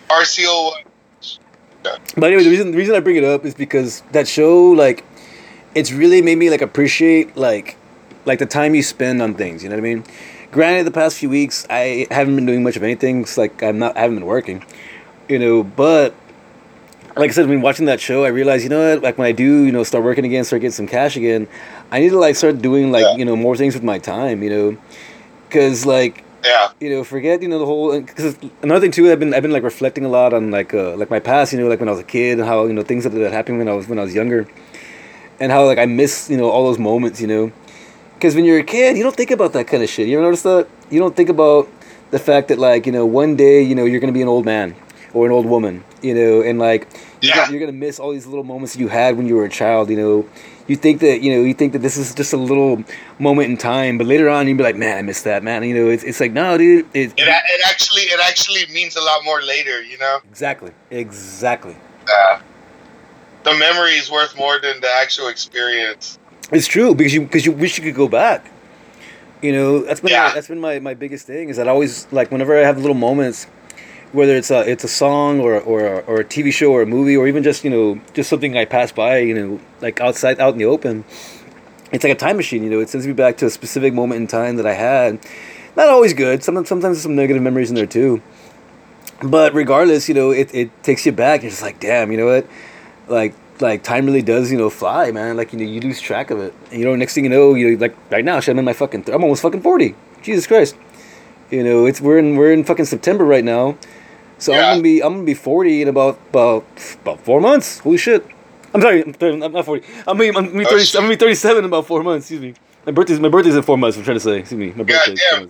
RCO. 0.08 0.72
But 2.16 2.24
anyway, 2.24 2.42
the 2.44 2.50
reason 2.50 2.70
the 2.72 2.76
reason 2.76 2.94
I 2.94 3.00
bring 3.00 3.16
it 3.16 3.24
up 3.24 3.44
is 3.44 3.54
because 3.54 4.02
that 4.12 4.26
show, 4.28 4.70
like, 4.70 5.04
it's 5.74 5.92
really 5.92 6.20
made 6.22 6.36
me 6.36 6.50
like 6.50 6.60
appreciate 6.62 7.36
like 7.36 7.76
like 8.24 8.38
the 8.40 8.46
time 8.46 8.74
you 8.74 8.82
spend 8.82 9.22
on 9.22 9.34
things. 9.34 9.62
You 9.62 9.68
know 9.68 9.76
what 9.76 9.80
I 9.80 9.94
mean? 9.94 10.04
Granted, 10.50 10.84
the 10.86 10.90
past 10.90 11.18
few 11.18 11.30
weeks 11.30 11.66
I 11.70 12.06
haven't 12.10 12.34
been 12.34 12.46
doing 12.46 12.62
much 12.62 12.76
of 12.76 12.82
anything. 12.82 13.20
It's 13.22 13.38
like 13.38 13.62
I'm 13.62 13.78
not 13.78 13.96
I 13.96 14.00
haven't 14.00 14.16
been 14.16 14.26
working. 14.26 14.64
You 15.28 15.38
know, 15.38 15.62
but 15.62 16.14
like 17.18 17.30
I 17.30 17.32
said, 17.34 17.48
when 17.48 17.60
watching 17.60 17.86
that 17.86 18.00
show, 18.00 18.24
I 18.24 18.28
realized, 18.28 18.62
you 18.64 18.70
know 18.70 18.94
what? 18.94 19.02
Like 19.02 19.18
when 19.18 19.26
I 19.26 19.32
do, 19.32 19.64
you 19.64 19.72
know, 19.72 19.82
start 19.82 20.04
working 20.04 20.24
again, 20.24 20.44
start 20.44 20.62
getting 20.62 20.72
some 20.72 20.86
cash 20.86 21.16
again, 21.16 21.48
I 21.90 22.00
need 22.00 22.10
to 22.10 22.18
like 22.18 22.36
start 22.36 22.60
doing 22.62 22.92
like 22.92 23.02
Yeah. 23.02 23.16
you 23.16 23.24
know 23.24 23.36
more 23.36 23.56
things 23.56 23.74
with 23.74 23.82
my 23.82 23.98
time. 23.98 24.42
You 24.42 24.50
know, 24.50 24.76
because 25.48 25.84
like 25.86 26.24
Yeah. 26.44 26.68
you 26.80 26.90
know, 26.90 27.02
forget 27.04 27.42
you 27.42 27.48
know 27.48 27.58
the 27.58 27.66
whole. 27.66 28.00
Because 28.00 28.36
another 28.62 28.80
thing 28.80 28.90
too, 28.92 29.10
I've 29.10 29.18
been 29.18 29.34
I've 29.34 29.42
been 29.42 29.52
like 29.52 29.62
reflecting 29.64 30.04
a 30.04 30.08
lot 30.08 30.32
on 30.32 30.50
like 30.50 30.72
uh, 30.74 30.96
like 30.96 31.10
my 31.10 31.20
past. 31.20 31.52
You 31.52 31.58
know, 31.60 31.66
like 31.68 31.80
when 31.80 31.88
I 31.88 31.92
was 31.92 32.00
a 32.00 32.04
kid, 32.04 32.38
and 32.38 32.46
how 32.48 32.66
you 32.66 32.72
know 32.72 32.82
things 32.82 33.04
that, 33.04 33.10
that 33.10 33.32
happened 33.32 33.58
when 33.58 33.68
I 33.68 33.72
was 33.72 33.88
when 33.88 33.98
I 33.98 34.02
was 34.02 34.14
younger, 34.14 34.46
and 35.40 35.50
how 35.52 35.64
like 35.66 35.78
I 35.78 35.86
miss 35.86 36.30
you 36.30 36.36
know 36.36 36.48
all 36.50 36.64
those 36.66 36.78
moments. 36.78 37.20
You 37.20 37.26
know, 37.26 37.52
because 38.14 38.34
when 38.34 38.44
you're 38.44 38.60
a 38.60 38.64
kid, 38.64 38.96
you 38.96 39.02
don't 39.02 39.16
think 39.16 39.30
about 39.30 39.52
that 39.54 39.66
kind 39.66 39.82
of 39.82 39.88
shit. 39.88 40.06
You 40.08 40.18
ever 40.18 40.24
notice 40.26 40.42
that? 40.42 40.68
You 40.90 41.00
don't 41.00 41.16
think 41.16 41.28
about 41.28 41.68
the 42.10 42.18
fact 42.18 42.48
that 42.48 42.58
like 42.58 42.86
you 42.86 42.92
know 42.92 43.04
one 43.04 43.36
day 43.36 43.62
you 43.62 43.74
know 43.74 43.84
you're 43.84 44.00
gonna 44.00 44.12
be 44.12 44.22
an 44.22 44.28
old 44.28 44.44
man 44.46 44.74
or 45.14 45.26
an 45.26 45.32
old 45.32 45.46
woman. 45.46 45.84
You 46.02 46.14
know, 46.14 46.42
and 46.42 46.58
like 46.58 46.86
you're, 47.20 47.30
Yeah. 47.30 47.36
gonna, 47.36 47.50
you're 47.52 47.60
gonna 47.60 47.72
miss 47.72 47.98
all 47.98 48.12
these 48.12 48.26
little 48.26 48.44
moments 48.44 48.76
you 48.76 48.88
had 48.88 49.16
when 49.16 49.26
you 49.26 49.34
were 49.36 49.44
a 49.44 49.48
child. 49.50 49.90
You 49.90 49.96
know. 49.96 50.28
You 50.68 50.76
think 50.76 51.00
that 51.00 51.22
you 51.22 51.32
know 51.34 51.42
you 51.44 51.54
think 51.54 51.72
that 51.72 51.78
this 51.78 51.96
is 51.96 52.14
just 52.14 52.34
a 52.34 52.36
little 52.36 52.84
moment 53.18 53.48
in 53.48 53.56
time, 53.56 53.96
but 53.96 54.06
later 54.06 54.28
on 54.28 54.46
you'd 54.46 54.58
be 54.58 54.62
like, 54.62 54.76
"Man, 54.76 54.98
I 54.98 55.00
missed 55.02 55.24
that, 55.24 55.42
man." 55.42 55.62
You 55.62 55.72
know, 55.74 55.88
it's, 55.88 56.04
it's 56.04 56.20
like, 56.20 56.32
no, 56.32 56.58
dude, 56.58 56.84
it, 56.92 57.12
It, 57.16 57.26
it 57.26 57.60
actually 57.66 58.02
it 58.02 58.20
actually 58.20 58.66
means 58.70 58.94
a 58.94 59.00
lot 59.00 59.24
more 59.24 59.40
later. 59.40 59.80
You 59.82 59.96
know. 59.96 60.18
Exactly. 60.28 60.72
Exactly. 60.90 61.74
Uh, 62.06 62.40
the 63.44 63.54
memory 63.56 63.92
is 63.92 64.10
worth 64.10 64.36
more 64.36 64.58
than 64.60 64.78
the 64.82 64.90
actual 65.00 65.28
experience. 65.28 66.18
It's 66.52 66.66
true 66.66 66.94
because 66.94 67.14
you 67.14 67.22
because 67.22 67.46
you 67.46 67.52
wish 67.52 67.78
you 67.78 67.84
could 67.84 67.94
go 67.94 68.06
back. 68.06 68.50
You 69.40 69.52
know, 69.52 69.78
that's 69.80 70.00
been 70.00 70.10
Yeah. 70.10 70.34
that's 70.34 70.48
been 70.48 70.60
my, 70.60 70.80
my 70.80 70.92
biggest 70.92 71.26
thing 71.26 71.48
is 71.48 71.56
that 71.56 71.66
I 71.66 71.70
always 71.70 72.06
like 72.12 72.30
whenever 72.30 72.58
I 72.58 72.66
have 72.66 72.76
little 72.76 72.92
moments, 72.92 73.46
whether 74.12 74.36
it's 74.36 74.50
a 74.50 74.60
it's 74.68 74.84
a 74.84 74.88
song 74.88 75.40
or 75.40 75.60
or 75.60 76.02
or 76.02 76.20
a 76.20 76.24
TV 76.24 76.52
show 76.52 76.72
or 76.72 76.82
a 76.82 76.86
movie 76.86 77.16
or 77.16 77.28
even 77.28 77.42
just 77.42 77.64
you 77.64 77.70
know 77.70 78.00
just 78.14 78.30
something 78.30 78.56
I 78.56 78.64
pass 78.64 78.92
by 78.92 79.18
you 79.18 79.34
know 79.34 79.60
like 79.80 80.00
outside 80.00 80.40
out 80.40 80.54
in 80.54 80.58
the 80.58 80.64
open, 80.64 81.04
it's 81.92 82.04
like 82.04 82.12
a 82.12 82.16
time 82.16 82.36
machine. 82.36 82.62
You 82.62 82.70
know, 82.70 82.80
it 82.80 82.88
sends 82.88 83.06
me 83.06 83.12
back 83.12 83.36
to 83.38 83.46
a 83.46 83.50
specific 83.50 83.94
moment 83.94 84.20
in 84.20 84.26
time 84.26 84.56
that 84.56 84.66
I 84.66 84.74
had. 84.74 85.18
Not 85.76 85.88
always 85.88 86.14
good. 86.14 86.42
Sometimes 86.42 86.68
sometimes 86.68 87.00
some 87.00 87.14
negative 87.14 87.42
memories 87.42 87.70
in 87.70 87.76
there 87.76 87.86
too. 87.86 88.22
But 89.22 89.52
regardless, 89.52 90.08
you 90.08 90.14
know, 90.14 90.30
it, 90.30 90.54
it 90.54 90.82
takes 90.82 91.04
you 91.04 91.12
back. 91.12 91.42
You're 91.42 91.50
just 91.50 91.62
like, 91.62 91.80
damn, 91.80 92.10
you 92.12 92.18
know 92.18 92.26
what? 92.26 92.46
Like 93.08 93.34
like 93.60 93.82
time 93.82 94.06
really 94.06 94.22
does 94.22 94.50
you 94.50 94.58
know 94.58 94.70
fly, 94.70 95.10
man. 95.10 95.36
Like 95.36 95.52
you 95.52 95.58
know 95.58 95.64
you 95.64 95.80
lose 95.80 96.00
track 96.00 96.30
of 96.30 96.40
it. 96.40 96.54
And, 96.70 96.80
you 96.80 96.84
know, 96.84 96.94
next 96.94 97.14
thing 97.14 97.24
you 97.24 97.30
know, 97.30 97.54
you 97.54 97.72
know, 97.72 97.78
like 97.78 97.96
right 98.10 98.24
now, 98.24 98.40
I'm 98.46 98.58
in 98.58 98.64
my 98.64 98.72
fucking. 98.72 99.04
Th- 99.04 99.14
I'm 99.14 99.22
almost 99.22 99.42
fucking 99.42 99.62
forty. 99.62 99.94
Jesus 100.22 100.46
Christ. 100.46 100.76
You 101.50 101.64
know, 101.64 101.86
it's 101.86 102.00
we're 102.00 102.18
in 102.18 102.36
we're 102.36 102.52
in 102.52 102.64
fucking 102.64 102.84
September 102.84 103.24
right 103.24 103.44
now, 103.44 103.76
so 104.38 104.52
I'm 104.52 104.60
gonna 104.60 104.82
be 104.82 105.02
I'm 105.02 105.14
gonna 105.14 105.24
be 105.24 105.34
forty 105.34 105.80
in 105.82 105.88
about 105.88 106.18
about 106.30 106.64
about 107.02 107.20
four 107.20 107.40
months. 107.40 107.78
Holy 107.78 107.96
shit! 107.96 108.26
I'm 108.74 108.82
sorry, 108.82 109.02
I'm, 109.02 109.12
30, 109.14 109.42
I'm 109.44 109.52
not 109.52 109.64
forty. 109.64 109.86
I'm 110.06 110.18
gonna 110.18 110.18
be, 110.18 110.28
I'm 110.28 110.34
gonna 110.34 110.50
be 110.58 110.66
Oh, 110.66 110.68
thirty. 110.70 110.84
shit. 110.84 110.96
I'm 110.96 111.02
gonna 111.04 111.14
be 111.14 111.18
thirty-seven 111.18 111.58
in 111.60 111.64
about 111.64 111.86
four 111.86 112.02
months. 112.02 112.26
Excuse 112.30 112.40
me. 112.42 112.54
My 112.84 112.92
birthday's 112.92 113.18
my 113.20 113.28
birthday's 113.30 113.56
in 113.56 113.62
four 113.62 113.78
months. 113.78 113.96
I'm 113.96 114.04
trying 114.04 114.16
to 114.16 114.20
say. 114.20 114.38
Excuse 114.40 114.58
me. 114.58 114.68
My 114.72 114.84
God 114.84 115.06
birthday. 115.06 115.14
damn. 115.30 115.48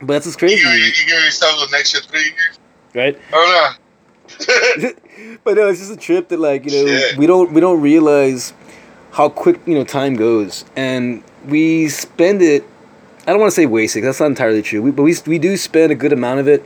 But 0.00 0.14
that's 0.14 0.24
just 0.26 0.40
You 0.40 0.48
crazy, 0.48 0.62
give, 0.62 0.72
you 0.98 1.06
give 1.06 1.24
yourself 1.24 1.60
the 1.70 1.76
next 1.76 1.94
three 2.06 2.22
years. 2.22 2.58
right? 2.94 3.18
Oh 3.34 3.74
no. 4.48 4.88
but 5.44 5.54
no, 5.56 5.68
it's 5.68 5.78
just 5.80 5.92
a 5.92 5.96
trip 5.96 6.28
that 6.28 6.40
like 6.40 6.64
you 6.64 6.70
know 6.72 6.86
Shit. 6.86 7.18
we 7.18 7.26
don't 7.26 7.52
we 7.52 7.60
don't 7.60 7.80
realize 7.82 8.54
how 9.12 9.28
quick 9.28 9.60
you 9.66 9.74
know 9.74 9.84
time 9.84 10.14
goes, 10.14 10.64
and 10.74 11.22
we 11.46 11.88
spend 11.90 12.40
it. 12.40 12.64
I 13.26 13.30
don't 13.30 13.40
want 13.40 13.50
to 13.50 13.54
say 13.54 13.66
wasting. 13.66 14.02
That's 14.04 14.20
not 14.20 14.26
entirely 14.26 14.62
true. 14.62 14.82
We, 14.82 14.90
but 14.90 15.02
we 15.04 15.14
we 15.26 15.38
do 15.38 15.56
spend 15.56 15.92
a 15.92 15.94
good 15.94 16.12
amount 16.12 16.40
of 16.40 16.48
it 16.48 16.64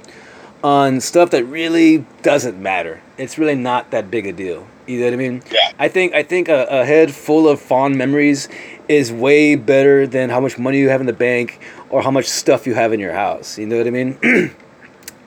on 0.64 1.00
stuff 1.00 1.30
that 1.30 1.44
really 1.44 2.06
doesn't 2.22 2.60
matter. 2.60 3.02
It's 3.18 3.38
really 3.38 3.54
not 3.54 3.90
that 3.90 4.10
big 4.10 4.26
a 4.26 4.32
deal. 4.32 4.66
You 4.86 5.00
know 5.00 5.06
what 5.06 5.12
I 5.14 5.16
mean? 5.16 5.42
Yeah. 5.50 5.72
I 5.78 5.88
think 5.88 6.14
I 6.14 6.22
think 6.22 6.48
a, 6.48 6.64
a 6.70 6.84
head 6.84 7.12
full 7.12 7.48
of 7.48 7.60
fond 7.60 7.96
memories 7.98 8.48
is 8.88 9.12
way 9.12 9.56
better 9.56 10.06
than 10.06 10.30
how 10.30 10.40
much 10.40 10.58
money 10.58 10.78
you 10.78 10.88
have 10.88 11.00
in 11.00 11.06
the 11.06 11.12
bank 11.12 11.60
or 11.90 12.02
how 12.02 12.10
much 12.10 12.26
stuff 12.26 12.66
you 12.66 12.74
have 12.74 12.92
in 12.92 13.00
your 13.00 13.12
house. 13.12 13.58
You 13.58 13.66
know 13.66 13.76
what 13.78 13.86
I 13.86 13.90
mean? 13.90 14.18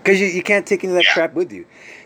Because 0.01 0.21
you, 0.21 0.27
you 0.27 0.41
can't 0.41 0.65
take 0.65 0.83
any 0.83 0.91
of 0.93 0.95
that 0.95 1.03
Yeah. 1.03 1.13
crap 1.13 1.33
with 1.33 1.51
you. 1.51 1.65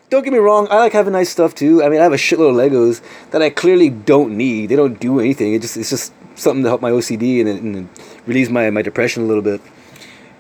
Don't 0.10 0.24
get 0.24 0.34
me 0.34 0.40
wrong, 0.40 0.68
I 0.72 0.78
like 0.80 0.94
having 0.94 1.14
nice 1.14 1.30
stuff 1.30 1.54
too. 1.56 1.84
I 1.84 1.90
mean, 1.90 2.00
I 2.00 2.04
have 2.04 2.12
a 2.12 2.18
shitload 2.18 2.50
of 2.50 2.56
Legos 2.72 3.02
that 3.32 3.42
I 3.42 3.52
clearly 3.52 3.90
don't 3.90 4.36
need. 4.36 4.68
They 4.70 4.76
don't 4.76 5.00
do 5.00 5.20
anything. 5.20 5.54
It 5.54 5.62
just 5.62 5.78
it's 5.78 5.92
just 5.92 6.12
something 6.36 6.64
to 6.64 6.70
help 6.70 6.82
my 6.82 6.92
OCD 6.92 7.42
and, 7.42 7.50
and 7.50 7.90
release 8.26 8.50
my, 8.50 8.70
my 8.70 8.82
depression 8.82 9.24
a 9.24 9.26
little 9.26 9.44
bit. 9.44 9.62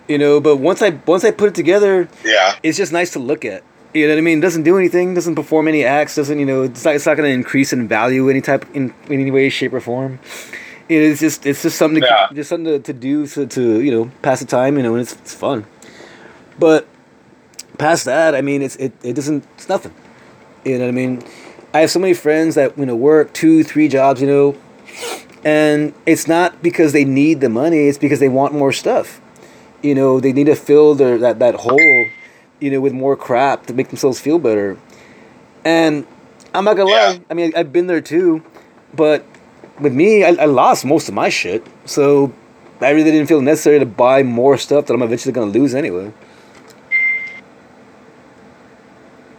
You 0.08 0.18
know, 0.18 0.41
but 0.41 0.58
once 0.58 0.82
I 0.82 0.89
once 1.06 1.24
I 1.24 1.32
put 1.32 1.50
it 1.50 1.56
together, 1.56 2.10
Yeah. 2.26 2.56
it's 2.62 2.78
just 2.78 2.91
nice 2.91 3.12
to 3.12 3.20
look 3.20 3.46
at. 3.46 3.64
You 3.94 4.08
know 4.08 4.14
what 4.16 4.18
I 4.18 4.22
mean? 4.22 4.39
Doesn't 4.41 4.64
do 4.64 4.78
anything. 4.78 5.14
Doesn't 5.14 5.36
perform 5.36 5.68
any 5.68 5.86
acts. 5.86 6.16
Doesn't 6.16 6.39
you 6.39 6.46
know? 6.46 6.64
It's 6.64 6.84
not. 6.84 6.96
It's 6.96 7.06
not 7.06 7.16
going 7.16 7.30
to 7.30 7.34
increase 7.34 7.72
in 7.72 7.88
value 7.88 8.28
any 8.30 8.41
type 8.41 8.66
in, 8.74 8.94
in 9.08 9.22
any 9.22 9.32
way, 9.32 9.50
shape, 9.50 9.72
or 9.72 9.80
form. 9.80 10.20
It's 10.89 11.20
just. 11.22 11.46
It's 11.46 11.62
just 11.62 11.78
something. 11.78 12.02
To, 12.02 12.08
Yeah. 12.08 12.28
Just 12.34 12.50
something 12.50 12.66
to, 12.66 12.80
to 12.80 12.91
do 12.94 13.28
to, 13.28 13.46
to 13.46 13.82
you 13.82 13.91
know 13.91 14.12
pass 14.24 14.39
the 14.39 14.46
time. 14.48 14.78
You 14.78 14.84
know, 14.84 14.94
and 14.96 15.02
it's, 15.04 15.14
it's 15.14 15.34
fun. 15.36 15.66
But 16.60 16.88
past 17.78 18.06
that, 18.06 18.36
I 18.36 18.41
mean, 18.41 18.62
it's 18.62 18.76
it, 18.78 18.94
it 19.04 19.14
doesn't. 19.14 19.46
It's 19.56 19.70
nothing. 19.70 19.94
You 20.66 20.80
know 20.80 20.86
what 20.86 20.89
I 20.89 20.91
mean? 20.91 21.24
I 21.74 21.80
have 21.82 21.91
so 21.91 22.00
many 22.00 22.14
friends 22.16 22.56
that 22.56 22.78
you 22.78 22.86
know 22.86 22.96
work 22.96 23.32
two, 23.34 23.64
three 23.64 23.88
jobs. 23.88 24.20
You 24.22 24.28
know, 24.28 24.56
and 25.44 25.94
it's 26.06 26.28
not 26.28 26.62
because 26.64 26.94
they 26.94 27.06
need 27.06 27.41
the 27.41 27.50
money. 27.50 27.88
It's 27.88 27.98
because 27.98 28.20
they 28.20 28.30
want 28.30 28.54
more 28.54 28.72
stuff. 28.72 29.22
You 29.82 29.96
know, 29.96 30.20
they 30.20 30.34
need 30.34 30.46
to 30.46 30.56
fill 30.56 30.96
their 30.96 31.18
that 31.20 31.39
that 31.39 31.56
hole. 31.56 32.06
You 32.60 32.72
know, 32.72 32.80
with 32.82 32.94
more 32.94 33.16
crap 33.18 33.66
to 33.68 33.74
make 33.74 33.89
themselves 33.89 34.20
feel 34.20 34.39
better. 34.39 34.78
And 35.66 36.06
I'm 36.54 36.64
not 36.66 36.76
gonna 36.78 36.89
Yeah. 36.89 37.10
lie. 37.12 37.22
I 37.30 37.34
mean, 37.34 37.54
I've 37.56 37.74
been 37.74 37.88
there 37.88 38.02
too, 38.02 38.44
but 38.94 39.26
with 39.80 39.94
me, 39.94 40.24
I, 40.24 40.30
I 40.30 40.46
lost 40.46 40.86
most 40.86 41.08
of 41.10 41.14
my 41.14 41.30
shit. 41.30 41.66
So 41.86 42.34
I 42.82 42.89
really 42.91 43.12
didn't 43.12 43.28
feel 43.28 43.41
necessary 43.41 43.80
to 43.80 43.86
buy 43.86 44.24
more 44.24 44.58
stuff 44.58 44.86
that 44.88 44.94
I'm 44.94 45.02
eventually 45.02 45.34
gonna 45.34 45.52
lose 45.52 45.74
anyway. 45.76 46.14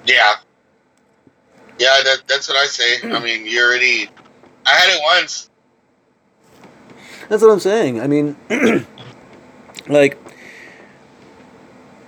Yeah. 0.07 0.35
Yeah, 1.79 2.01
that, 2.05 2.23
that's 2.29 2.49
what 2.49 2.57
I 2.57 2.67
say. 2.67 3.11
I 3.11 3.19
mean, 3.21 3.47
you 3.47 3.61
already. 3.63 4.09
I 4.67 4.71
had 4.71 4.89
it 4.91 5.01
once. 5.03 5.51
That's 7.29 7.43
what 7.43 7.51
I'm 7.51 7.61
saying. 7.61 8.01
I 8.01 8.07
mean, 8.07 8.37
like, 9.89 10.19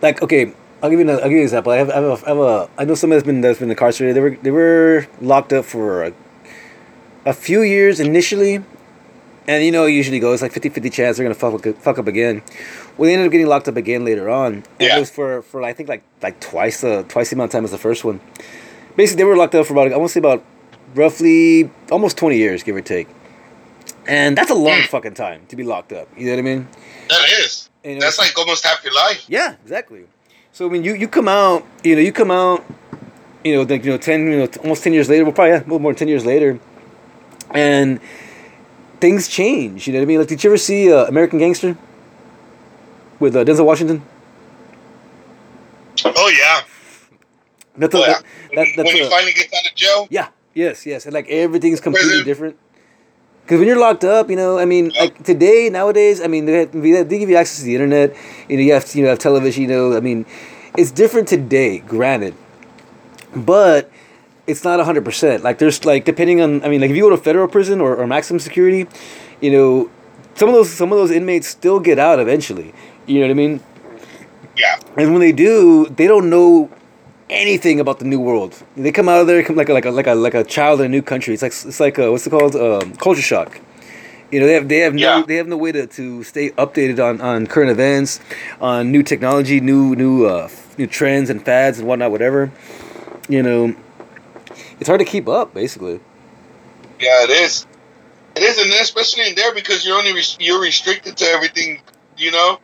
like 0.03 0.23
okay, 0.23 0.53
I'll 0.83 0.91
give 0.91 0.99
you 0.99 1.05
another, 1.05 1.23
I'll 1.23 1.29
give 1.29 1.33
you 1.33 1.39
an 1.39 1.45
example. 1.45 1.73
I 1.73 1.77
have, 1.77 1.91
I 1.91 1.95
have, 1.95 2.05
a, 2.05 2.27
I 2.27 2.29
have 2.29 2.39
a, 2.39 2.71
I 2.79 2.85
know 2.85 2.95
somebody 2.95 3.19
that's 3.19 3.27
been 3.27 3.41
that's 3.41 3.59
been 3.59 3.71
incarcerated. 3.71 4.17
They 4.17 4.21
were 4.21 4.37
they 4.43 4.51
were 4.51 5.07
locked 5.21 5.53
up 5.53 5.65
for 5.65 6.05
a, 6.05 6.13
a 7.25 7.33
few 7.33 7.63
years 7.63 7.99
initially, 7.99 8.63
and 9.49 9.65
you 9.65 9.73
know 9.73 9.87
it 9.87 9.93
usually 9.93 10.21
goes 10.21 10.43
like 10.43 10.53
50-50 10.53 10.93
chance 10.93 11.17
they're 11.17 11.25
gonna 11.25 11.35
fuck 11.35 11.67
up- 11.67 11.79
fuck 11.79 11.99
up 11.99 12.07
again. 12.07 12.43
Well, 12.97 13.07
they 13.07 13.15
ended 13.15 13.27
up 13.27 13.33
getting 13.33 13.47
locked 13.47 13.69
up 13.69 13.77
again 13.77 14.05
later 14.05 14.29
on. 14.31 14.65
Yeah. 14.79 14.97
It 14.97 15.01
was 15.01 15.11
for 15.11 15.43
for 15.43 15.63
I 15.63 15.73
think 15.73 15.89
like 15.89 16.03
like 16.23 16.41
twice 16.41 16.83
the 16.83 17.05
twice 17.09 17.31
the 17.31 17.37
amount 17.37 17.49
of 17.49 17.53
time 17.53 17.65
as 17.65 17.71
the 17.71 17.79
first 17.79 18.05
one. 18.05 18.21
Basically, 18.97 19.23
they 19.23 19.25
were 19.29 19.37
locked 19.37 19.55
up 19.55 19.67
for 19.67 19.73
about 19.73 19.93
I 19.93 19.97
want 19.97 20.11
to 20.11 20.13
say 20.15 20.21
about 20.21 20.45
roughly 20.95 21.71
almost 21.91 22.17
twenty 22.17 22.37
years, 22.37 22.63
give 22.63 22.77
or 22.77 22.81
take. 22.81 23.09
And 24.09 24.37
that's 24.37 24.51
a 24.51 24.55
long 24.55 24.83
fucking 24.83 25.15
time 25.15 25.47
to 25.49 25.57
be 25.57 25.65
locked 25.65 25.93
up. 25.93 26.09
You 26.17 26.27
know 26.27 26.33
what 26.33 26.39
I 26.39 26.43
mean? 26.43 26.69
That 27.09 27.29
is. 27.41 27.69
And 27.85 28.01
That's 28.01 28.19
like 28.19 28.37
almost 28.39 28.65
half 28.65 28.83
your 28.85 28.95
life. 28.95 29.25
yeah, 29.29 29.57
exactly. 29.63 30.05
So 30.53 30.67
I 30.67 30.71
mean, 30.71 30.85
you 30.85 30.95
you 30.95 31.09
come 31.09 31.29
out, 31.29 31.65
you 31.85 31.95
know, 31.95 32.01
you 32.03 32.13
come 32.13 32.31
out, 32.31 32.65
you 33.45 33.55
know, 33.55 33.63
like 33.63 33.85
you 33.85 33.91
know, 33.93 33.99
ten, 33.99 34.31
you 34.31 34.39
know, 34.39 34.49
almost 34.63 34.83
ten 34.83 34.93
years 34.93 35.09
later. 35.09 35.25
Well, 35.25 35.33
probably 35.33 35.53
yeah, 35.53 35.59
a 35.61 35.65
little 35.65 35.79
more 35.79 35.93
than 35.93 35.99
ten 35.99 36.09
years 36.09 36.25
later, 36.25 36.59
and 37.51 38.01
things 39.01 39.29
change. 39.29 39.87
You 39.87 39.93
know 39.93 40.01
what 40.01 40.05
I 40.05 40.07
mean? 40.07 40.19
Like, 40.19 40.29
did 40.29 40.43
you 40.43 40.51
ever 40.51 40.57
see 40.57 40.91
uh, 40.93 41.05
American 41.07 41.39
Gangster 41.39 41.77
with 43.21 43.37
uh, 43.37 43.45
Denzel 43.45 43.67
Washington? 43.67 44.03
Oh 46.05 46.29
yeah. 46.37 46.63
That's 47.77 47.95
a, 47.95 47.99
Oh, 47.99 48.01
yeah. 48.01 48.13
that, 48.15 48.25
that, 48.55 48.67
that's 48.77 48.87
when 48.89 48.97
a, 48.97 48.99
you 48.99 49.11
finally 49.11 49.33
get 49.33 49.53
out 49.53 49.67
of 49.71 49.75
jail. 49.75 50.09
Yeah. 50.11 50.29
Yes. 50.55 50.87
Yes. 50.87 51.05
And 51.05 51.13
like 51.15 51.29
everything's 51.29 51.81
completely 51.81 52.25
different. 52.25 52.57
Because 53.47 53.61
when 53.61 53.69
you're 53.69 53.79
locked 53.79 54.03
up, 54.03 54.29
you 54.29 54.35
know, 54.35 54.59
I 54.59 54.65
mean, 54.65 54.91
like 54.99 55.23
today, 55.23 55.71
nowadays, 55.71 56.21
I 56.21 56.27
mean, 56.27 56.47
they, 56.47 56.65
they 56.65 57.05
they 57.05 57.19
give 57.21 57.31
you 57.31 57.37
access 57.37 57.61
to 57.61 57.65
the 57.65 57.75
internet. 57.77 58.13
You 58.49 58.57
know, 58.57 58.63
you 58.65 58.73
have 58.73 58.93
you 58.93 59.05
know 59.05 59.11
have 59.11 59.21
television. 59.21 59.63
You 59.63 59.69
know, 59.69 59.97
I 59.97 60.01
mean, 60.01 60.27
it's 60.77 60.91
different 60.91 61.29
today. 61.29 61.79
Granted, 61.79 62.35
but 63.37 63.89
it's 64.49 64.65
not 64.65 64.85
hundred 64.85 65.05
percent. 65.05 65.45
Like 65.45 65.59
there's 65.59 65.85
like 65.85 66.05
depending 66.05 66.41
on. 66.41 66.65
I 66.65 66.69
mean, 66.69 66.81
like 66.81 66.91
if 66.91 66.97
you 66.97 67.03
go 67.03 67.11
to 67.11 67.17
federal 67.17 67.47
prison 67.47 67.81
or, 67.81 67.95
or 67.95 68.05
maximum 68.09 68.41
security, 68.41 68.89
you 69.41 69.53
know, 69.53 69.91
some 70.35 70.49
of 70.49 70.55
those 70.57 70.73
some 70.73 70.91
of 70.91 70.99
those 70.99 71.13
inmates 71.13 71.47
still 71.47 71.79
get 71.79 72.01
out 72.01 72.19
eventually. 72.19 72.75
You 73.07 73.21
know 73.21 73.27
what 73.27 73.31
I 73.31 73.35
mean? 73.35 73.61
Yeah. 74.57 74.81
And 74.97 75.13
when 75.13 75.21
they 75.21 75.31
do, 75.31 75.87
they 75.87 76.09
don't 76.09 76.29
know 76.29 76.69
anything 77.31 77.81
about 77.81 77.99
the 77.99 78.05
new 78.05 78.21
world. 78.21 78.63
They 78.77 78.93
come 78.93 79.09
out 79.09 79.21
of 79.21 79.27
there 79.27 79.43
come 79.43 79.57
like 79.57 79.69
a, 79.69 79.73
like 79.73 79.85
a 79.85 79.91
like 79.91 80.07
a 80.07 80.15
like 80.15 80.35
a 80.35 80.45
child 80.45 80.81
in 80.81 80.87
a 80.87 80.89
new 80.89 81.03
country. 81.03 81.35
It's 81.35 81.43
like 81.43 81.53
it's 81.53 81.81
like 81.81 81.99
a, 81.99 82.11
what's 82.11 82.27
it 82.27 82.31
called? 82.31 82.57
Um, 82.57 82.95
culture 82.97 83.23
shock. 83.23 83.61
You 84.31 84.41
know, 84.41 84.47
they 84.47 84.55
have 84.55 84.69
they 84.69 84.79
have 84.79 84.95
no 84.95 85.23
they 85.23 85.37
have 85.37 85.47
no 85.47 85.57
way 85.57 85.73
to, 85.73 85.87
to 85.87 86.23
stay 86.25 86.51
updated 86.51 86.99
on, 86.99 87.21
on 87.21 87.47
current 87.47 87.71
events, 87.71 88.21
on 88.61 88.91
new 88.91 89.03
technology, 89.03 89.61
new 89.61 89.95
new 89.95 90.27
uh, 90.27 90.49
new 90.79 90.87
trends 90.87 91.31
and 91.31 91.45
fads 91.45 91.79
and 91.79 91.87
whatnot, 91.87 92.11
whatever. 92.11 92.51
You 93.29 93.43
know, 93.43 93.77
it's 94.81 94.89
hard 94.89 95.01
to 95.01 95.05
keep 95.05 95.29
up, 95.29 95.55
basically. 95.55 96.01
Yeah, 97.01 97.25
it 97.25 97.31
is. 97.31 97.67
It 98.35 98.43
is, 98.43 98.59
and 98.59 98.71
especially 98.73 99.29
in 99.29 99.35
there 99.35 99.55
because 99.55 99.87
you're 99.87 99.97
only 99.97 100.13
res- 100.13 100.37
you're 100.41 100.61
restricted 100.61 101.17
to 101.19 101.25
everything, 101.27 101.81
you 102.17 102.31
know. 102.31 102.59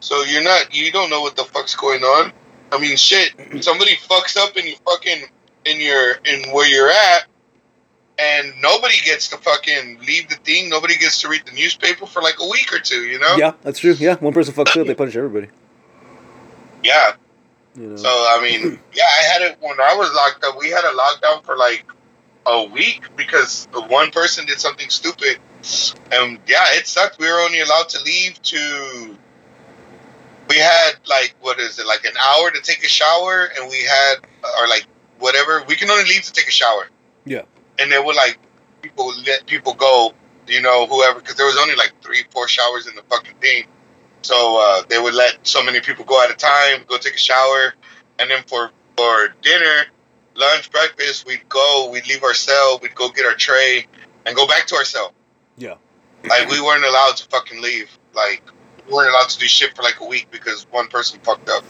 So 0.00 0.22
you're 0.24 0.42
not 0.42 0.74
you 0.74 0.90
don't 0.90 1.08
know 1.08 1.20
what 1.20 1.36
the 1.36 1.44
fuck's 1.44 1.76
going 1.76 2.02
on. 2.02 2.32
I 2.72 2.78
mean, 2.78 2.96
shit. 2.96 3.32
Somebody 3.62 3.96
fucks 3.96 4.36
up 4.36 4.56
in 4.56 4.66
your 4.66 4.76
fucking 4.86 5.24
in 5.64 5.80
your 5.80 6.12
in 6.24 6.50
where 6.50 6.68
you're 6.68 6.90
at, 6.90 7.26
and 8.18 8.52
nobody 8.60 8.94
gets 9.04 9.28
to 9.28 9.36
fucking 9.38 10.00
leave 10.06 10.28
the 10.28 10.36
thing. 10.36 10.68
Nobody 10.68 10.96
gets 10.96 11.20
to 11.22 11.28
read 11.28 11.42
the 11.46 11.52
newspaper 11.52 12.06
for 12.06 12.22
like 12.22 12.36
a 12.40 12.48
week 12.48 12.72
or 12.72 12.78
two. 12.78 13.02
You 13.02 13.18
know. 13.18 13.36
Yeah, 13.36 13.52
that's 13.62 13.78
true. 13.80 13.92
Yeah, 13.92 14.16
one 14.16 14.32
person 14.32 14.54
fucks 14.54 14.78
up, 14.80 14.86
they 14.86 14.94
punish 14.94 15.16
everybody. 15.16 15.48
Yeah. 16.82 17.12
You 17.76 17.88
know. 17.88 17.96
So 17.96 18.08
I 18.08 18.40
mean, 18.42 18.78
yeah, 18.92 19.04
I 19.04 19.22
had 19.32 19.42
it 19.42 19.58
when 19.60 19.80
I 19.80 19.94
was 19.96 20.12
locked 20.14 20.44
up. 20.44 20.58
We 20.58 20.70
had 20.70 20.84
a 20.84 20.92
lockdown 20.92 21.44
for 21.44 21.56
like 21.56 21.84
a 22.46 22.64
week 22.64 23.04
because 23.16 23.68
one 23.88 24.10
person 24.10 24.46
did 24.46 24.60
something 24.60 24.88
stupid, 24.88 25.38
and 26.12 26.38
yeah, 26.46 26.64
it 26.72 26.86
sucked. 26.86 27.18
We 27.18 27.30
were 27.30 27.40
only 27.40 27.60
allowed 27.60 27.88
to 27.90 28.02
leave 28.02 28.40
to. 28.42 29.16
We 30.50 30.56
had 30.58 30.94
like 31.08 31.36
what 31.40 31.60
is 31.60 31.78
it 31.78 31.86
like 31.86 32.04
an 32.04 32.16
hour 32.16 32.50
to 32.50 32.60
take 32.60 32.82
a 32.84 32.88
shower, 32.88 33.48
and 33.56 33.70
we 33.70 33.84
had 33.84 34.16
or 34.58 34.66
like 34.66 34.84
whatever. 35.20 35.62
We 35.68 35.76
can 35.76 35.88
only 35.88 36.04
leave 36.04 36.22
to 36.24 36.32
take 36.32 36.48
a 36.48 36.50
shower. 36.50 36.88
Yeah. 37.24 37.42
And 37.78 37.92
they 37.92 38.00
would 38.00 38.16
like 38.16 38.36
people 38.82 39.14
let 39.24 39.46
people 39.46 39.74
go, 39.74 40.12
you 40.48 40.60
know, 40.60 40.88
whoever, 40.88 41.20
because 41.20 41.36
there 41.36 41.46
was 41.46 41.56
only 41.56 41.76
like 41.76 41.92
three, 42.02 42.24
four 42.30 42.48
showers 42.48 42.88
in 42.88 42.96
the 42.96 43.02
fucking 43.02 43.36
thing. 43.40 43.66
So 44.22 44.60
uh, 44.60 44.82
they 44.88 44.98
would 44.98 45.14
let 45.14 45.38
so 45.46 45.62
many 45.62 45.80
people 45.80 46.04
go 46.04 46.20
at 46.24 46.32
a 46.32 46.34
time, 46.34 46.84
go 46.88 46.98
take 46.98 47.14
a 47.14 47.18
shower, 47.18 47.74
and 48.18 48.28
then 48.28 48.42
for 48.48 48.72
for 48.96 49.34
dinner, 49.42 49.86
lunch, 50.34 50.72
breakfast, 50.72 51.28
we'd 51.28 51.48
go, 51.48 51.90
we'd 51.92 52.08
leave 52.08 52.24
our 52.24 52.34
cell, 52.34 52.80
we'd 52.82 52.96
go 52.96 53.08
get 53.10 53.24
our 53.24 53.34
tray, 53.34 53.86
and 54.26 54.34
go 54.34 54.48
back 54.48 54.66
to 54.66 54.74
our 54.74 54.84
cell. 54.84 55.14
Yeah. 55.56 55.76
Like 56.28 56.50
we 56.50 56.60
weren't 56.60 56.84
allowed 56.84 57.16
to 57.18 57.28
fucking 57.28 57.62
leave. 57.62 57.88
Like 58.14 58.42
weren't 58.90 59.10
allowed 59.10 59.28
to 59.28 59.38
do 59.38 59.46
shit 59.46 59.74
for 59.76 59.82
like 59.82 60.00
a 60.00 60.04
week 60.06 60.28
because 60.30 60.66
one 60.70 60.88
person 60.88 61.20
fucked 61.22 61.48
up. 61.48 61.64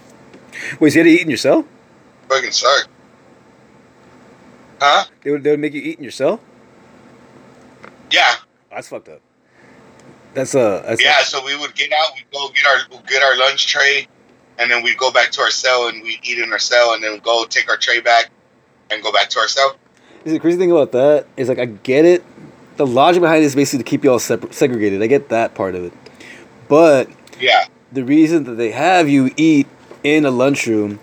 Wait, 0.79 0.91
so 0.91 0.99
you 0.99 1.05
had 1.05 1.11
to 1.11 1.11
eat 1.11 1.23
in 1.23 1.29
your 1.29 1.37
cell? 1.39 1.67
Fucking 2.29 2.53
sucked. 2.53 2.89
Huh? 4.81 5.05
They 5.23 5.31
would 5.31 5.43
they 5.45 5.51
would 5.51 5.61
make 5.61 5.75
you 5.75 5.83
eat 5.83 5.99
in 5.99 6.05
your 6.05 6.13
cell. 6.13 6.41
Yeah, 8.11 8.35
That's 8.71 8.89
fucked 8.89 9.09
up. 9.09 9.21
That's 10.35 10.55
uh. 10.55 10.83
That's 10.87 11.03
yeah. 11.03 11.23
So 11.23 11.45
we 11.45 11.57
would 11.57 11.75
get 11.75 11.93
out, 11.93 12.13
we'd 12.15 12.25
go 12.33 12.49
get 12.49 12.67
our 12.67 12.79
we'd 12.91 13.07
get 13.07 13.23
our 13.23 13.37
lunch 13.37 13.67
tray, 13.67 14.09
and 14.59 14.71
then 14.71 14.83
we'd 14.83 14.97
go 14.97 15.11
back 15.13 15.31
to 15.33 15.41
our 15.43 15.51
cell 15.51 15.89
and 15.89 16.03
we'd 16.03 16.21
eat 16.23 16.39
in 16.39 16.53
our 16.53 16.59
cell, 16.59 16.95
and 16.95 17.03
then 17.03 17.19
go 17.19 17.45
take 17.45 17.69
our 17.69 17.77
tray 17.77 18.01
back 18.01 18.31
and 18.91 19.03
go 19.03 19.13
back 19.13 19.29
to 19.31 19.39
our 19.39 19.49
cell. 19.49 19.77
See, 20.25 20.33
the 20.33 20.39
crazy 20.39 20.59
thing 20.59 20.71
about 20.71 20.93
that 20.93 21.27
is 21.37 21.49
like 21.49 21.59
I 21.59 21.67
get 21.67 22.05
it. 22.05 22.25
The 22.77 22.87
logic 22.87 23.21
behind 23.21 23.43
it 23.43 23.47
is 23.47 23.55
basically 23.55 23.85
to 23.85 23.91
keep 23.91 24.05
you 24.05 24.13
all 24.13 24.19
separ- 24.19 24.53
segregated. 24.53 25.03
I 25.03 25.07
get 25.07 25.29
that 25.29 25.55
part 25.55 25.75
of 25.75 25.85
it, 25.85 25.93
but 26.71 27.11
Yeah, 27.39 27.65
the 27.93 28.05
reason 28.05 28.45
that 28.45 28.53
they 28.55 28.71
have 28.71 29.09
you 29.11 29.31
eat 29.37 29.67
in 30.03 30.25
a 30.25 30.31
lunchroom 30.31 30.99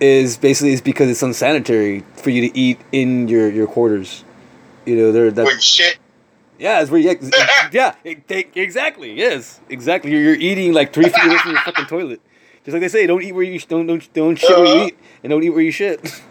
is 0.00 0.36
basically 0.36 0.72
is 0.74 0.82
because 0.82 1.08
it's 1.08 1.22
unsanitary 1.22 2.04
for 2.16 2.28
you 2.30 2.50
to 2.50 2.58
eat 2.58 2.78
in 2.92 3.28
your 3.28 3.48
your 3.50 3.66
quarters. 3.66 4.24
You 4.84 4.96
know, 4.96 5.12
they're 5.12 5.30
that. 5.30 5.46
when 5.46 5.58
shit. 5.60 5.96
Yeah, 6.58 6.80
it's 6.82 6.90
where 6.90 7.00
you, 7.00 7.16
yeah, 7.72 7.94
it, 8.02 8.50
exactly. 8.56 9.12
Yes, 9.14 9.60
exactly. 9.68 10.10
You're, 10.10 10.22
you're 10.22 10.34
eating 10.34 10.72
like 10.72 10.92
three 10.92 11.08
feet 11.08 11.24
away 11.24 11.38
from 11.38 11.52
your 11.52 11.60
fucking 11.60 11.86
toilet. 11.86 12.20
Just 12.64 12.72
like 12.74 12.80
they 12.82 12.88
say, 12.88 13.06
don't 13.06 13.22
eat 13.22 13.32
where 13.32 13.44
you 13.44 13.60
don't 13.60 13.86
don't 13.86 14.12
don't 14.12 14.36
shit 14.36 14.50
where 14.50 14.66
you 14.66 14.74
Uh-huh. 14.74 14.86
eat, 14.88 14.98
and 15.22 15.30
don't 15.30 15.42
eat 15.44 15.50
where 15.50 15.62
you 15.62 15.70
shit. 15.70 16.00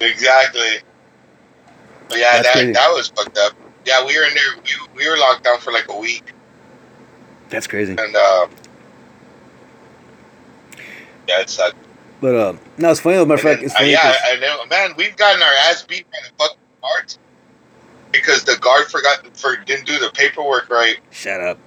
Exactly. 0.00 0.78
But 2.08 2.18
yeah, 2.18 2.32
That's 2.36 2.46
that 2.48 2.52
crazy. 2.54 2.72
that 2.72 2.88
was 2.90 3.08
fucked 3.08 3.36
up. 3.38 3.52
Yeah, 3.84 4.04
we 4.06 4.16
were 4.16 4.24
in 4.24 4.34
there. 4.34 4.62
We, 4.64 5.04
we 5.04 5.10
were 5.10 5.16
locked 5.18 5.44
down 5.44 5.58
for 5.58 5.72
like 5.72 5.86
a 5.90 5.98
week, 5.98 6.32
That's 7.50 7.66
crazy. 7.66 7.92
and 7.98 8.14
uh, 8.16 8.46
yeah, 11.28 11.40
it 11.40 11.50
sucked. 11.50 11.76
But 12.20 12.34
um, 12.34 12.60
no, 12.78 12.90
it's 12.90 13.00
funny. 13.00 13.16
though, 13.16 13.24
Matter 13.26 13.40
of 13.40 13.46
And 13.46 13.48
fact, 13.48 13.60
then, 13.60 13.66
it's 13.66 13.74
uh, 13.74 13.78
funny. 13.78 13.90
yeah, 13.92 14.02
'cause- 14.02 14.16
I 14.24 14.36
know, 14.40 14.66
man. 14.66 14.94
We've 14.96 15.16
gotten 15.16 15.42
our 15.42 15.52
ass 15.68 15.82
beat 15.84 16.10
by 16.10 16.18
the 16.24 16.32
fucking 16.38 16.58
guards 16.82 17.18
because 18.12 18.44
the 18.44 18.56
guard 18.56 18.86
forgot 18.90 19.24
for 19.36 19.56
didn't 19.56 19.86
do 19.86 19.98
the 19.98 20.10
paperwork 20.14 20.68
right. 20.70 20.96
Shut 21.10 21.40
up. 21.40 21.58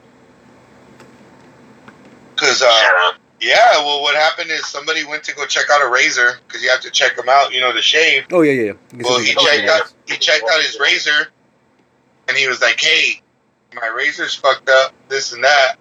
Because 2.36 2.62
uh, 2.62 3.12
yeah, 3.40 3.78
well, 3.78 4.02
what 4.02 4.16
happened 4.16 4.50
is 4.50 4.66
somebody 4.68 5.06
went 5.06 5.24
to 5.26 5.36
go 5.36 5.46
check 5.46 5.66
out 5.72 5.82
a 5.86 5.90
razor 5.90 6.40
because 6.48 6.64
you 6.64 6.70
have 6.70 6.82
to 6.82 6.90
check 6.92 7.16
them 7.16 7.30
out, 7.30 7.54
you 7.54 7.62
know, 7.62 7.72
to 7.72 7.82
shave. 7.82 8.26
Oh 8.32 8.42
yeah, 8.42 8.52
yeah. 8.52 8.72
yeah. 8.94 9.02
Well, 9.04 9.20
he 9.20 9.34
checked 9.34 9.70
out 9.70 9.94
he 10.08 10.18
checked 10.18 10.44
out 10.52 10.62
his 10.62 10.78
razor, 10.80 11.28
and 12.28 12.36
he 12.36 12.48
was 12.48 12.60
like, 12.62 12.80
"Hey, 12.82 13.22
my 13.74 13.88
razor's 13.88 14.36
fucked 14.36 14.70
up. 14.70 14.94
This 15.08 15.34
and 15.34 15.44
that." 15.44 15.76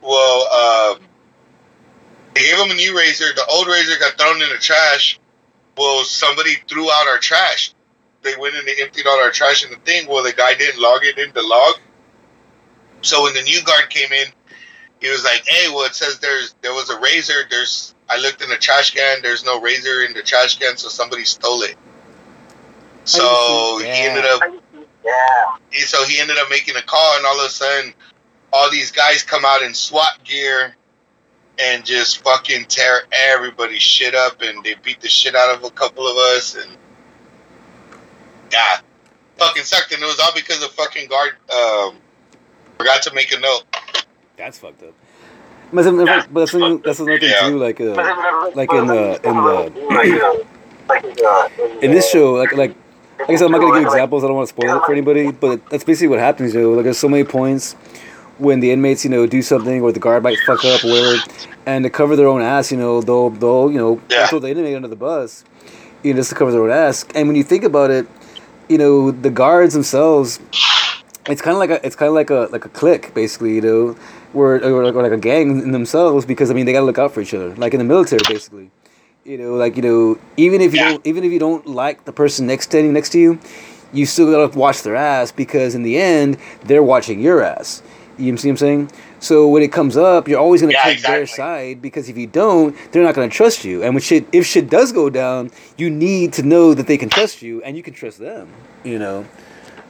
Well, 0.00 0.94
um, 0.96 1.00
they 2.34 2.42
gave 2.42 2.58
him 2.58 2.70
a 2.70 2.74
new 2.74 2.96
razor. 2.96 3.32
The 3.34 3.46
old 3.46 3.66
razor 3.66 3.98
got 3.98 4.18
thrown 4.18 4.40
in 4.40 4.48
the 4.48 4.58
trash. 4.58 5.18
Well, 5.76 6.04
somebody 6.04 6.54
threw 6.68 6.90
out 6.90 7.08
our 7.08 7.18
trash. 7.18 7.72
They 8.22 8.34
went 8.36 8.54
in 8.54 8.60
and 8.60 8.68
they 8.68 8.82
emptied 8.82 9.06
all 9.06 9.20
our 9.20 9.30
trash 9.30 9.64
in 9.64 9.70
the 9.70 9.76
thing. 9.78 10.08
Well, 10.08 10.24
the 10.24 10.32
guy 10.32 10.54
didn't 10.54 10.80
log 10.80 11.04
it 11.04 11.18
in 11.18 11.32
the 11.32 11.42
log. 11.42 11.76
So 13.00 13.22
when 13.22 13.34
the 13.34 13.42
new 13.42 13.62
guard 13.62 13.90
came 13.90 14.12
in, 14.12 14.26
he 15.00 15.08
was 15.08 15.24
like, 15.24 15.46
"Hey, 15.46 15.68
well, 15.68 15.84
it 15.86 15.94
says 15.94 16.18
there's 16.18 16.54
there 16.60 16.72
was 16.72 16.90
a 16.90 16.98
razor. 16.98 17.44
There's 17.48 17.94
I 18.08 18.18
looked 18.18 18.42
in 18.42 18.48
the 18.48 18.56
trash 18.56 18.92
can. 18.92 19.22
There's 19.22 19.44
no 19.44 19.60
razor 19.60 20.02
in 20.02 20.14
the 20.14 20.22
trash 20.22 20.58
can, 20.58 20.76
so 20.76 20.88
somebody 20.88 21.24
stole 21.24 21.62
it." 21.62 21.76
So 23.04 23.78
see 23.78 23.84
he 23.84 23.90
ended 23.90 24.24
up. 24.24 24.42
Yeah. 25.04 25.56
he- 25.70 25.80
So 25.82 26.04
he 26.04 26.18
ended 26.20 26.38
up 26.38 26.48
making 26.50 26.76
a 26.76 26.82
call, 26.82 27.16
and 27.16 27.24
all 27.26 27.38
of 27.40 27.46
a 27.46 27.50
sudden, 27.50 27.94
all 28.52 28.70
these 28.70 28.90
guys 28.90 29.22
come 29.22 29.44
out 29.44 29.62
in 29.62 29.74
SWAT 29.74 30.22
gear 30.24 30.74
and 31.58 31.84
just 31.84 32.22
fucking 32.22 32.64
tear 32.66 33.02
everybody's 33.12 33.82
shit 33.82 34.14
up, 34.14 34.40
and 34.42 34.62
they 34.64 34.74
beat 34.82 35.00
the 35.00 35.08
shit 35.08 35.34
out 35.34 35.54
of 35.56 35.64
a 35.64 35.70
couple 35.70 36.06
of 36.06 36.16
us, 36.16 36.54
and 36.54 36.70
yeah, 38.52 38.78
fucking 39.36 39.64
sucked. 39.64 39.92
And 39.92 40.02
it 40.02 40.06
was 40.06 40.18
all 40.20 40.32
because 40.34 40.62
of 40.62 40.70
fucking 40.72 41.08
guard. 41.08 41.32
Um, 41.52 41.96
forgot 42.78 43.02
to 43.02 43.14
make 43.14 43.32
a 43.32 43.40
note. 43.40 43.64
That's 44.36 44.58
fucked 44.58 44.82
up. 44.82 44.94
But 45.72 45.82
that's, 45.82 46.26
but 46.28 46.40
that's, 46.40 46.54
another- 46.54 46.78
that's 46.78 46.98
another 47.00 47.18
thing 47.18 47.30
Yeah. 47.30 47.48
too. 47.48 47.58
Like, 47.58 47.80
uh, 47.80 47.84
Like 47.94 48.54
Like 48.56 48.72
in 48.72 48.86
the- 48.86 49.20
in 49.28 49.36
the 49.36 50.46
in 51.82 51.90
this 51.90 52.08
show, 52.10 52.32
like, 52.34 52.52
like, 52.52 52.70
like 52.70 52.76
I 53.20 53.36
said, 53.36 53.46
I'm 53.46 53.52
not 53.52 53.60
gonna 53.60 53.78
give 53.80 53.86
examples. 53.88 54.24
I 54.24 54.28
don't 54.28 54.36
want 54.36 54.48
to 54.48 54.54
spoil 54.54 54.76
it 54.76 54.84
for 54.86 54.92
anybody. 54.92 55.30
But 55.32 55.68
that's 55.70 55.84
basically 55.84 56.08
what 56.08 56.18
happens. 56.18 56.54
You 56.54 56.62
know, 56.62 56.70
like 56.72 56.84
there's 56.84 56.98
so 56.98 57.08
many 57.08 57.24
points 57.24 57.74
when 58.38 58.60
the 58.60 58.70
inmates, 58.70 59.04
you 59.04 59.10
know, 59.10 59.26
do 59.26 59.42
something 59.42 59.82
or 59.82 59.90
the 59.92 59.98
guard 60.00 60.22
might 60.22 60.38
fuck 60.46 60.64
up 60.64 60.84
or 60.84 60.88
whatever, 60.88 61.16
and 61.66 61.82
to 61.84 61.90
cover 61.90 62.14
their 62.14 62.28
own 62.28 62.40
ass, 62.40 62.70
you 62.70 62.76
know, 62.78 63.00
they'll, 63.00 63.30
they'll, 63.30 63.68
you 63.70 63.78
know, 63.78 64.00
Yeah. 64.08 64.26
throw 64.28 64.38
the 64.38 64.48
inmate 64.50 64.76
under 64.76 64.86
the 64.86 64.94
bus, 64.96 65.44
you 66.04 66.12
know, 66.14 66.20
just 66.20 66.30
to 66.30 66.36
cover 66.36 66.52
their 66.52 66.62
own 66.62 66.70
ass. 66.70 67.04
And 67.16 67.26
when 67.26 67.34
you 67.36 67.42
think 67.42 67.64
about 67.64 67.90
it, 67.90 68.06
you 68.68 68.78
know, 68.78 69.10
the 69.10 69.30
guards 69.30 69.74
themselves, 69.74 70.38
it's 71.28 71.42
kind 71.42 71.54
of 71.54 71.58
like 71.58 71.70
a, 71.70 71.84
it's 71.84 71.96
kind 71.96 72.08
of 72.08 72.14
like 72.14 72.30
a, 72.30 72.48
like 72.52 72.64
a 72.64 72.68
clique, 72.68 73.12
basically, 73.12 73.56
you 73.56 73.60
know, 73.60 73.96
where 74.32 74.64
or 74.64 74.84
like, 74.84 74.94
or 74.94 75.02
like 75.02 75.10
a 75.12 75.16
gang 75.16 75.60
in 75.60 75.72
themselves 75.72 76.24
because 76.24 76.50
I 76.50 76.54
mean 76.54 76.64
they 76.66 76.72
gotta 76.72 76.86
look 76.86 76.98
out 76.98 77.12
for 77.12 77.20
each 77.20 77.34
other, 77.34 77.54
like 77.56 77.72
in 77.74 77.78
the 77.78 77.84
military, 77.84 78.20
basically. 78.28 78.70
You 79.28 79.36
know, 79.36 79.56
like 79.56 79.76
you 79.76 79.82
know, 79.82 80.18
even 80.38 80.62
if 80.62 80.72
you 80.72 80.78
Yeah. 80.78 80.88
don't, 80.88 81.06
even 81.06 81.22
if 81.22 81.30
you 81.30 81.38
don't 81.38 81.66
like 81.66 82.06
the 82.06 82.12
person 82.12 82.46
next 82.46 82.64
standing 82.64 82.94
next 82.94 83.10
to 83.10 83.18
you, 83.18 83.38
you 83.92 84.06
still 84.06 84.30
gotta 84.32 84.58
watch 84.58 84.82
their 84.82 84.96
ass 84.96 85.32
because 85.32 85.74
in 85.74 85.82
the 85.82 85.98
end 85.98 86.38
they're 86.64 86.82
watching 86.82 87.20
your 87.20 87.42
ass. 87.42 87.82
You 88.16 88.34
see 88.38 88.48
what 88.48 88.52
I'm 88.52 88.56
saying? 88.56 88.90
So 89.20 89.46
when 89.46 89.62
it 89.62 89.70
comes 89.70 89.98
up, 89.98 90.28
you're 90.28 90.40
always 90.40 90.62
gonna 90.62 90.72
Yeah, 90.72 90.82
take 90.82 91.02
their 91.02 91.26
side 91.26 91.82
because 91.82 92.08
if 92.08 92.16
you 92.16 92.26
don't, 92.26 92.74
they're 92.90 93.02
not 93.02 93.14
gonna 93.14 93.28
trust 93.28 93.66
you. 93.66 93.82
And 93.82 93.94
when 93.94 94.00
shit, 94.00 94.26
if 94.32 94.46
shit 94.46 94.70
does 94.70 94.92
go 94.92 95.10
down, 95.10 95.50
you 95.76 95.90
need 95.90 96.32
to 96.32 96.42
know 96.42 96.72
that 96.72 96.86
they 96.86 96.96
can 96.96 97.10
trust 97.10 97.42
you 97.42 97.62
and 97.64 97.76
you 97.76 97.82
can 97.82 97.92
trust 97.92 98.18
them. 98.18 98.48
You 98.82 98.98
know. 98.98 99.26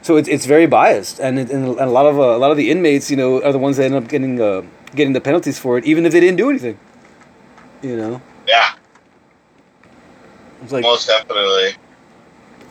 So 0.01 0.17
it's, 0.17 0.27
it's 0.27 0.45
very 0.45 0.65
biased, 0.65 1.19
and, 1.21 1.39
it, 1.39 1.49
and 1.49 1.65
a 1.79 1.85
lot 1.85 2.05
of 2.07 2.19
uh, 2.19 2.35
a 2.35 2.39
lot 2.43 2.51
of 2.51 2.57
the 2.57 2.69
inmates, 2.71 3.09
you 3.09 3.15
know, 3.15 3.41
are 3.41 3.53
the 3.53 3.57
ones 3.57 3.77
that 3.77 3.85
end 3.85 3.95
up 3.95 4.09
getting 4.09 4.41
uh, 4.41 4.63
getting 4.95 5.13
the 5.13 5.21
penalties 5.21 5.57
for 5.57 5.77
it, 5.77 5.85
even 5.85 6.05
if 6.05 6.11
they 6.11 6.19
didn't 6.19 6.37
do 6.37 6.49
anything. 6.49 6.77
You 7.81 7.95
know, 7.95 8.21
Yeah, 8.47 8.73
it's 10.61 10.71
like 10.71 10.83
most 10.83 11.07
definitely. 11.07 11.75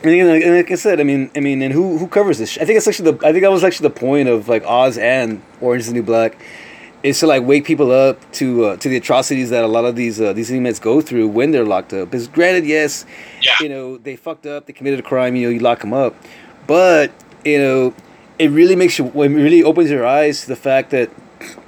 And, 0.00 0.12
again, 0.12 0.28
like, 0.28 0.42
and 0.44 0.54
like 0.56 0.70
I 0.70 0.76
said, 0.76 1.00
I 1.00 1.02
mean, 1.02 1.28
I 1.34 1.40
mean, 1.40 1.60
and 1.60 1.72
who 1.72 1.98
who 1.98 2.06
covers 2.06 2.38
this? 2.38 2.56
I 2.58 2.64
think 2.64 2.76
it's 2.76 2.86
actually 2.86 3.10
the 3.12 3.26
I 3.26 3.32
think 3.32 3.42
that 3.42 3.50
was 3.50 3.64
actually 3.64 3.88
the 3.88 3.94
point 3.94 4.28
of 4.28 4.48
like 4.48 4.64
Oz 4.64 4.96
and 4.96 5.42
Orange 5.60 5.80
is 5.82 5.86
the 5.88 5.94
New 5.94 6.04
Black, 6.04 6.38
is 7.02 7.18
to 7.20 7.26
like 7.26 7.42
wake 7.42 7.64
people 7.64 7.90
up 7.90 8.18
to 8.34 8.64
uh, 8.66 8.76
to 8.76 8.88
the 8.88 8.96
atrocities 8.96 9.50
that 9.50 9.64
a 9.64 9.66
lot 9.66 9.84
of 9.84 9.96
these 9.96 10.20
uh, 10.20 10.32
these 10.32 10.50
inmates 10.52 10.78
go 10.78 11.00
through 11.00 11.26
when 11.28 11.50
they're 11.50 11.64
locked 11.64 11.92
up. 11.92 12.10
Because 12.10 12.28
granted, 12.28 12.64
yes, 12.64 13.04
Yeah. 13.42 13.52
you 13.60 13.68
know 13.68 13.96
they 13.98 14.14
fucked 14.14 14.46
up, 14.46 14.66
they 14.66 14.72
committed 14.72 15.00
a 15.00 15.02
crime, 15.02 15.34
you 15.34 15.46
know, 15.48 15.52
you 15.52 15.58
lock 15.60 15.80
them 15.80 15.92
up, 15.92 16.14
but 16.68 17.10
you 17.44 17.58
know, 17.58 17.94
it 18.38 18.50
really 18.52 18.76
makes 18.76 18.98
you, 18.98 19.06
it 19.06 19.28
really 19.28 19.64
opens 19.64 19.90
your 19.90 20.06
eyes 20.06 20.42
to 20.42 20.48
the 20.48 20.56
fact 20.56 20.90
that 20.90 21.10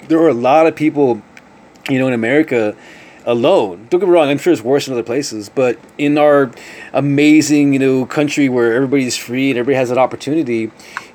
there 0.08 0.18
are 0.20 0.28
a 0.28 0.34
lot 0.34 0.66
of 0.68 0.76
people, 0.76 1.20
you 1.88 1.98
know, 1.98 2.06
in 2.06 2.12
America 2.14 2.76
alone. 3.30 3.86
Don't 3.90 4.00
get 4.00 4.08
me 4.08 4.12
wrong, 4.12 4.28
I'm 4.28 4.38
sure 4.38 4.52
it's 4.52 4.62
worse 4.62 4.86
in 4.88 4.92
other 4.92 5.02
places, 5.02 5.48
but 5.48 5.78
in 5.98 6.18
our 6.18 6.50
amazing, 6.92 7.72
you 7.72 7.78
know, 7.78 8.04
country 8.06 8.48
where 8.48 8.74
everybody's 8.74 9.16
free 9.16 9.50
and 9.50 9.58
everybody 9.58 9.76
has 9.76 9.90
an 9.90 9.98
opportunity, 9.98 10.70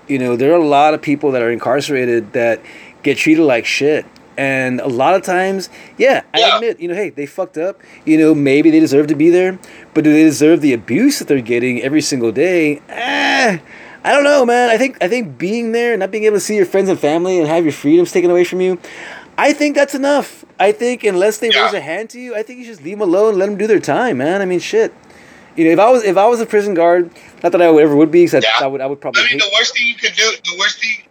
you 0.07 0.17
know, 0.17 0.35
there 0.35 0.51
are 0.53 0.59
a 0.59 0.65
lot 0.65 0.93
of 0.93 1.01
people 1.01 1.31
that 1.31 1.41
are 1.41 1.51
incarcerated 1.51 2.33
that 2.33 2.61
get 3.03 3.17
treated 3.17 3.43
like 3.43 3.65
shit. 3.65 4.05
And 4.37 4.81
a 4.81 4.87
lot 4.87 5.15
of 5.15 5.21
times, 5.23 5.69
yeah, 5.97 6.23
I 6.33 6.39
Yeah. 6.39 6.55
admit, 6.55 6.79
you 6.79 6.87
know, 6.89 6.95
hey, 6.95 7.09
they 7.09 7.25
fucked 7.25 7.57
up. 7.57 7.79
You 8.05 8.17
know, 8.17 8.35
maybe 8.35 8.69
they 8.69 8.81
deserve 8.81 9.07
to 9.07 9.15
be 9.15 9.29
there, 9.29 9.57
but 9.93 10.03
do 10.03 10.11
they 10.11 10.23
deserve 10.23 10.59
the 10.61 10.73
abuse 10.73 11.19
that 11.19 11.27
they're 11.29 11.39
getting 11.39 11.81
every 11.81 12.01
single 12.01 12.31
day? 12.33 12.81
Eh, 12.89 13.57
I 14.03 14.11
don't 14.11 14.23
know, 14.23 14.45
man. 14.45 14.69
I 14.69 14.77
think 14.77 14.97
I 15.01 15.07
think 15.07 15.37
being 15.37 15.71
there, 15.71 15.93
and 15.93 15.99
not 16.01 16.11
being 16.11 16.25
able 16.25 16.35
to 16.37 16.41
see 16.41 16.55
your 16.55 16.65
friends 16.65 16.89
and 16.89 16.99
family, 16.99 17.39
and 17.39 17.47
have 17.47 17.63
your 17.63 17.71
freedoms 17.73 18.11
taken 18.11 18.29
away 18.29 18.43
from 18.43 18.61
you, 18.61 18.77
I 19.37 19.51
think 19.53 19.75
that's 19.75 19.95
enough. 19.95 20.44
I 20.59 20.71
think 20.71 21.03
unless 21.03 21.37
they 21.37 21.49
Yeah. 21.49 21.65
raise 21.65 21.73
a 21.73 21.81
hand 21.81 22.09
to 22.11 22.19
you, 22.19 22.35
I 22.35 22.43
think 22.43 22.59
you 22.59 22.65
just 22.65 22.81
leave 22.83 22.99
them 22.99 23.07
alone, 23.09 23.37
let 23.37 23.47
them 23.47 23.57
do 23.57 23.67
their 23.67 23.79
time, 23.79 24.17
man. 24.17 24.41
I 24.41 24.45
mean, 24.45 24.59
shit. 24.59 24.93
You 25.55 25.65
know, 25.65 25.71
if 25.71 25.79
I 25.79 25.89
was 25.89 26.03
if 26.03 26.17
I 26.17 26.25
was 26.27 26.39
a 26.41 26.45
prison 26.45 26.73
guard, 26.73 27.09
not 27.43 27.51
that 27.51 27.61
I 27.61 27.69
would 27.69 27.83
ever 27.83 27.95
would 27.95 28.11
be, 28.11 28.25
because 28.25 28.43
Yeah. 28.43 28.65
I, 28.65 28.67
would 28.67 28.81
I 28.81 28.85
would 28.85 28.99
probably 29.01 29.21
I 29.23 29.25
mean, 29.29 29.37
the 29.39 29.49
worst 29.57 29.75
thing 29.75 29.87
you 29.87 29.95
could 29.95 30.13
do, 30.13 30.23
the 30.43 30.57
worst 30.59 30.81
thing. 30.81 31.03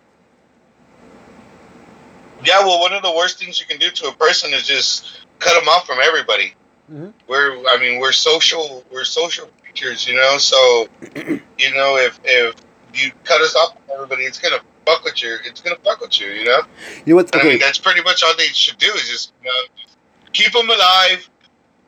Yeah, 2.44 2.60
well, 2.60 2.78
one 2.80 2.92
of 2.92 3.02
the 3.02 3.12
worst 3.12 3.38
things 3.38 3.58
you 3.58 3.66
can 3.66 3.78
do 3.78 3.90
to 3.90 4.08
a 4.08 4.12
person 4.14 4.52
is 4.52 4.66
just 4.66 5.20
cut 5.38 5.58
them 5.58 5.68
off 5.68 5.86
from 5.86 5.98
everybody. 6.02 6.54
Mhm. 6.92 7.12
We're, 7.26 7.56
I 7.66 7.78
mean, 7.80 8.00
we're 8.00 8.12
social, 8.12 8.84
we're 8.92 9.04
social 9.04 9.48
creatures, 9.62 10.06
you 10.06 10.14
know. 10.14 10.36
So, 10.36 10.88
you 11.16 11.74
know, 11.74 11.96
if 11.96 12.20
if 12.24 12.54
you 12.94 13.12
cut 13.24 13.40
us 13.40 13.56
off 13.56 13.72
from 13.72 13.94
everybody, 13.94 14.24
it's 14.24 14.38
gonna 14.38 14.60
fuck 14.86 15.04
with 15.04 15.22
you. 15.22 15.36
It's 15.44 15.60
gonna 15.60 15.76
fuck 15.84 16.00
with 16.00 16.20
you, 16.20 16.28
you 16.28 16.44
know. 16.44 16.62
You 17.06 17.12
know 17.12 17.16
what? 17.16 17.32
And 17.34 17.40
I 17.42 17.44
mean, 17.44 17.54
Okay, 17.56 17.64
that's 17.64 17.78
pretty 17.78 18.02
much 18.02 18.22
all 18.22 18.34
they 18.36 18.46
should 18.46 18.78
do 18.78 18.90
is 18.92 19.08
just, 19.08 19.32
you 19.42 19.48
know, 19.48 19.60
keep 20.32 20.52
them 20.52 20.68
alive, 20.68 21.28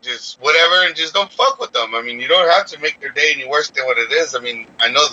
just 0.03 0.41
whatever, 0.41 0.87
and 0.87 0.95
just 0.97 1.15
don't 1.15 1.33
fuck 1.33 1.59
with 1.61 1.73
them. 1.73 1.95
I 1.95 2.03
mean, 2.03 2.21
you 2.21 2.29
don't 2.29 2.49
have 2.51 2.67
to 2.67 2.79
make 2.81 3.01
their 3.01 3.11
day 3.11 3.33
any 3.35 3.47
worse 3.49 3.71
than 3.71 3.85
what 3.87 3.99
it 3.99 4.13
is. 4.13 4.35
I 4.35 4.41
mean, 4.41 4.67
I 4.81 4.89
know, 4.89 5.05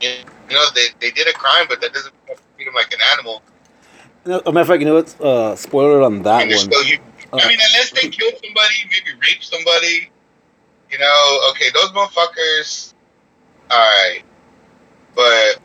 you 0.00 0.10
know, 0.50 0.64
they, 0.74 0.86
they 1.00 1.10
did 1.10 1.26
a 1.28 1.32
crime, 1.32 1.66
but 1.68 1.80
that 1.80 1.92
doesn't 1.92 2.14
you 2.28 2.34
treat 2.56 2.64
them 2.66 2.74
like 2.74 2.92
an 2.92 3.00
animal. 3.14 3.42
no, 4.24 4.40
a 4.46 4.52
matter 4.52 4.60
of 4.62 4.68
fact, 4.68 4.80
you 4.80 4.86
know 4.86 4.94
what? 4.94 5.20
Uh, 5.20 5.56
spoiler 5.56 6.02
on 6.02 6.20
I 6.20 6.22
that 6.22 6.48
mean, 6.48 6.56
one. 6.56 6.58
still. 6.58 6.80
Uh, 7.32 7.38
I 7.42 7.48
mean, 7.48 7.58
unless 7.72 7.90
they 7.90 8.08
kill 8.08 8.30
somebody, 8.30 8.74
maybe 8.90 9.18
rape 9.20 9.42
somebody, 9.42 10.10
You 10.92 10.98
know, 10.98 11.40
okay, 11.50 11.66
those 11.74 11.90
motherfuckers. 11.90 12.94
All 13.68 13.76
right, 13.78 14.22
but 15.16 15.58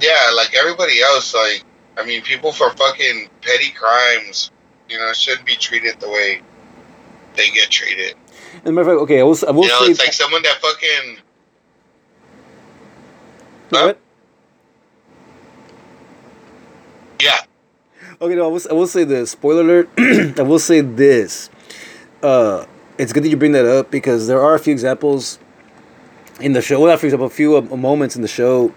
yeah, 0.00 0.30
like 0.36 0.54
everybody 0.54 1.00
else, 1.00 1.34
like 1.34 1.64
I 1.96 2.04
mean, 2.04 2.22
people 2.22 2.52
for 2.52 2.70
fucking 2.70 3.28
petty 3.42 3.70
crimes, 3.70 4.50
you 4.88 4.98
know, 4.98 5.12
shouldn't 5.12 5.46
be 5.46 5.56
treated 5.56 5.98
the 6.00 6.08
way 6.08 6.40
they 7.36 7.50
get 7.50 7.70
treated. 7.70 8.14
As 8.64 8.70
a 8.70 8.72
matter 8.72 8.80
of 8.90 8.96
fact, 8.98 9.02
okay, 9.02 9.20
I 9.20 9.22
will, 9.24 9.36
I 9.46 9.50
will 9.50 9.62
You 9.64 9.68
know, 9.68 9.80
say. 9.84 9.90
it's 9.92 10.00
like 10.00 10.12
someone 10.12 10.42
that 10.42 10.56
fucking 10.60 11.18
what? 13.70 13.98
yeah, 17.20 17.40
Okay, 18.20 18.34
no, 18.34 18.44
I 18.46 18.48
will, 18.48 18.60
I 18.70 18.72
will 18.72 18.86
say 18.86 19.04
this. 19.04 19.32
Spoiler 19.32 19.60
alert. 19.60 19.88
I 20.38 20.42
will 20.42 20.58
say 20.58 20.80
this. 20.80 21.50
Uh, 22.22 22.64
it's 22.96 23.12
good 23.12 23.22
that 23.24 23.28
you 23.28 23.36
bring 23.36 23.52
that 23.52 23.64
up 23.66 23.90
because 23.92 24.26
there 24.26 24.40
are 24.40 24.54
a 24.54 24.58
few 24.58 24.72
examples 24.72 25.38
in 26.40 26.52
the 26.52 26.62
show. 26.62 26.80
Well, 26.80 26.96
for 26.96 27.06
example, 27.06 27.26
a 27.26 27.30
few 27.30 27.56
uh, 27.56 27.60
moments 27.60 28.16
in 28.16 28.22
the 28.22 28.28
show 28.28 28.72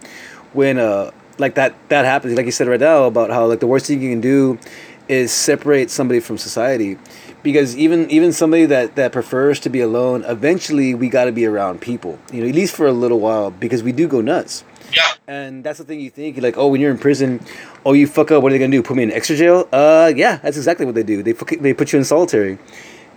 when, 0.53 0.77
uh, 0.77 1.11
like 1.37 1.55
that 1.55 1.73
that 1.89 2.05
happens. 2.05 2.35
Like 2.35 2.45
you 2.45 2.51
said 2.51 2.67
right 2.67 2.79
now 2.79 3.05
about 3.05 3.29
how 3.29 3.45
like 3.45 3.59
the 3.59 3.67
worst 3.67 3.87
thing 3.87 4.01
you 4.01 4.09
can 4.11 4.21
do 4.21 4.59
is 5.07 5.31
separate 5.31 5.89
somebody 5.89 6.19
from 6.19 6.37
society, 6.37 6.97
because 7.41 7.75
even 7.77 8.09
even 8.11 8.31
somebody 8.31 8.65
that 8.67 8.95
that 8.95 9.11
prefers 9.11 9.59
to 9.61 9.69
be 9.69 9.79
alone, 9.81 10.23
eventually 10.27 10.93
we 10.93 11.09
got 11.09 11.25
to 11.25 11.31
be 11.31 11.45
around 11.45 11.81
people. 11.81 12.19
You 12.31 12.41
know, 12.41 12.47
at 12.49 12.55
least 12.55 12.75
for 12.75 12.85
a 12.85 12.91
little 12.91 13.19
while 13.19 13.49
because 13.51 13.81
we 13.81 13.91
do 13.91 14.07
go 14.07 14.21
nuts. 14.21 14.63
yeah, 14.93 15.01
And 15.27 15.63
that's 15.63 15.79
the 15.79 15.85
thing 15.85 15.99
you 16.01 16.09
think, 16.09 16.37
like, 16.37 16.57
oh, 16.57 16.67
when 16.67 16.81
you're 16.81 16.91
in 16.91 16.97
prison, 16.99 17.39
oh, 17.85 17.93
you 17.93 18.07
fuck 18.07 18.29
up, 18.29 18.43
what 18.43 18.51
are 18.51 18.53
they 18.53 18.59
gonna 18.59 18.71
do? 18.71 18.83
Put 18.83 18.97
me 18.97 19.03
in 19.03 19.11
extra 19.11 19.35
jail? 19.37 19.67
Uh, 19.71 20.11
yeah, 20.15 20.37
that's 20.43 20.57
exactly 20.57 20.85
what 20.85 20.95
they 20.95 21.03
do. 21.03 21.23
They 21.23 21.33
fuck, 21.33 21.49
they 21.49 21.73
put 21.73 21.93
you 21.93 21.99
in 21.99 22.05
solitary, 22.05 22.59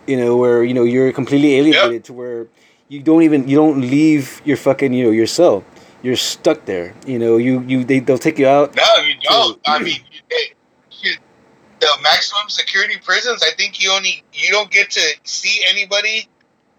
you 0.06 0.16
know, 0.16 0.36
where 0.36 0.62
you 0.64 0.72
know 0.72 0.84
you're 0.84 1.12
completely 1.12 1.54
alienated 1.56 2.04
to 2.04 2.12
where 2.12 2.46
you 2.88 3.02
don't 3.02 3.22
even 3.22 3.48
you 3.48 3.56
don't 3.56 3.80
leave 3.82 4.40
your 4.44 4.56
fucking 4.56 4.92
you 4.94 5.04
know 5.04 5.10
your 5.10 5.26
cell. 5.26 5.64
You're 6.04 6.16
stuck 6.16 6.66
there. 6.66 6.94
You 7.06 7.18
know, 7.18 7.38
you 7.38 7.60
you 7.62 7.82
they 7.82 7.98
they'll 7.98 8.18
take 8.18 8.38
you 8.38 8.46
out. 8.46 8.76
no, 8.76 8.96
you 8.98 9.14
don't. 9.22 9.58
I 9.66 9.78
mean, 9.78 10.00
it, 10.28 10.54
the 11.80 11.88
maximum 12.02 12.50
security 12.50 12.96
prisons. 13.02 13.42
I 13.42 13.52
think 13.56 13.82
you 13.82 13.90
only 13.90 14.22
you 14.34 14.50
don't 14.50 14.70
get 14.70 14.90
to 14.90 15.14
see 15.22 15.64
anybody. 15.66 16.28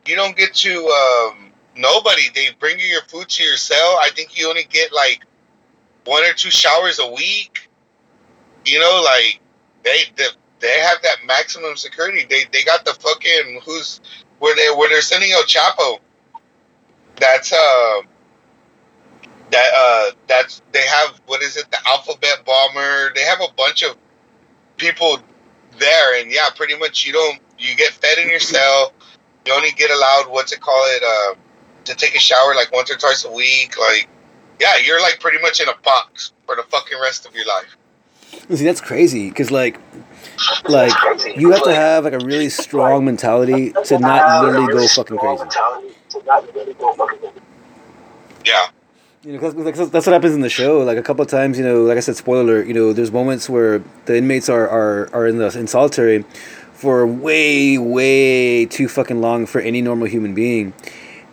You 0.06 0.16
don't 0.16 0.38
get 0.38 0.54
to 0.54 0.86
um, 0.86 1.52
nobody. 1.76 2.22
They 2.36 2.50
bring 2.60 2.78
you 2.78 2.86
your 2.86 3.02
food 3.08 3.28
to 3.30 3.44
your 3.44 3.58
cell. 3.58 3.98
I 4.00 4.12
think 4.14 4.38
you 4.38 4.48
only 4.48 4.68
get 4.70 4.94
like 4.94 5.26
one 6.04 6.24
or 6.24 6.34
two 6.34 6.52
showers 6.52 7.00
a 7.00 7.12
week. 7.12 7.68
You 8.64 8.80
know, 8.80 9.02
like 9.04 9.40
they 9.84 10.04
they, 10.18 10.28
they 10.60 10.80
have 10.82 11.02
that 11.02 11.26
maximum 11.26 11.78
security. 11.78 12.28
They 12.30 12.44
they 12.52 12.64
got 12.64 12.86
the 12.86 12.94
fucking 12.94 13.62
who's 13.66 14.02
where 14.38 14.56
they 14.56 14.68
where 14.78 14.88
they're 14.88 15.02
sending 15.02 15.32
El 15.32 15.42
Chapo. 15.46 15.98
That's 17.16 17.52
uh 17.52 18.02
that 19.56 19.72
uh 19.74 20.12
that's 20.28 20.62
they 20.74 20.86
have 20.86 21.20
what 21.28 21.42
is 21.42 21.56
it? 21.56 21.70
The 21.72 21.78
alphabet 21.88 22.44
bomber. 22.46 23.14
They 23.16 23.22
have 23.22 23.40
a 23.40 23.52
bunch 23.56 23.84
of 23.84 23.96
people 24.78 25.20
there. 25.80 26.22
And 26.22 26.32
yeah 26.32 26.50
pretty 26.56 26.78
much 26.78 27.06
you 27.06 27.14
don't 27.14 27.40
you 27.58 27.76
get 27.76 27.94
fed 27.94 28.18
in 28.18 28.30
your 28.30 28.40
cell. 28.40 28.94
You 29.46 29.54
only 29.54 29.72
get 29.72 29.92
allowed 29.92 30.26
what's 30.30 30.52
it 30.52 30.60
call 30.60 30.84
it 30.88 31.04
uh 31.04 31.36
to 31.86 31.96
take 31.96 32.16
a 32.16 32.20
shower 32.20 32.54
like 32.56 32.72
once 32.74 32.92
or 32.92 32.98
twice 32.98 33.24
a 33.24 33.32
week. 33.32 33.78
Like 33.80 34.10
yeah 34.60 34.78
you're 34.78 35.02
like 35.02 35.20
pretty 35.22 35.40
much 35.42 35.62
in 35.62 35.70
a 35.70 35.78
box 35.84 36.34
for 36.46 36.56
the 36.56 36.64
fucking 36.64 37.00
rest 37.02 37.26
of 37.26 37.34
your 37.34 37.46
life. 37.46 37.78
See, 38.54 38.66
that's 38.66 38.82
crazy 38.82 39.30
because 39.30 39.52
like 39.52 39.80
like 40.68 40.92
you 41.38 41.52
have 41.52 41.64
to 41.64 41.74
have 41.74 42.04
like 42.04 42.14
a 42.14 42.20
really 42.26 42.50
strong 42.50 43.06
mentality 43.06 43.72
to 43.86 44.00
not 44.00 44.44
literally 44.44 44.68
go 44.68 44.86
fucking 44.88 45.18
crazy. 45.18 45.44
yeah 48.46 48.68
You 49.26 49.34
know, 49.34 49.40
'cause- 49.40 49.56
that's 49.90 50.06
what 50.06 50.14
happens 50.14 50.36
in 50.36 50.42
the 50.42 50.50
show. 50.50 50.82
Like 50.82 50.98
a 51.00 51.02
couple 51.02 51.24
of 51.24 51.28
times, 51.30 51.58
you 51.58 51.66
know, 51.66 51.82
like 51.82 51.98
I 51.98 52.00
said, 52.00 52.16
spoiler 52.16 52.42
alert. 52.42 52.68
You 52.68 52.76
know, 52.76 52.94
there's 52.94 53.12
moments 53.12 53.50
where 53.50 53.82
the 54.06 54.18
inmates 54.18 54.50
are 54.50 54.70
are, 54.70 55.10
are 55.14 55.26
in 55.26 55.40
the 55.40 55.48
in 55.58 55.66
solitary 55.66 56.24
for 56.74 57.08
way 57.08 57.78
way 57.80 58.66
too 58.66 58.88
fucking 58.88 59.22
long 59.22 59.48
for 59.48 59.62
any 59.62 59.82
normal 59.82 60.08
human 60.08 60.36
being. 60.36 60.74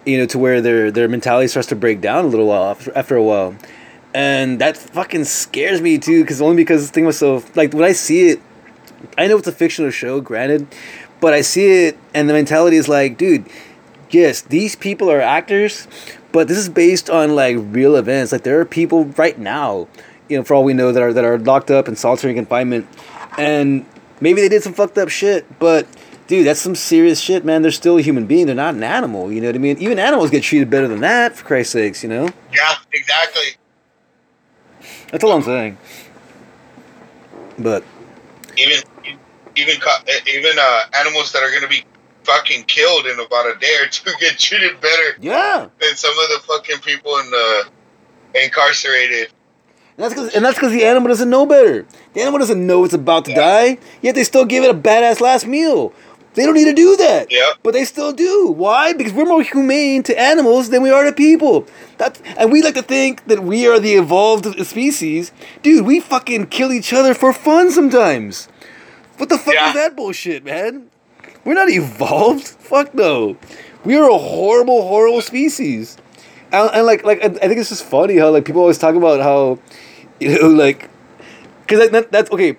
You 0.07 0.17
know, 0.19 0.27
to 0.27 0.39
where 0.39 0.63
their 0.63 0.91
their 0.91 1.07
mentality 1.07 1.49
starts 1.49 1.69
to 1.69 1.77
break 1.77 2.01
down 2.01 2.25
a 2.25 2.29
little 2.29 2.47
while 2.47 2.77
after, 2.95 3.17
a 3.17 3.23
while, 3.23 3.55
and 4.15 4.59
that 4.59 4.79
fucking 4.79 5.25
scares 5.25 5.83
me 5.83 5.99
too. 5.99 6.23
Because 6.23 6.41
only 6.41 6.57
because 6.57 6.91
was 6.97 7.19
so 7.19 7.43
like 7.55 7.75
when 7.75 7.85
I 7.85 7.93
see 7.93 8.31
it, 8.31 8.41
I 9.19 9.27
know 9.27 9.37
it's 9.37 9.49
a 9.49 9.53
fictional 9.53 9.91
show, 9.91 10.23
granted, 10.23 10.67
but 11.21 11.35
I 11.35 11.43
see 11.43 11.67
it 11.89 11.99
and 12.15 12.27
the 12.27 12.33
mentality 12.33 12.79
is 12.79 12.89
like, 12.89 13.19
dude, 13.19 13.45
yes, 14.11 14.41
these 14.41 14.77
people 14.77 15.11
are 15.11 15.21
actors, 15.21 15.87
but 16.33 16.49
this 16.49 16.59
is 16.59 16.69
based 16.69 17.11
on 17.11 17.35
like 17.35 17.57
real 17.59 17.97
events. 17.97 18.33
Like 18.33 18.43
there 18.43 18.61
are 18.61 18.65
people 18.65 19.05
right 19.05 19.39
now, 19.39 19.89
you 20.29 20.37
know, 20.37 20.45
for 20.45 20.55
all 20.55 20.65
we 20.65 20.75
know, 20.75 20.93
that 20.93 21.03
are 21.03 21.13
that 21.13 21.25
are 21.25 21.39
locked 21.39 21.71
up 21.71 21.89
in 21.89 21.97
solitary 21.97 22.35
confinement, 22.35 22.87
and 23.39 23.87
maybe 24.21 24.41
they 24.41 24.49
did 24.49 24.63
some 24.63 24.75
fucked 24.75 24.99
up 24.99 25.09
shit, 25.09 25.59
but 25.59 25.87
dude, 26.27 26.47
that's 26.47 26.61
some 26.61 26.75
serious 26.75 27.21
shit, 27.21 27.45
man. 27.45 27.63
They're 27.63 27.71
still 27.71 27.99
a 27.99 28.03
human 28.03 28.27
being. 28.27 28.47
They're 28.47 28.55
not 28.55 28.75
an 28.75 28.83
animal. 28.83 29.31
You 29.31 29.41
know 29.41 29.49
what 29.49 29.57
I 29.57 29.59
mean? 29.59 29.79
Even 29.79 29.99
animals 29.99 30.31
get 30.31 30.43
treated 30.43 30.71
better 30.71 30.89
than 30.89 31.01
that, 31.01 31.37
for 31.37 31.45
Christ's 31.45 31.73
sakes. 31.73 32.03
You 32.03 32.09
know, 32.09 32.29
yeah 32.53 32.77
exactly 32.93 33.57
that's 35.13 35.23
all 35.23 35.33
I'm 35.33 35.43
saying. 35.43 35.77
But 37.59 37.85
even 38.57 38.83
even 39.55 39.75
even 40.27 40.57
uh 40.59 40.81
animals 40.99 41.33
that 41.33 41.43
are 41.43 41.53
gonna 41.53 41.69
be 41.69 41.85
fucking 42.25 42.65
killed 42.65 43.07
in 43.07 43.19
about 43.19 43.47
a 43.47 43.59
day 43.59 43.77
or 43.83 43.89
two 43.89 44.11
get 44.21 44.39
treated 44.39 44.81
better 44.81 45.17
yeah, 45.21 45.69
than 45.81 45.97
some 45.97 46.11
of 46.13 46.29
the 46.29 46.41
fucking 46.47 46.79
people 46.81 47.17
in 47.19 47.31
the 47.31 47.65
incarcerated. 48.45 49.29
And 49.97 50.05
that's 50.05 50.15
because 50.15 50.35
and 50.35 50.45
that's 50.45 50.57
because 50.57 50.73
the 50.73 50.85
animal 50.85 51.09
doesn't 51.09 51.29
know 51.29 51.45
better. 51.47 51.87
The 52.15 52.23
animal 52.23 52.39
doesn't 52.39 52.67
know 52.67 52.85
it's 52.85 52.95
about 52.95 53.27
to 53.27 53.35
die, 53.35 53.79
yet 54.01 54.15
they 54.15 54.25
still 54.25 54.45
give 54.45 54.65
it 54.65 54.71
a 54.71 54.75
badass 54.75 55.21
last 55.21 55.47
meal. 55.47 55.93
They 56.35 56.47
don't 56.47 56.55
need 56.55 56.65
to 56.65 56.73
do 56.73 56.97
that. 56.97 57.31
Yep. 57.31 57.59
But 57.63 57.75
they 57.75 57.85
still 57.85 58.11
do. 58.13 58.51
Why? 58.57 58.95
Because 58.95 59.13
we're 59.13 59.27
more 59.27 59.43
humane 59.43 60.03
to 60.05 60.19
animals 60.19 60.71
than 60.71 60.83
we 60.83 60.91
are 60.91 61.05
to 61.05 61.13
people. 61.13 61.67
That's 61.99 62.23
and 62.39 62.51
we 62.51 62.63
like 62.63 62.73
to 62.75 62.83
think 62.83 63.27
that 63.27 63.41
we 63.43 63.67
are 63.67 63.79
the 63.79 63.95
evolved 63.95 64.47
species. 64.67 65.31
Dude, 65.63 65.85
we 65.85 66.01
fucking 66.01 66.47
kill 66.47 66.73
each 66.73 66.95
other 66.95 67.13
for 67.13 67.35
fun 67.35 67.71
sometimes. 67.71 68.47
What 69.19 69.29
the 69.29 69.37
fuck 69.37 69.53
Yeah. 69.55 69.69
is 69.69 69.75
that 69.75 69.95
bullshit, 69.95 70.43
man? 70.43 70.89
We're 71.45 71.55
not 71.55 71.69
evolved. 71.69 72.47
Fuck 72.59 72.95
no. 72.95 73.37
We 73.85 73.97
are 73.97 74.09
a 74.09 74.19
horrible, 74.19 74.83
horrible 74.83 75.21
species. 75.23 75.97
And, 76.53 76.71
and 76.73 76.87
like, 76.87 77.05
like 77.05 77.23
I 77.23 77.29
think 77.29 77.59
it's 77.59 77.71
just 77.71 77.85
funny 77.85 78.17
how 78.19 78.31
like 78.31 78.45
people 78.45 78.61
always 78.61 78.79
talk 78.79 78.95
about 78.95 79.21
how, 79.21 79.59
you 80.21 80.39
know, 80.39 80.49
like, 80.65 80.91
because 81.63 81.81
that, 81.81 81.93
that, 81.93 82.13
that's 82.13 82.31
okay. 82.31 82.57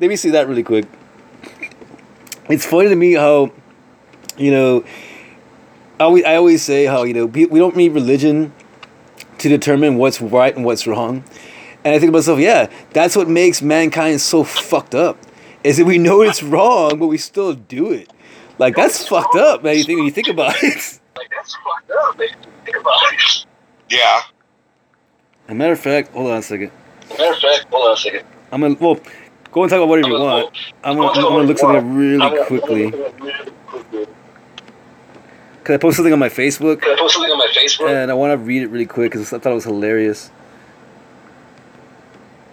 Let 0.00 0.08
me 0.08 0.16
see 0.16 0.30
that 0.30 0.48
really 0.48 0.62
quick. 0.62 0.86
It's 2.48 2.64
funny 2.64 2.88
to 2.88 2.96
me 2.96 3.14
how, 3.14 3.52
you 4.36 4.50
know, 4.50 4.84
I 6.00 6.04
always, 6.04 6.24
I 6.24 6.36
always 6.36 6.62
say 6.62 6.86
how 6.86 7.02
you 7.02 7.12
know 7.12 7.26
we 7.26 7.46
we 7.46 7.58
don't 7.58 7.74
need 7.74 7.92
religion 7.92 8.52
to 9.38 9.48
determine 9.48 9.96
what's 9.96 10.20
right 10.20 10.54
and 10.54 10.64
what's 10.64 10.86
wrong, 10.86 11.24
and 11.84 11.94
I 11.94 11.98
think 11.98 12.08
to 12.08 12.12
myself, 12.12 12.38
yeah, 12.38 12.70
that's 12.92 13.16
what 13.16 13.28
makes 13.28 13.60
mankind 13.62 14.20
so 14.20 14.44
fucked 14.44 14.94
up, 14.94 15.18
is 15.64 15.76
that 15.78 15.86
we 15.86 15.98
know 15.98 16.22
it's 16.22 16.40
wrong 16.42 17.00
but 17.00 17.08
we 17.08 17.18
still 17.18 17.52
do 17.52 17.90
it. 17.90 18.12
Like 18.58 18.74
that's 18.76 19.06
fucked 19.06 19.36
up, 19.36 19.62
man. 19.62 19.76
You 19.76 19.84
think 19.84 19.98
when 19.98 20.06
you 20.06 20.10
think 20.12 20.28
about 20.28 20.54
it. 20.62 21.00
Like, 21.16 21.30
that's 21.30 21.54
fucked 21.54 21.90
up. 21.90 22.18
man. 22.18 22.28
Think 22.64 22.76
about 22.76 22.94
it. 23.12 23.46
Yeah. 23.90 24.20
As 25.46 25.52
a 25.52 25.54
matter 25.54 25.72
of 25.72 25.80
fact, 25.80 26.12
hold 26.12 26.30
on 26.30 26.38
a 26.38 26.42
second. 26.42 26.70
As 27.02 27.10
a 27.10 27.18
Matter 27.18 27.32
of 27.34 27.38
fact, 27.40 27.66
hold 27.70 27.86
on 27.88 27.94
a 27.94 27.96
second. 27.96 28.24
I'm 28.52 28.60
gonna 28.60 28.76
well, 28.80 28.94
go 29.52 29.62
and 29.62 29.70
talk 29.70 29.76
about 29.78 29.88
whatever 29.88 30.08
you 30.08 30.16
I'm 30.16 30.20
gonna- 30.22 30.42
want. 30.44 30.56
I'm 30.84 30.96
gonna, 30.96 31.08
I'm 31.12 31.22
gonna 31.22 31.44
look 31.44 31.58
something 31.58 31.76
up 31.78 31.84
really 31.86 32.44
quickly. 32.46 32.90
Cause 35.64 35.74
I 35.74 35.76
posted 35.78 35.96
something 35.96 36.12
on 36.14 36.18
my 36.18 36.30
Facebook 36.30 36.80
Can 36.80 36.92
I 36.92 36.96
post 36.98 37.14
something 37.14 37.30
on 37.30 37.36
my 37.38 37.48
Facebook? 37.54 37.90
and 37.90 38.10
I 38.10 38.14
want 38.14 38.32
to 38.32 38.38
read 38.38 38.62
it 38.62 38.68
really 38.68 38.86
quick 38.86 39.12
because 39.12 39.30
I 39.32 39.38
thought 39.38 39.50
it 39.52 39.54
was 39.54 39.64
hilarious. 39.64 40.30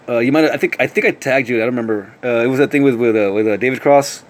Uh, 0.10 0.18
you 0.20 0.32
might 0.34 0.44
I 0.46 0.58
think 0.58 0.76
I 0.80 0.88
think 0.88 1.06
I 1.06 1.12
tagged 1.12 1.48
you. 1.50 1.58
I 1.58 1.60
don't 1.60 1.68
remember. 1.70 2.14
Uh, 2.24 2.44
it 2.44 2.48
was 2.48 2.60
that 2.60 2.72
thing 2.72 2.84
with 2.84 2.96
with 2.96 3.16
uh, 3.16 3.32
with 3.34 3.48
uh, 3.48 3.56
David 3.58 3.82
Cross. 3.82 4.24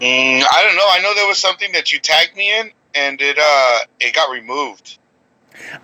Mm, 0.00 0.42
I 0.50 0.62
don't 0.62 0.76
know. 0.76 0.86
I 0.88 1.00
know 1.02 1.14
there 1.14 1.28
was 1.28 1.38
something 1.38 1.72
that 1.72 1.92
you 1.92 1.98
tagged 1.98 2.36
me 2.36 2.58
in, 2.58 2.70
and 2.94 3.20
it 3.20 3.38
uh 3.38 3.78
it 4.00 4.14
got 4.14 4.30
removed. 4.30 4.98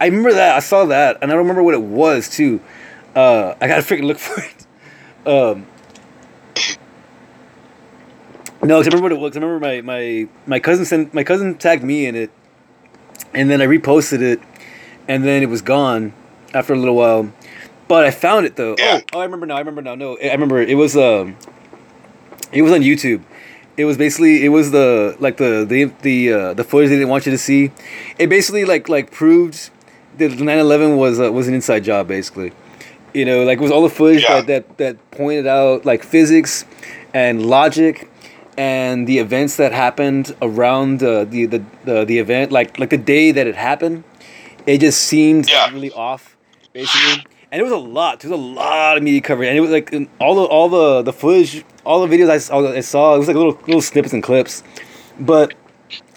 I 0.01 0.07
remember 0.07 0.33
that. 0.35 0.57
I 0.57 0.61
saw 0.61 0.87
that, 0.87 1.19
and 1.21 1.31
I 1.31 1.35
don't 1.35 1.43
remember 1.43 1.63
what 1.63 1.75
it 1.75 1.83
was 1.83 2.29
too. 2.29 2.61
Uh, 3.15 3.55
I 3.61 3.69
gotta 3.69 3.83
freaking 3.83 4.05
look 4.05 4.19
for 4.19 4.41
it. 4.41 4.67
Um, 5.27 5.67
no, 8.63 8.79
I 8.79 8.81
remember 8.81 9.03
what 9.03 9.13
it 9.13 9.19
was. 9.19 9.37
I 9.37 9.41
remember 9.41 9.61
my, 9.67 9.81
my 9.83 10.29
my 10.47 10.61
cousin 10.61 10.85
sent 10.85 11.13
my 11.15 11.25
cousin 11.25 11.57
tagged 11.57 11.85
me 11.85 12.07
in 12.07 12.15
it, 12.15 12.31
and 13.35 13.51
then 13.51 13.61
I 13.61 13.67
reposted 13.67 14.23
it, 14.23 14.41
and 15.09 15.25
then 15.25 15.43
it 15.43 15.49
was 15.49 15.63
gone 15.63 16.15
after 16.55 16.73
a 16.73 16.77
little 16.77 16.97
while. 16.97 17.33
But 17.89 18.05
I 18.05 18.11
found 18.11 18.47
it 18.47 18.57
though. 18.57 18.77
Yeah. 18.79 19.01
Oh, 19.13 19.19
oh, 19.19 19.21
I 19.21 19.25
remember 19.25 19.47
now. 19.47 19.57
I 19.57 19.59
remember 19.61 19.83
now. 19.83 19.95
No, 19.95 20.19
I 20.19 20.33
remember 20.33 20.61
it 20.61 20.75
was 20.75 20.97
um, 20.97 21.37
it 22.51 22.63
was 22.63 22.73
on 22.73 22.81
YouTube, 22.81 23.23
It 23.77 23.85
was 23.85 23.97
basically 23.99 24.45
it 24.45 24.49
was 24.49 24.71
the 24.71 25.17
like 25.21 25.37
the 25.37 25.65
the 25.69 25.85
the 26.03 26.33
uh, 26.33 26.55
the 26.55 26.65
footage 26.65 26.89
they 26.91 26.97
didn't 26.97 27.11
want 27.11 27.27
you 27.27 27.33
to 27.33 27.39
see. 27.39 27.73
It 28.19 28.29
basically 28.29 28.65
like 28.65 28.89
like 28.89 29.11
proved 29.11 29.71
that 30.19 30.31
9/11 30.33 30.97
was 30.97 31.21
uh, 31.21 31.31
was 31.33 31.47
an 31.49 31.55
inside 31.55 31.85
job 31.85 32.09
basically. 32.09 32.53
You 33.13 33.25
know, 33.25 33.45
like 33.45 33.59
it 33.59 33.63
was 33.63 33.71
all 33.71 33.83
the 33.83 33.91
footage 33.91 34.23
Yeah. 34.23 34.41
that, 34.41 34.47
that 34.47 34.79
that 34.79 35.11
pointed 35.11 35.47
out 35.47 35.85
like 35.85 36.03
physics 36.03 36.65
and 37.15 37.45
logic 37.47 38.11
and 38.59 39.07
the 39.07 39.19
events 39.19 39.57
that 39.57 39.73
happened 39.73 40.35
around 40.41 41.03
uh, 41.03 41.25
the, 41.25 41.45
the 41.47 41.63
the 41.85 42.05
the 42.07 42.19
event 42.19 42.53
like 42.53 42.79
like 42.79 42.89
the 42.91 42.97
day 42.99 43.31
that 43.31 43.47
it 43.47 43.57
happened. 43.57 44.05
It 44.67 44.79
just 44.81 45.01
seemed 45.03 45.49
Yeah. 45.51 45.71
really 45.71 45.93
off 45.93 46.37
basically. 46.73 47.25
And 47.53 47.61
it 47.61 47.63
was 47.63 47.73
a 47.73 47.77
lot. 47.77 48.21
There 48.21 48.31
was 48.31 48.39
a 48.39 48.43
lot 48.43 48.97
of 48.97 49.03
media 49.03 49.21
coverage, 49.21 49.49
and 49.49 49.57
it 49.57 49.61
was 49.61 49.71
like 49.71 49.93
all 50.19 50.35
the 50.35 50.43
all 50.43 50.69
the 50.69 51.03
the 51.03 51.13
footage, 51.13 51.65
all 51.85 52.05
the 52.07 52.15
videos 52.17 52.29
I 52.29 52.39
saw, 52.39 52.73
I 52.73 52.81
saw 52.81 53.15
it 53.15 53.19
was 53.19 53.29
like 53.29 53.37
little 53.37 53.59
little 53.67 53.81
snippets 53.83 54.13
and 54.13 54.23
clips, 54.23 54.63
but 55.21 55.55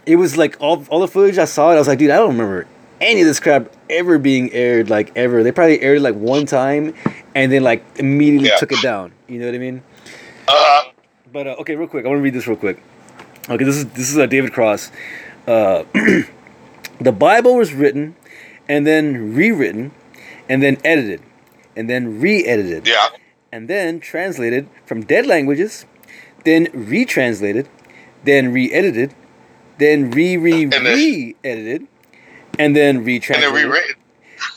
it 0.05 0.15
was 0.15 0.37
like 0.37 0.57
all 0.59 0.83
all 0.89 0.99
the 0.99 1.07
footage 1.07 1.37
I 1.37 1.45
saw. 1.45 1.71
It, 1.71 1.75
I 1.75 1.77
was 1.79 1.87
like, 1.87 1.99
dude, 1.99 2.09
I 2.09 2.17
don't 2.17 2.29
remember 2.31 2.65
any 2.99 3.21
of 3.21 3.27
this 3.27 3.39
crap 3.39 3.71
ever 3.89 4.17
being 4.17 4.51
aired 4.53 4.89
like 4.89 5.11
ever. 5.15 5.43
They 5.43 5.51
probably 5.51 5.79
aired 5.81 5.97
it 5.97 6.01
like 6.01 6.15
one 6.15 6.45
time, 6.47 6.95
and 7.35 7.51
then 7.51 7.61
like 7.63 7.85
immediately 7.97 8.49
Yeah. 8.49 8.57
took 8.57 8.71
it 8.71 8.81
down. 8.81 9.11
You 9.27 9.39
know 9.39 9.45
what 9.45 9.55
I 9.55 9.59
mean? 9.59 9.83
Uh, 10.47 10.81
But 11.31 11.45
uh, 11.45 11.55
okay, 11.59 11.75
real 11.75 11.87
quick, 11.87 12.05
I 12.05 12.07
want 12.09 12.17
to 12.19 12.23
read 12.23 12.33
this 12.33 12.47
real 12.47 12.57
quick. 12.57 12.81
Okay, 13.47 13.63
this 13.63 13.75
is 13.77 13.85
this 13.91 14.09
is 14.09 14.17
uh, 14.17 14.25
David 14.25 14.51
Cross. 14.51 14.91
Uh, 15.47 15.83
the 16.99 17.11
Bible 17.11 17.55
was 17.55 17.71
written, 17.73 18.15
and 18.67 18.85
then 18.87 19.35
rewritten, 19.35 19.91
and 20.49 20.61
then 20.63 20.77
edited, 20.83 21.21
and 21.75 21.89
then 21.89 22.19
re-edited, 22.19 22.87
yeah. 22.87 23.07
and 23.51 23.67
then 23.69 23.99
translated 23.99 24.67
from 24.85 25.05
dead 25.05 25.25
languages, 25.25 25.85
then 26.43 26.65
retranslated, 26.67 27.67
then 28.23 28.51
re-edited, 28.51 29.13
then 29.77 30.09
re 30.11 30.35
re 30.37 30.65
re 30.65 31.35
edited, 31.43 31.87
and 32.57 32.75
then 32.75 33.05
retranslated. 33.05 33.35
And 33.35 33.43
then 33.43 33.53
rewritten. 33.53 33.95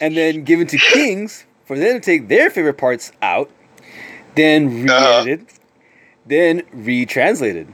and 0.00 0.16
then 0.16 0.44
given 0.44 0.66
to 0.68 0.78
kings 0.78 1.44
for 1.64 1.78
them 1.78 1.94
to 1.94 2.00
take 2.00 2.28
their 2.28 2.50
favorite 2.50 2.78
parts 2.78 3.12
out, 3.22 3.50
then 4.34 4.88
Uh-huh. 4.88 5.22
re-edited, 5.24 5.46
then 6.26 6.62
retranslated, 6.74 7.68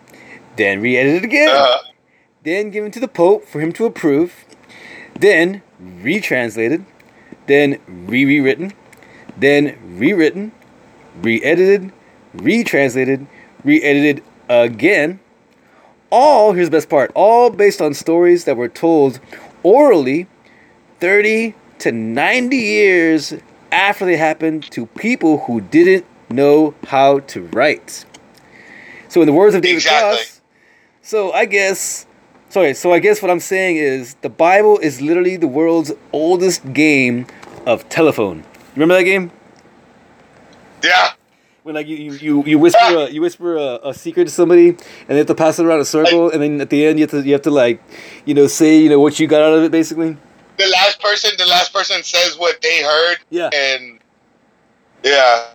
then 0.56 0.80
re-edited 0.80 1.24
again, 1.24 1.48
Uh, 1.48 1.78
then 2.44 2.70
given 2.70 2.90
to 2.90 3.00
the 3.00 3.08
Pope 3.08 3.44
for 3.46 3.60
him 3.60 3.72
to 3.72 3.84
approve, 3.86 4.44
then 5.18 5.62
retranslated, 6.02 6.84
then 7.48 7.78
re-rewritten, 7.88 8.72
then 9.36 9.76
rewritten, 9.98 10.52
re-edited, 11.20 11.92
retranslated, 12.34 13.26
re-edited 13.64 14.22
again. 14.48 15.20
All 16.10 16.52
here's 16.52 16.68
the 16.68 16.76
best 16.76 16.88
part. 16.88 17.10
All 17.14 17.50
based 17.50 17.82
on 17.82 17.92
stories 17.94 18.44
that 18.44 18.56
were 18.56 18.68
told 18.68 19.20
orally 19.62 20.26
30 21.00 21.54
to 21.80 21.92
90 21.92 22.56
years 22.56 23.34
after 23.70 24.04
they 24.04 24.16
happened 24.16 24.62
to 24.70 24.86
people 24.86 25.40
who 25.40 25.60
didn't 25.60 26.06
know 26.30 26.74
how 26.86 27.20
to 27.20 27.42
write. 27.48 28.04
So 29.08 29.20
in 29.20 29.26
the 29.26 29.32
words 29.32 29.54
of 29.54 29.62
David 29.62 29.76
Exactly. 29.76 30.16
Cross, 30.16 30.40
so 31.02 31.32
I 31.32 31.44
guess 31.44 32.06
sorry, 32.48 32.74
so 32.74 32.92
I 32.92 32.98
guess 32.98 33.22
what 33.22 33.30
I'm 33.30 33.40
saying 33.40 33.76
is 33.76 34.14
the 34.22 34.28
Bible 34.28 34.78
is 34.78 35.00
literally 35.00 35.36
the 35.36 35.46
world's 35.48 35.92
oldest 36.12 36.72
game 36.72 37.26
of 37.68 37.88
telephone. 37.88 38.44
Remember 38.74 38.94
that 38.96 39.04
game? 39.04 39.30
yeah. 40.82 41.12
When 41.64 41.74
like 41.74 41.86
you 41.86 41.96
you, 41.96 42.42
you, 42.44 42.58
whisper 42.58 42.78
a, 42.82 43.10
you 43.10 43.20
whisper 43.20 43.56
a, 43.56 43.88
a 43.88 43.92
secret 43.94 44.24
to 44.24 44.30
somebody 44.30 44.68
and 44.70 44.78
they 45.08 45.18
have 45.18 45.26
to 45.26 45.34
pass 45.34 45.58
it 45.58 45.66
around 45.66 45.80
a 45.80 45.84
circle 45.84 46.30
and 46.30 46.40
then 46.42 46.60
at 46.62 46.70
the 46.70 46.86
end 46.86 46.98
you 46.98 47.02
have 47.02 47.10
to 47.10 47.20
you 47.22 47.32
have 47.34 47.42
to 47.42 47.50
like 47.50 47.82
you 48.24 48.32
know 48.32 48.46
say 48.46 48.78
you 48.80 48.88
know 48.88 48.98
what 49.00 49.20
you 49.20 49.26
got 49.26 49.42
out 49.42 49.52
of 49.52 49.62
it 49.64 49.70
basically. 49.70 50.16
The 50.56 50.66
last 50.68 51.00
person, 51.02 51.30
the 51.36 51.44
last 51.46 51.72
person 51.74 52.02
says 52.02 52.38
what 52.38 52.60
they 52.62 52.82
heard. 52.82 53.18
Yeah. 53.28 53.50
And 53.52 53.98
yeah. 55.04 55.48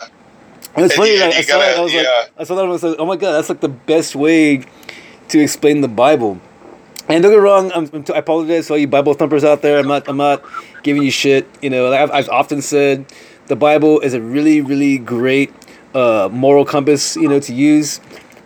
And 0.00 0.84
it's 0.84 0.92
And 0.92 0.92
funny. 0.92 1.14
you- 1.14 1.20
Like, 1.20 1.32
you 1.34 1.38
I 1.38 1.42
saw 1.42 1.58
that. 1.58 1.78
I 1.78 1.80
was 1.80 1.92
yeah. 1.94 2.02
like, 2.02 2.32
I 2.38 2.44
saw 2.44 2.54
that. 2.56 2.62
and 2.62 2.70
I 2.70 2.72
was 2.72 2.82
like, 2.82 2.96
oh 2.98 3.06
my 3.06 3.16
god, 3.16 3.32
that's 3.32 3.48
like 3.48 3.60
the 3.60 3.68
best 3.70 4.14
way 4.14 4.64
to 5.28 5.38
explain 5.40 5.80
the 5.80 5.88
Bible. 5.88 6.40
And 7.08 7.22
don't 7.22 7.32
get 7.32 7.38
wrong. 7.38 7.70
I'm, 7.72 7.88
I'm 7.92 8.02
t- 8.02 8.12
I 8.12 8.18
apologize 8.18 8.66
to 8.66 8.74
all 8.74 8.78
you 8.78 8.88
Bible 8.88 9.14
thumpers 9.14 9.44
out 9.44 9.62
there. 9.62 9.78
I'm 9.78 9.86
not. 9.86 10.08
I'm 10.08 10.16
not 10.16 10.44
giving 10.82 11.02
you 11.02 11.10
shit. 11.10 11.48
You 11.62 11.70
know, 11.70 11.88
like 11.88 12.00
I've, 12.00 12.10
I've 12.10 12.28
often 12.28 12.62
said, 12.62 13.06
the 13.46 13.56
Bible 13.56 14.00
is 14.00 14.14
a 14.14 14.20
really, 14.20 14.60
really 14.60 14.98
great 14.98 15.52
uh, 15.94 16.28
moral 16.32 16.64
compass. 16.64 17.16
You 17.16 17.28
know, 17.28 17.40
to 17.40 17.54
use. 17.54 18.00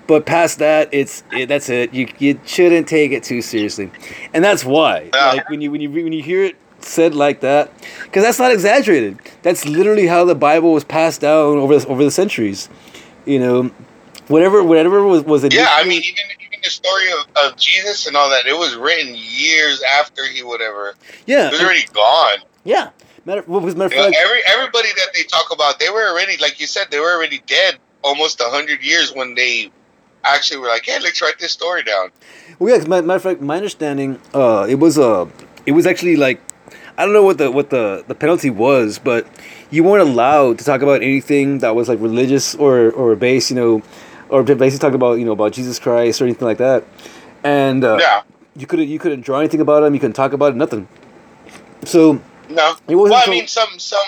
But 0.07 0.27
past 0.27 0.59
that, 0.59 0.89
it's 0.93 1.23
it, 1.33 1.47
that's 1.47 1.69
it. 1.69 1.95
You 1.95 2.09
you 2.19 2.41
shouldn't 2.45 2.89
take 2.89 3.13
it 3.13 3.23
too 3.23 3.41
seriously, 3.41 3.91
and 4.35 4.45
that's 4.45 4.65
why. 4.65 5.09
Like 5.37 5.49
when 5.49 5.61
you 5.61 5.71
when 5.71 5.81
you 5.81 5.91
when 5.91 6.13
you 6.13 6.23
hear 6.23 6.45
it 6.45 6.57
said 6.81 7.15
like 7.15 7.41
that, 7.41 7.73
because 8.05 8.25
that's 8.25 8.39
not 8.39 8.51
exaggerated. 8.51 9.19
That's 9.43 9.65
literally 9.67 10.07
how 10.07 10.25
the 10.25 10.35
Bible 10.35 10.73
was 10.73 10.83
passed 10.85 11.21
down 11.21 11.59
over 11.59 11.79
the, 11.79 11.87
over 11.87 12.03
the 12.03 12.11
centuries. 12.11 12.69
You 13.25 13.39
know, 13.39 13.71
whatever 14.27 14.65
whatever 14.65 15.05
was 15.05 15.23
was 15.23 15.45
Yeah, 15.45 15.69
I 15.71 15.85
mean, 15.85 16.03
even 16.03 16.40
the 16.63 16.71
story 16.71 17.11
of, 17.13 17.27
of 17.45 17.57
Jesus 17.59 18.07
and 18.07 18.17
all 18.17 18.31
that, 18.31 18.47
it 18.47 18.57
was 18.57 18.75
written 18.77 19.15
years 19.17 19.83
after 20.01 20.25
he 20.27 20.43
whatever. 20.43 20.95
yeah, 21.27 21.49
It 21.49 21.53
was 21.53 21.61
already 21.63 21.87
gone. 21.93 22.39
yeah. 22.65 22.91
Matter 23.27 23.43
what 23.43 23.63
was 23.63 23.77
matter 23.77 23.95
You 23.95 24.01
of 24.01 24.07
know, 24.07 24.13
fact, 24.13 24.25
every 24.25 24.41
everybody 24.47 24.89
that 24.97 25.09
they 25.15 25.25
talk 25.25 25.53
about, 25.53 25.79
they 25.79 25.91
were 25.91 26.09
already 26.11 26.37
like 26.39 26.59
you 26.59 26.67
said, 26.67 26.87
they 26.91 26.99
were 27.01 27.13
already 27.15 27.43
dead 27.47 27.79
almost 28.03 28.41
a 28.41 28.45
hundred 28.49 28.83
years 28.83 29.13
when 29.13 29.35
they 29.35 29.71
actually 30.25 30.59
were 30.59 30.69
like, 30.69 30.87
"Hey, 30.87 30.99
let's 31.01 31.21
write 31.21 31.39
this 31.39 31.53
story 31.53 31.83
down." 31.83 32.09
Well, 32.59 32.79
yeah, 32.79 32.87
matter 32.89 33.13
of 33.13 33.23
fact, 33.23 33.43
my 33.43 33.57
understanding, 33.57 34.19
uh, 34.33 34.67
it 34.71 34.77
was 34.77 34.99
uh, 34.99 35.27
it 35.67 35.73
was 35.73 35.87
actually 35.87 36.17
like, 36.17 36.41
I 36.97 37.05
don't 37.05 37.13
know 37.13 37.23
what 37.23 37.37
the 37.37 37.51
what 37.51 37.69
the 37.69 38.05
the 38.09 38.15
penalty 38.15 38.49
was, 38.49 38.99
but 38.99 39.27
you 39.71 39.85
weren't 39.85 40.09
allowed 40.09 40.59
to 40.59 40.65
talk 40.65 40.81
about 40.81 41.03
anything 41.03 41.59
that 41.59 41.77
was 41.77 41.91
like 41.91 42.01
religious 42.01 42.55
or 42.55 42.91
or 42.93 43.17
based, 43.17 43.51
you 43.51 43.57
know, 43.57 43.83
or 44.31 44.43
basically 44.43 44.79
talking 44.79 44.95
about 44.95 45.19
you 45.19 45.25
know 45.25 45.33
about 45.33 45.53
Jesus 45.53 45.79
Christ 45.79 46.21
or 46.21 46.25
anything 46.25 46.47
like 46.47 46.59
that, 46.59 46.85
and 47.45 47.85
uh, 47.85 47.99
Yeah, 48.01 48.23
you 48.57 48.67
couldn't 48.67 48.89
you 48.89 48.99
couldn't 48.99 49.23
draw 49.23 49.39
anything 49.39 49.61
about 49.61 49.83
him, 49.83 49.95
you 49.95 50.01
couldn't 50.01 50.15
talk 50.15 50.33
about 50.33 50.53
it, 50.53 50.57
nothing. 50.57 50.89
So 51.85 52.21
no. 52.49 52.75
Well, 52.89 53.15
I 53.15 53.25
so- 53.25 53.31
mean, 53.31 53.47
some 53.47 53.79
some 53.79 54.01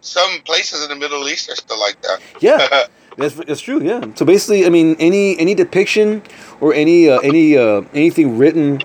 some 0.00 0.40
places 0.44 0.82
in 0.84 0.88
the 0.88 0.96
Middle 0.96 1.26
East 1.28 1.50
are 1.50 1.56
still 1.56 1.80
like 1.80 2.00
that. 2.02 2.20
yeah, 2.40 2.86
That's 3.16 3.34
that's 3.34 3.60
true. 3.60 3.82
Yeah. 3.82 4.04
So 4.14 4.24
basically, 4.26 4.66
I 4.66 4.68
mean, 4.70 4.94
any 4.98 5.38
any 5.38 5.54
depiction 5.54 6.22
or 6.60 6.74
any 6.74 7.08
uh, 7.08 7.18
any 7.20 7.56
uh, 7.56 7.82
anything 7.94 8.36
written 8.36 8.82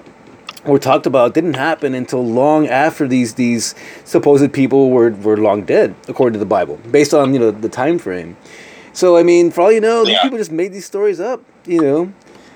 or 0.66 0.80
talked 0.80 1.06
about 1.06 1.34
didn't 1.34 1.56
happen 1.56 1.94
until 1.94 2.26
long 2.26 2.68
after 2.68 3.08
these 3.08 3.34
these 3.36 3.76
supposed 4.06 4.54
people 4.54 4.90
were 4.90 5.10
were 5.12 5.36
long 5.36 5.64
dead, 5.64 5.96
according 6.08 6.34
to 6.34 6.40
the 6.40 6.46
Bible, 6.46 6.78
based 6.92 7.14
on 7.14 7.34
you 7.34 7.40
know 7.40 7.52
the 7.52 7.68
time 7.70 8.00
frame. 8.00 8.38
So 8.94 9.18
I 9.18 9.24
mean, 9.24 9.52
for 9.52 9.62
all 9.62 9.72
you 9.72 9.82
know, 9.82 10.04
these 10.06 10.14
Yeah. 10.16 10.24
people 10.24 10.38
just 10.38 10.52
made 10.52 10.74
these 10.74 10.86
stories 10.86 11.20
up. 11.20 11.42
You 11.66 11.82
know, 11.82 12.14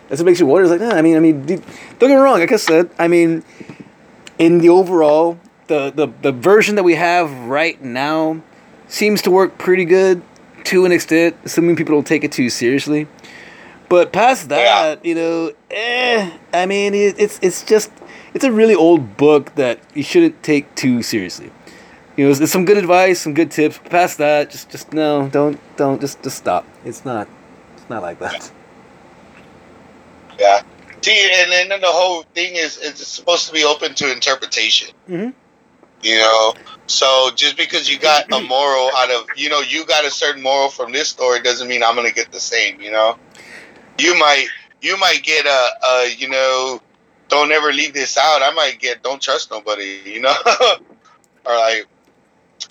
that's 0.10 0.22
what 0.22 0.26
makes 0.26 0.40
you 0.40 0.46
wonder. 0.46 0.64
It's 0.64 0.72
like, 0.72 0.82
nah, 0.90 0.96
I 0.98 1.02
mean, 1.02 1.16
I 1.16 1.20
mean, 1.20 1.46
dude, 1.46 1.62
don't 2.00 2.10
get 2.10 2.16
me 2.16 2.22
wrong. 2.22 2.40
Like 2.40 2.52
I 2.52 2.58
said, 2.58 2.90
I 3.00 3.08
mean, 3.08 3.44
in 4.38 4.60
the 4.60 4.70
overall, 4.70 5.38
the 5.68 5.92
the 5.92 6.08
the 6.22 6.32
version 6.32 6.76
that 6.76 6.84
we 6.84 6.96
have 6.96 7.32
right 7.48 7.82
now 7.82 8.42
seems 8.88 9.22
to 9.24 9.32
work 9.32 9.58
pretty 9.58 9.86
good 9.86 10.22
to 10.66 10.86
an 10.86 10.92
extent, 10.92 11.36
assuming 11.46 11.76
people 11.76 11.96
don't 11.96 12.08
take 12.08 12.24
it 12.24 12.32
too 12.32 12.50
seriously. 12.50 13.08
But 13.88 14.12
past 14.12 14.50
that, 14.50 15.06
you 15.06 15.14
know, 15.14 15.52
eh, 15.70 16.32
I 16.52 16.66
mean, 16.66 16.94
it, 16.96 17.16
it's 17.20 17.40
it's 17.42 17.64
just 17.64 17.92
it's 18.34 18.44
a 18.44 18.52
really 18.52 18.74
old 18.76 19.16
book 19.16 19.54
that 19.56 19.80
you 19.94 20.02
shouldn't 20.04 20.42
take 20.44 20.74
too 20.76 21.02
seriously. 21.04 21.52
You 22.16 22.28
know, 22.28 22.34
there's 22.34 22.51
some 22.51 22.66
good 22.66 22.78
advice, 22.78 23.22
some 23.22 23.34
good 23.34 23.51
tips. 23.51 23.80
Past 23.89 24.18
that, 24.20 24.49
just 24.49 24.70
just 24.70 24.93
no, 24.93 25.28
don't 25.28 25.59
don't 25.76 25.99
just 25.99 26.24
just 26.24 26.38
stop. 26.38 26.66
It's 26.86 27.03
not 27.03 27.28
it's 27.76 27.89
not 27.89 28.01
like 28.01 28.20
that. 28.20 28.51
Yeah. 30.39 30.61
See, 31.01 31.30
and 31.34 31.51
then 31.51 31.70
the 31.82 31.88
whole 31.88 32.24
thing 32.34 32.55
is 32.55 32.80
it's 32.82 33.05
supposed 33.05 33.45
to 33.47 33.53
be 33.53 33.63
open 33.63 33.93
to 33.95 34.11
interpretation. 34.11 34.89
Mhm. 35.07 35.34
You 36.01 36.18
know, 36.18 36.53
so 36.88 37.32
just 37.36 37.57
because 37.57 37.89
you 37.89 37.97
got 37.99 38.32
a 38.32 38.39
moral 38.41 38.91
out 38.95 39.09
of, 39.11 39.26
you 39.36 39.49
know, 39.49 39.61
you 39.61 39.86
got 39.86 40.05
a 40.05 40.11
certain 40.11 40.41
moral 40.41 40.70
from 40.70 40.91
this 40.91 41.09
story 41.09 41.41
doesn't 41.41 41.68
mean 41.68 41.84
I'm 41.84 41.95
gonna 41.95 42.11
get 42.11 42.32
the 42.32 42.39
same. 42.39 42.80
You 42.80 42.91
know, 42.91 43.18
you 43.97 44.18
might 44.18 44.47
you 44.82 44.97
might 44.97 45.22
get 45.24 45.45
a, 45.45 45.68
a 45.86 46.16
you 46.18 46.30
know, 46.30 46.82
don't 47.28 47.51
ever 47.51 47.74
leave 47.74 47.93
this 47.93 48.18
out. 48.18 48.41
I 48.41 48.51
might 48.51 48.80
get 48.80 49.03
don't 49.03 49.22
trust 49.22 49.51
nobody. 49.51 49.99
You 50.05 50.22
know, 50.22 50.36
or 51.45 51.55
like, 51.55 51.86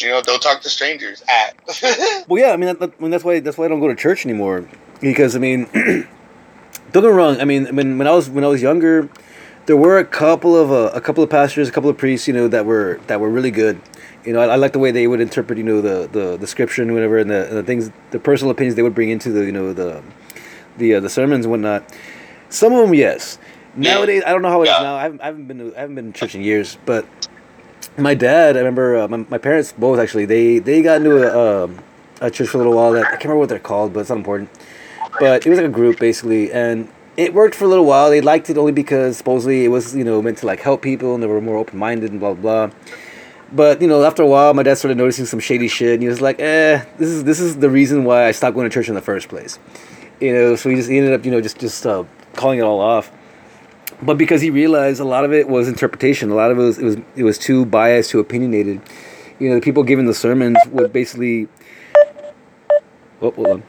you 0.01 0.09
know, 0.09 0.22
don't 0.22 0.40
talk 0.42 0.61
to 0.62 0.68
strangers. 0.70 1.22
At 1.28 1.57
Well, 2.28 2.40
yeah, 2.42 2.53
I 2.53 2.57
mean, 2.57 2.76
that, 2.78 2.92
I 2.99 3.03
mean 3.03 3.11
that's 3.11 3.24
why 3.24 3.40
that's 3.40 3.57
why 3.59 3.64
I 3.66 3.68
don't 3.68 3.80
go 3.80 3.88
to 3.88 3.95
church 3.95 4.24
anymore 4.24 4.68
because 5.01 5.34
I 5.36 5.38
mean, 5.38 5.64
don't 5.74 6.07
get 6.92 7.03
me 7.03 7.09
wrong. 7.09 7.40
I 7.40 7.45
mean, 7.45 7.74
when 7.76 7.99
when 7.99 8.07
I 8.07 8.12
was 8.12 8.28
when 8.30 8.45
I 8.45 8.49
was 8.49 8.62
younger, 8.62 9.09
there 9.66 9.76
were 9.76 9.99
a 9.99 10.05
couple 10.05 10.57
of 10.57 10.70
uh, 10.72 10.90
a 10.95 11.01
couple 11.01 11.22
of 11.24 11.30
pastors, 11.30 11.68
a 11.68 11.72
couple 11.72 11.90
of 11.90 11.97
priests, 11.99 12.26
you 12.28 12.34
know, 12.34 12.49
that 12.49 12.66
were 12.66 13.01
that 13.07 13.20
were 13.20 13.30
really 13.30 13.51
good. 13.51 13.80
You 14.24 14.32
know, 14.32 14.40
I, 14.40 14.47
I 14.47 14.57
like 14.57 14.72
the 14.72 14.78
way 14.78 14.90
they 14.90 15.07
would 15.07 15.20
interpret, 15.20 15.59
you 15.59 15.64
know, 15.64 15.80
the 15.82 16.09
the, 16.11 16.36
the 16.36 16.47
scripture 16.47 16.82
and 16.82 16.95
whatever, 16.95 17.18
and 17.18 17.28
the, 17.30 17.47
and 17.49 17.57
the 17.59 17.62
things, 17.62 17.90
the 18.11 18.18
personal 18.18 18.51
opinions 18.51 18.74
they 18.74 18.82
would 18.82 18.95
bring 18.95 19.11
into 19.11 19.30
the, 19.30 19.45
you 19.45 19.53
know, 19.53 19.72
the 19.74 20.03
the 20.78 20.95
uh, 20.95 21.01
the 21.01 21.11
sermons 21.11 21.45
and 21.45 21.51
whatnot. 21.51 21.84
Some 22.49 22.72
of 22.72 22.86
them, 22.86 22.95
yes. 22.95 23.38
Nowadays, 23.76 24.22
I 24.24 24.30
don't 24.30 24.42
know 24.42 24.49
how 24.51 24.62
it 24.62 24.66
is 24.66 24.70
Yeah. 24.70 24.82
now. 24.82 24.95
I 24.97 25.03
haven't, 25.03 25.20
I 25.20 25.26
haven't 25.26 25.47
been 25.49 25.59
to, 25.59 25.76
I 25.76 25.80
haven't 25.80 25.97
been 25.97 26.12
to 26.12 26.18
church 26.18 26.34
in 26.36 26.42
years, 26.42 26.78
but 26.86 27.05
my 27.97 28.14
dad, 28.14 28.57
I 28.57 28.61
remember 28.61 28.97
uh, 28.97 29.09
my, 29.09 29.18
my 29.28 29.38
parents 29.38 29.72
both 29.72 29.99
actually 29.99 30.24
they 30.24 30.59
they 30.59 30.82
got 30.82 30.99
into 30.99 31.22
a 31.22 31.64
um, 31.64 31.78
a 32.20 32.30
church 32.30 32.49
for 32.49 32.59
a 32.59 32.59
little 32.59 32.74
while. 32.74 32.92
That 32.92 33.05
I 33.05 33.11
can't 33.11 33.24
remember 33.24 33.40
what 33.40 33.49
they're 33.49 33.59
called, 33.59 33.92
but 33.92 34.01
it's 34.01 34.09
not 34.09 34.18
important. 34.18 34.51
But 35.20 35.47
it 35.47 35.51
was 35.51 35.59
like 35.59 35.68
a 35.68 35.72
group 35.72 35.99
basically, 35.99 36.53
and 36.53 36.88
it 37.16 37.34
worked 37.34 37.55
for 37.55 37.64
a 37.64 37.68
little 37.68 37.84
while. 37.84 38.11
They 38.11 38.20
liked 38.20 38.51
it 38.51 38.59
only 38.59 38.72
because 38.72 39.16
supposedly 39.16 39.64
it 39.64 39.68
was 39.68 39.95
you 39.95 40.05
know 40.05 40.20
meant 40.20 40.38
to 40.38 40.47
like 40.47 40.61
help 40.61 40.82
people 40.82 41.14
and 41.14 41.22
they 41.22 41.26
were 41.26 41.40
more 41.40 41.57
open 41.57 41.78
minded 41.78 42.11
and 42.11 42.20
blah 42.20 42.34
blah. 42.34 42.66
blah. 42.66 42.76
But 43.53 43.80
you 43.80 43.86
know, 43.86 44.05
after 44.05 44.22
a 44.22 44.26
while, 44.26 44.53
my 44.55 44.64
dad 44.64 44.78
started 44.78 44.99
noticing 44.99 45.26
some 45.26 45.38
shady 45.38 45.68
shit, 45.68 45.95
and 45.95 46.03
he 46.03 46.09
was 46.09 46.20
like, 46.20 46.40
"Eh, 46.40 46.84
this 46.99 47.09
is 47.09 47.24
this 47.24 47.38
is 47.38 47.59
the 47.59 47.70
reason 47.70 48.05
why 48.05 48.26
I 48.26 48.32
stopped 48.32 48.57
going 48.57 48.68
to 48.68 48.74
church 48.74 48.88
in 48.88 48.95
the 48.95 49.03
first 49.03 49.28
place." 49.28 49.59
You 50.20 50.32
know, 50.32 50.57
so 50.57 50.70
he 50.70 50.76
just 50.76 50.88
he 50.90 50.99
ended 50.99 51.12
up 51.12 51.24
you 51.24 51.30
know 51.30 51.40
just 51.40 51.59
just 51.59 51.86
uh, 51.86 52.05
calling 52.34 52.59
it 52.59 52.62
all 52.62 52.80
off. 52.80 53.12
But 54.05 54.18
because 54.18 54.42
he 54.42 54.50
realized 54.50 55.00
a 55.00 55.05
lot 55.05 55.24
of 55.24 55.32
it 55.32 55.48
was 55.48 55.66
interpretation, 55.66 56.30
a 56.30 56.34
lot 56.34 56.50
of 56.50 56.59
it 56.59 56.62
was 56.62 56.78
it 56.78 56.84
was 56.84 56.96
it 57.16 57.24
was 57.24 57.38
too 57.38 57.64
biased, 57.64 58.11
too 58.11 58.20
opinionated. 58.20 58.82
You 59.38 59.48
know, 59.48 59.55
the 59.55 59.62
people 59.62 59.82
giving 59.82 60.05
the 60.05 60.14
sermons 60.14 60.59
would 60.68 60.92
basically. 60.92 61.48
Oh, 63.22 63.30
hold 63.30 63.46
on. 63.46 63.62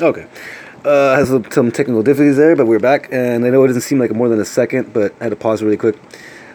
Okay. 0.00 0.26
Uh, 0.84 1.16
has 1.16 1.28
some, 1.28 1.70
technical 1.70 2.02
difficulties 2.02 2.36
there, 2.36 2.54
but 2.56 2.66
we're 2.66 2.78
back, 2.78 3.08
and 3.12 3.44
I 3.44 3.50
know 3.50 3.62
it 3.64 3.66
doesn't 3.66 3.82
seem 3.82 3.98
like 3.98 4.12
more 4.12 4.28
than 4.28 4.40
a 4.40 4.44
second, 4.44 4.92
but 4.92 5.12
I 5.20 5.24
had 5.24 5.30
to 5.30 5.36
pause 5.36 5.62
really 5.62 5.76
quick. 5.76 5.96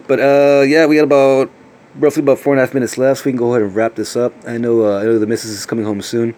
But 0.07 0.19
uh, 0.19 0.63
yeah, 0.65 0.85
we 0.85 0.95
got 0.95 1.03
about 1.03 1.51
roughly 1.95 2.23
about 2.23 2.39
four 2.39 2.53
and 2.53 2.59
a 2.59 2.65
half 2.65 2.73
minutes 2.73 2.97
left, 2.97 3.19
so 3.19 3.25
we 3.25 3.31
can 3.31 3.37
go 3.37 3.53
ahead 3.53 3.61
and 3.61 3.75
wrap 3.75 3.95
this 3.95 4.15
up. 4.15 4.33
I 4.47 4.57
know 4.57 4.85
uh, 4.85 4.99
I 4.99 5.03
know 5.03 5.19
the 5.19 5.27
missus 5.27 5.51
is 5.51 5.65
coming 5.65 5.85
home 5.85 6.01
soon. 6.01 6.35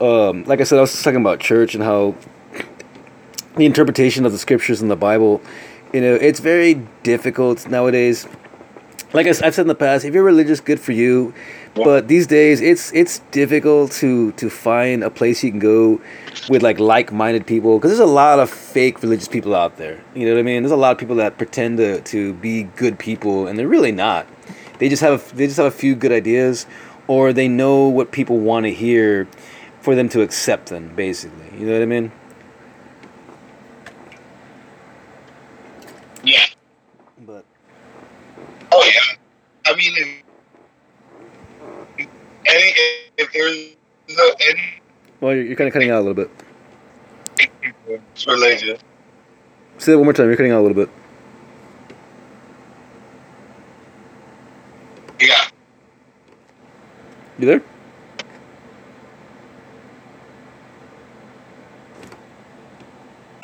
Um, 0.00 0.44
like 0.44 0.60
I 0.60 0.64
said, 0.64 0.78
I 0.78 0.80
was 0.80 1.02
talking 1.02 1.20
about 1.20 1.40
church 1.40 1.74
and 1.74 1.84
how 1.84 2.14
the 3.56 3.66
interpretation 3.66 4.24
of 4.24 4.32
the 4.32 4.38
scriptures 4.38 4.80
in 4.80 4.88
the 4.88 4.96
Bible, 4.96 5.42
you 5.92 6.00
know, 6.00 6.14
it's 6.14 6.40
very 6.40 6.74
difficult 7.02 7.68
nowadays. 7.68 8.26
Like 9.12 9.26
I, 9.26 9.30
have 9.30 9.54
said 9.54 9.58
in 9.58 9.66
the 9.66 9.74
past, 9.74 10.04
if 10.04 10.14
you're 10.14 10.24
religious, 10.24 10.60
good 10.60 10.80
for 10.80 10.92
you. 10.92 11.34
But 11.74 12.08
these 12.08 12.26
days, 12.26 12.60
it's 12.60 12.92
it's 12.92 13.20
difficult 13.30 13.92
to 13.92 14.32
to 14.32 14.50
find 14.50 15.04
a 15.04 15.10
place 15.10 15.44
you 15.44 15.50
can 15.50 15.60
go 15.60 16.00
with 16.48 16.62
like 16.62 16.80
like-minded 16.80 17.46
people 17.46 17.78
because 17.78 17.90
there's 17.90 18.08
a 18.08 18.12
lot 18.12 18.40
of 18.40 18.50
fake 18.50 19.02
religious 19.02 19.28
people 19.28 19.54
out 19.54 19.76
there. 19.76 20.02
You 20.14 20.26
know 20.26 20.32
what 20.32 20.40
I 20.40 20.42
mean? 20.42 20.62
There's 20.62 20.72
a 20.72 20.76
lot 20.76 20.92
of 20.92 20.98
people 20.98 21.16
that 21.16 21.38
pretend 21.38 21.78
to, 21.78 22.00
to 22.00 22.34
be 22.34 22.64
good 22.64 22.98
people 22.98 23.46
and 23.46 23.58
they're 23.58 23.68
really 23.68 23.92
not. 23.92 24.26
They 24.78 24.88
just 24.88 25.02
have 25.02 25.36
they 25.36 25.46
just 25.46 25.58
have 25.58 25.66
a 25.66 25.70
few 25.70 25.94
good 25.94 26.10
ideas, 26.10 26.66
or 27.06 27.32
they 27.32 27.46
know 27.46 27.86
what 27.88 28.10
people 28.10 28.38
want 28.38 28.66
to 28.66 28.72
hear 28.72 29.28
for 29.80 29.94
them 29.94 30.08
to 30.10 30.22
accept 30.22 30.68
them. 30.68 30.94
Basically, 30.94 31.58
you 31.58 31.66
know 31.66 31.72
what 31.72 31.82
I 31.82 31.86
mean? 31.86 32.12
Yeah. 36.22 36.44
But 37.26 37.44
Oh 38.72 38.84
yeah. 38.84 39.16
I 39.66 39.76
mean, 39.76 40.22
if, 41.98 42.08
any 42.46 42.72
if 43.16 43.32
there's 43.32 43.76
no, 44.16 44.34
any 44.48 44.80
well, 45.20 45.34
you're, 45.34 45.44
you're 45.44 45.56
kind 45.56 45.68
of 45.68 45.72
cutting 45.72 45.90
out 45.90 45.98
a 45.98 46.04
little 46.04 46.14
bit. 46.14 46.30
it's 47.88 48.26
religious. 48.26 48.80
Say 49.78 49.92
it 49.92 49.96
one 49.96 50.04
more 50.04 50.12
time. 50.12 50.26
You're 50.26 50.36
cutting 50.36 50.52
out 50.52 50.60
a 50.60 50.66
little 50.66 50.74
bit. 50.74 50.90
Yeah. 55.20 55.48
You 57.38 57.46
there? 57.46 57.62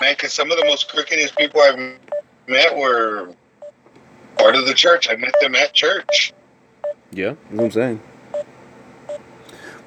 Man, 0.00 0.12
because 0.12 0.32
some 0.32 0.50
of 0.50 0.58
the 0.58 0.64
most 0.66 0.90
crookedest 0.90 1.36
people 1.36 1.60
I've 1.60 1.78
met 2.46 2.76
were 2.76 3.34
part 4.36 4.54
of 4.54 4.66
the 4.66 4.74
church. 4.74 5.08
I 5.08 5.16
met 5.16 5.34
them 5.40 5.54
at 5.54 5.72
church. 5.72 6.34
Yeah, 7.12 7.34
that's 7.50 7.52
what 7.52 7.64
I'm 7.64 7.70
saying. 7.70 8.02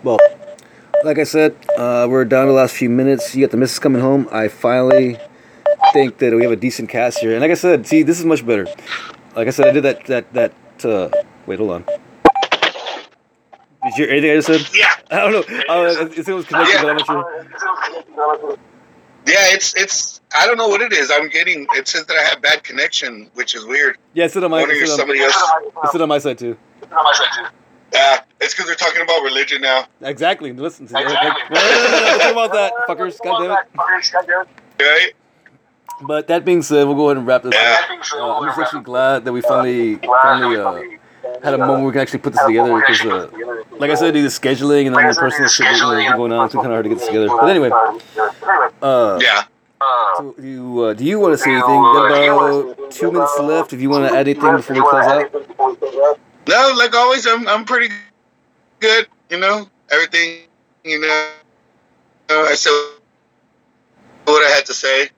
Well, 0.03 0.18
like 1.03 1.20
I 1.20 1.24
said, 1.24 1.55
uh, 1.78 2.07
we're 2.10 2.26
down 2.26 2.45
to 2.45 2.51
the 2.51 2.57
last 2.57 2.76
few 2.76 2.89
minutes. 2.89 3.36
You 3.36 3.45
got 3.45 3.51
the 3.51 3.57
missus 3.57 3.78
coming 3.78 4.01
home. 4.01 4.28
I 4.32 4.47
finally 4.47 5.20
think 5.93 6.18
that 6.18 6.34
we 6.34 6.41
have 6.41 6.51
a 6.51 6.55
decent 6.55 6.89
cast 6.89 7.20
here. 7.20 7.34
And 7.34 7.41
like 7.41 7.51
I 7.51 7.55
said, 7.55 7.86
see, 7.86 8.01
this 8.01 8.20
is 8.20 8.26
much 8.26 8.45
better. 8.45 8.66
Like 9.36 9.47
I 9.47 9.51
said, 9.51 9.68
I 9.68 9.72
did 9.72 9.84
that 9.84 10.05
that 10.05 10.34
that. 10.34 10.53
Uh, 10.84 11.10
wait, 11.45 11.60
hold 11.60 11.72
on. 11.72 11.86
Did 13.84 13.97
you 13.97 14.05
hear 14.05 14.10
anything 14.10 14.32
I 14.32 14.36
just 14.41 14.47
said? 14.47 14.78
Yeah. 14.78 14.88
I 15.12 15.30
don't 15.30 15.32
know. 15.32 15.43
Uh, 15.70 16.05
it, 16.05 16.28
it 16.28 16.34
was 16.34 16.45
connected, 16.45 16.82
but 16.82 16.89
I'm 16.89 16.97
not 16.97 17.05
sure. 17.05 18.57
Yeah, 19.30 19.53
it's 19.53 19.73
it's. 19.75 20.21
I 20.36 20.45
don't 20.45 20.57
know 20.57 20.67
what 20.67 20.82
it 20.82 20.93
is. 20.93 21.11
I'm 21.11 21.30
getting. 21.30 21.65
It 21.73 21.88
says 21.88 22.05
that 22.05 22.17
I 22.17 22.23
have 22.23 22.41
bad 22.41 22.63
connection, 22.63 23.30
which 23.34 23.55
is 23.55 23.65
weird. 23.65 23.97
Yeah, 24.13 24.25
it 24.25 24.32
said 24.32 24.43
on 24.43 24.51
my. 24.51 24.59
Wonder 24.59 24.73
It 24.75 24.82
if 24.84 24.88
said 24.88 24.93
on, 24.93 24.99
somebody 24.99 25.21
else. 25.21 25.36
it 25.84 25.91
said 25.91 26.01
on 26.01 26.09
my 26.09 26.17
side 26.19 26.38
too. 26.38 26.57
Yeah, 27.93 28.21
it's 28.39 28.53
because 28.53 28.67
they're 28.67 28.75
talking 28.75 29.01
about 29.01 29.23
religion 29.23 29.61
now, 29.61 29.86
Exactly. 30.01 30.53
Listen 30.53 30.88
to 30.88 30.99
Exactly. 30.99 31.41
No, 31.49 31.59
no, 31.59 31.91
no, 31.91 32.17
talk 32.19 32.32
about 32.32 32.51
that, 32.53 32.73
fuckers. 32.88 33.17
God 33.23 33.39
damn 33.39 33.51
it. 33.51 34.47
right? 34.80 35.11
But 36.03 36.27
that 36.27 36.45
being 36.45 36.61
said, 36.61 36.86
we'll 36.86 36.95
go 36.95 37.07
ahead 37.09 37.17
and 37.17 37.25
wrap 37.27 37.41
this 37.43 37.53
Yeah. 37.53 37.77
up. 37.84 38.13
Uh, 38.13 38.38
I'm 38.38 38.45
just 38.47 38.59
actually 38.59 38.84
glad 38.84 39.25
that 39.25 39.34
we 39.34 39.41
finally, 39.41 39.95
finally 39.97 40.57
uh, 40.57 40.99
had 41.43 41.53
a 41.53 41.57
moment 41.57 41.80
where 41.80 41.86
we 41.88 41.91
can 41.93 42.01
actually 42.01 42.19
put 42.19 42.34
this 42.34 42.45
together 42.45 42.75
because, 42.80 43.01
uh, 43.01 43.30
like 43.80 43.91
I 43.91 43.95
said, 43.95 44.13
do 44.13 44.21
the 44.21 44.27
scheduling 44.30 44.88
and 44.88 44.95
then 44.95 45.07
the 45.09 45.15
personal 45.15 45.47
shit 45.49 45.65
that 45.65 45.75
you 45.75 45.82
know, 45.82 45.91
has 45.91 46.03
been 46.09 46.17
going 46.17 46.32
on, 46.32 46.45
it's 46.45 46.55
kind 46.55 46.65
of 46.67 46.71
hard 46.71 46.84
to 46.86 46.89
get 46.89 46.97
this 46.99 47.07
together. 47.07 47.27
But 47.30 47.49
anyway, 47.49 47.69
uh, 48.82 49.19
Yeah. 49.21 49.43
so 50.17 50.36
you, 50.39 50.82
uh, 50.84 50.93
do 50.93 51.03
you 51.05 51.19
want 51.19 51.34
to 51.34 51.38
say 51.38 51.51
anything? 51.51 51.80
About 51.80 52.91
two 52.91 53.11
minutes 53.11 53.39
left. 53.39 53.73
If 53.73 53.82
you 53.82 53.89
want 53.89 54.09
to 54.09 54.17
add 54.17 54.27
anything 54.27 54.55
before 54.57 54.75
we 54.75 54.82
close 54.82 55.05
out. 55.05 55.34
No, 56.47 56.73
like 56.77 56.93
always, 56.95 57.27
I'm 57.27 57.47
I'm 57.47 57.63
pretty 57.65 57.93
good. 58.80 59.07
You 59.30 59.39
know, 59.39 59.69
everything. 59.91 60.39
You 60.84 60.99
know, 61.01 61.30
I 62.30 62.55
said 62.55 62.71
what 64.25 64.45
I 64.45 64.49
had 64.55 64.65
to 64.67 64.73
say, 64.73 65.09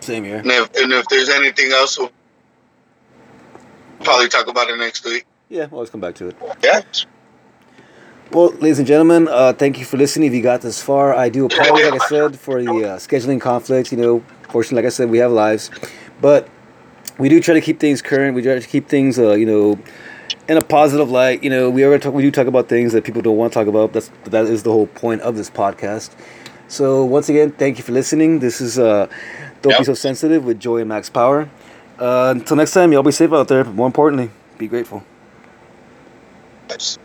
Same 0.00 0.24
here. 0.24 0.38
and 0.38 0.46
if 0.50 0.74
and 0.76 0.92
if 0.92 1.06
there's 1.08 1.28
anything 1.30 1.72
else, 1.72 1.98
we'll 1.98 2.10
probably 4.04 4.28
talk 4.28 4.48
about 4.48 4.68
it 4.68 4.76
next 4.76 5.04
week. 5.04 5.26
Yeah, 5.48 5.66
we'll 5.66 5.74
always 5.74 5.90
come 5.90 6.00
back 6.00 6.14
to 6.16 6.28
it. 6.28 6.36
Yeah. 6.62 6.82
Well, 8.32 8.50
ladies 8.52 8.78
and 8.78 8.86
gentlemen, 8.86 9.26
uh, 9.28 9.52
thank 9.52 9.78
you 9.78 9.84
for 9.84 9.96
listening. 9.96 10.28
If 10.28 10.34
you 10.34 10.42
got 10.42 10.60
this 10.60 10.80
far, 10.80 11.12
I 11.14 11.28
do 11.28 11.46
apologize, 11.46 11.90
like 11.90 12.02
I 12.02 12.06
said, 12.06 12.38
for 12.38 12.62
the 12.62 12.70
uh, 12.70 12.96
scheduling 12.98 13.40
conflicts. 13.40 13.90
You 13.90 13.98
know, 13.98 14.24
fortunately, 14.48 14.76
like 14.76 14.86
I 14.86 14.90
said, 14.90 15.10
we 15.10 15.18
have 15.18 15.32
lives, 15.32 15.68
but 16.20 16.48
we 17.18 17.28
do 17.28 17.40
try 17.40 17.54
to 17.54 17.60
keep 17.60 17.80
things 17.80 18.00
current. 18.00 18.36
We 18.36 18.42
try 18.42 18.56
to 18.58 18.66
keep 18.66 18.88
things, 18.88 19.18
uh, 19.18 19.32
you 19.32 19.46
know, 19.46 19.80
in 20.48 20.56
a 20.56 20.62
positive 20.62 21.10
light. 21.10 21.42
You 21.42 21.50
know, 21.50 21.70
we 21.70 21.82
ever 21.82 21.98
talk, 21.98 22.14
we 22.14 22.22
do 22.22 22.30
talk 22.30 22.46
about 22.46 22.68
things 22.68 22.92
that 22.92 23.02
people 23.02 23.20
don't 23.20 23.36
want 23.36 23.52
to 23.52 23.58
talk 23.58 23.66
about. 23.66 23.92
That's 23.92 24.12
that 24.26 24.46
is 24.46 24.62
the 24.62 24.70
whole 24.70 24.86
point 24.86 25.22
of 25.22 25.36
this 25.36 25.50
podcast. 25.50 26.14
So 26.68 27.04
once 27.04 27.28
again, 27.28 27.50
thank 27.50 27.78
you 27.78 27.82
for 27.82 27.90
listening. 27.90 28.38
This 28.38 28.60
is 28.60 28.78
uh, 28.78 29.08
don't 29.60 29.76
be 29.76 29.84
so 29.84 29.94
sensitive 29.94 30.44
with 30.44 30.60
Joy 30.60 30.78
and 30.78 30.88
Max 30.88 31.10
Power. 31.10 31.50
Uh, 32.00 32.32
until 32.34 32.56
next 32.56 32.72
time, 32.72 32.92
y'all 32.92 33.02
be 33.02 33.12
safe 33.12 33.32
out 33.32 33.48
there. 33.48 33.62
But 33.62 33.74
more 33.74 33.86
importantly, 33.86 34.30
be 34.58 34.66
grateful. 34.66 35.04
Yes. 36.70 36.98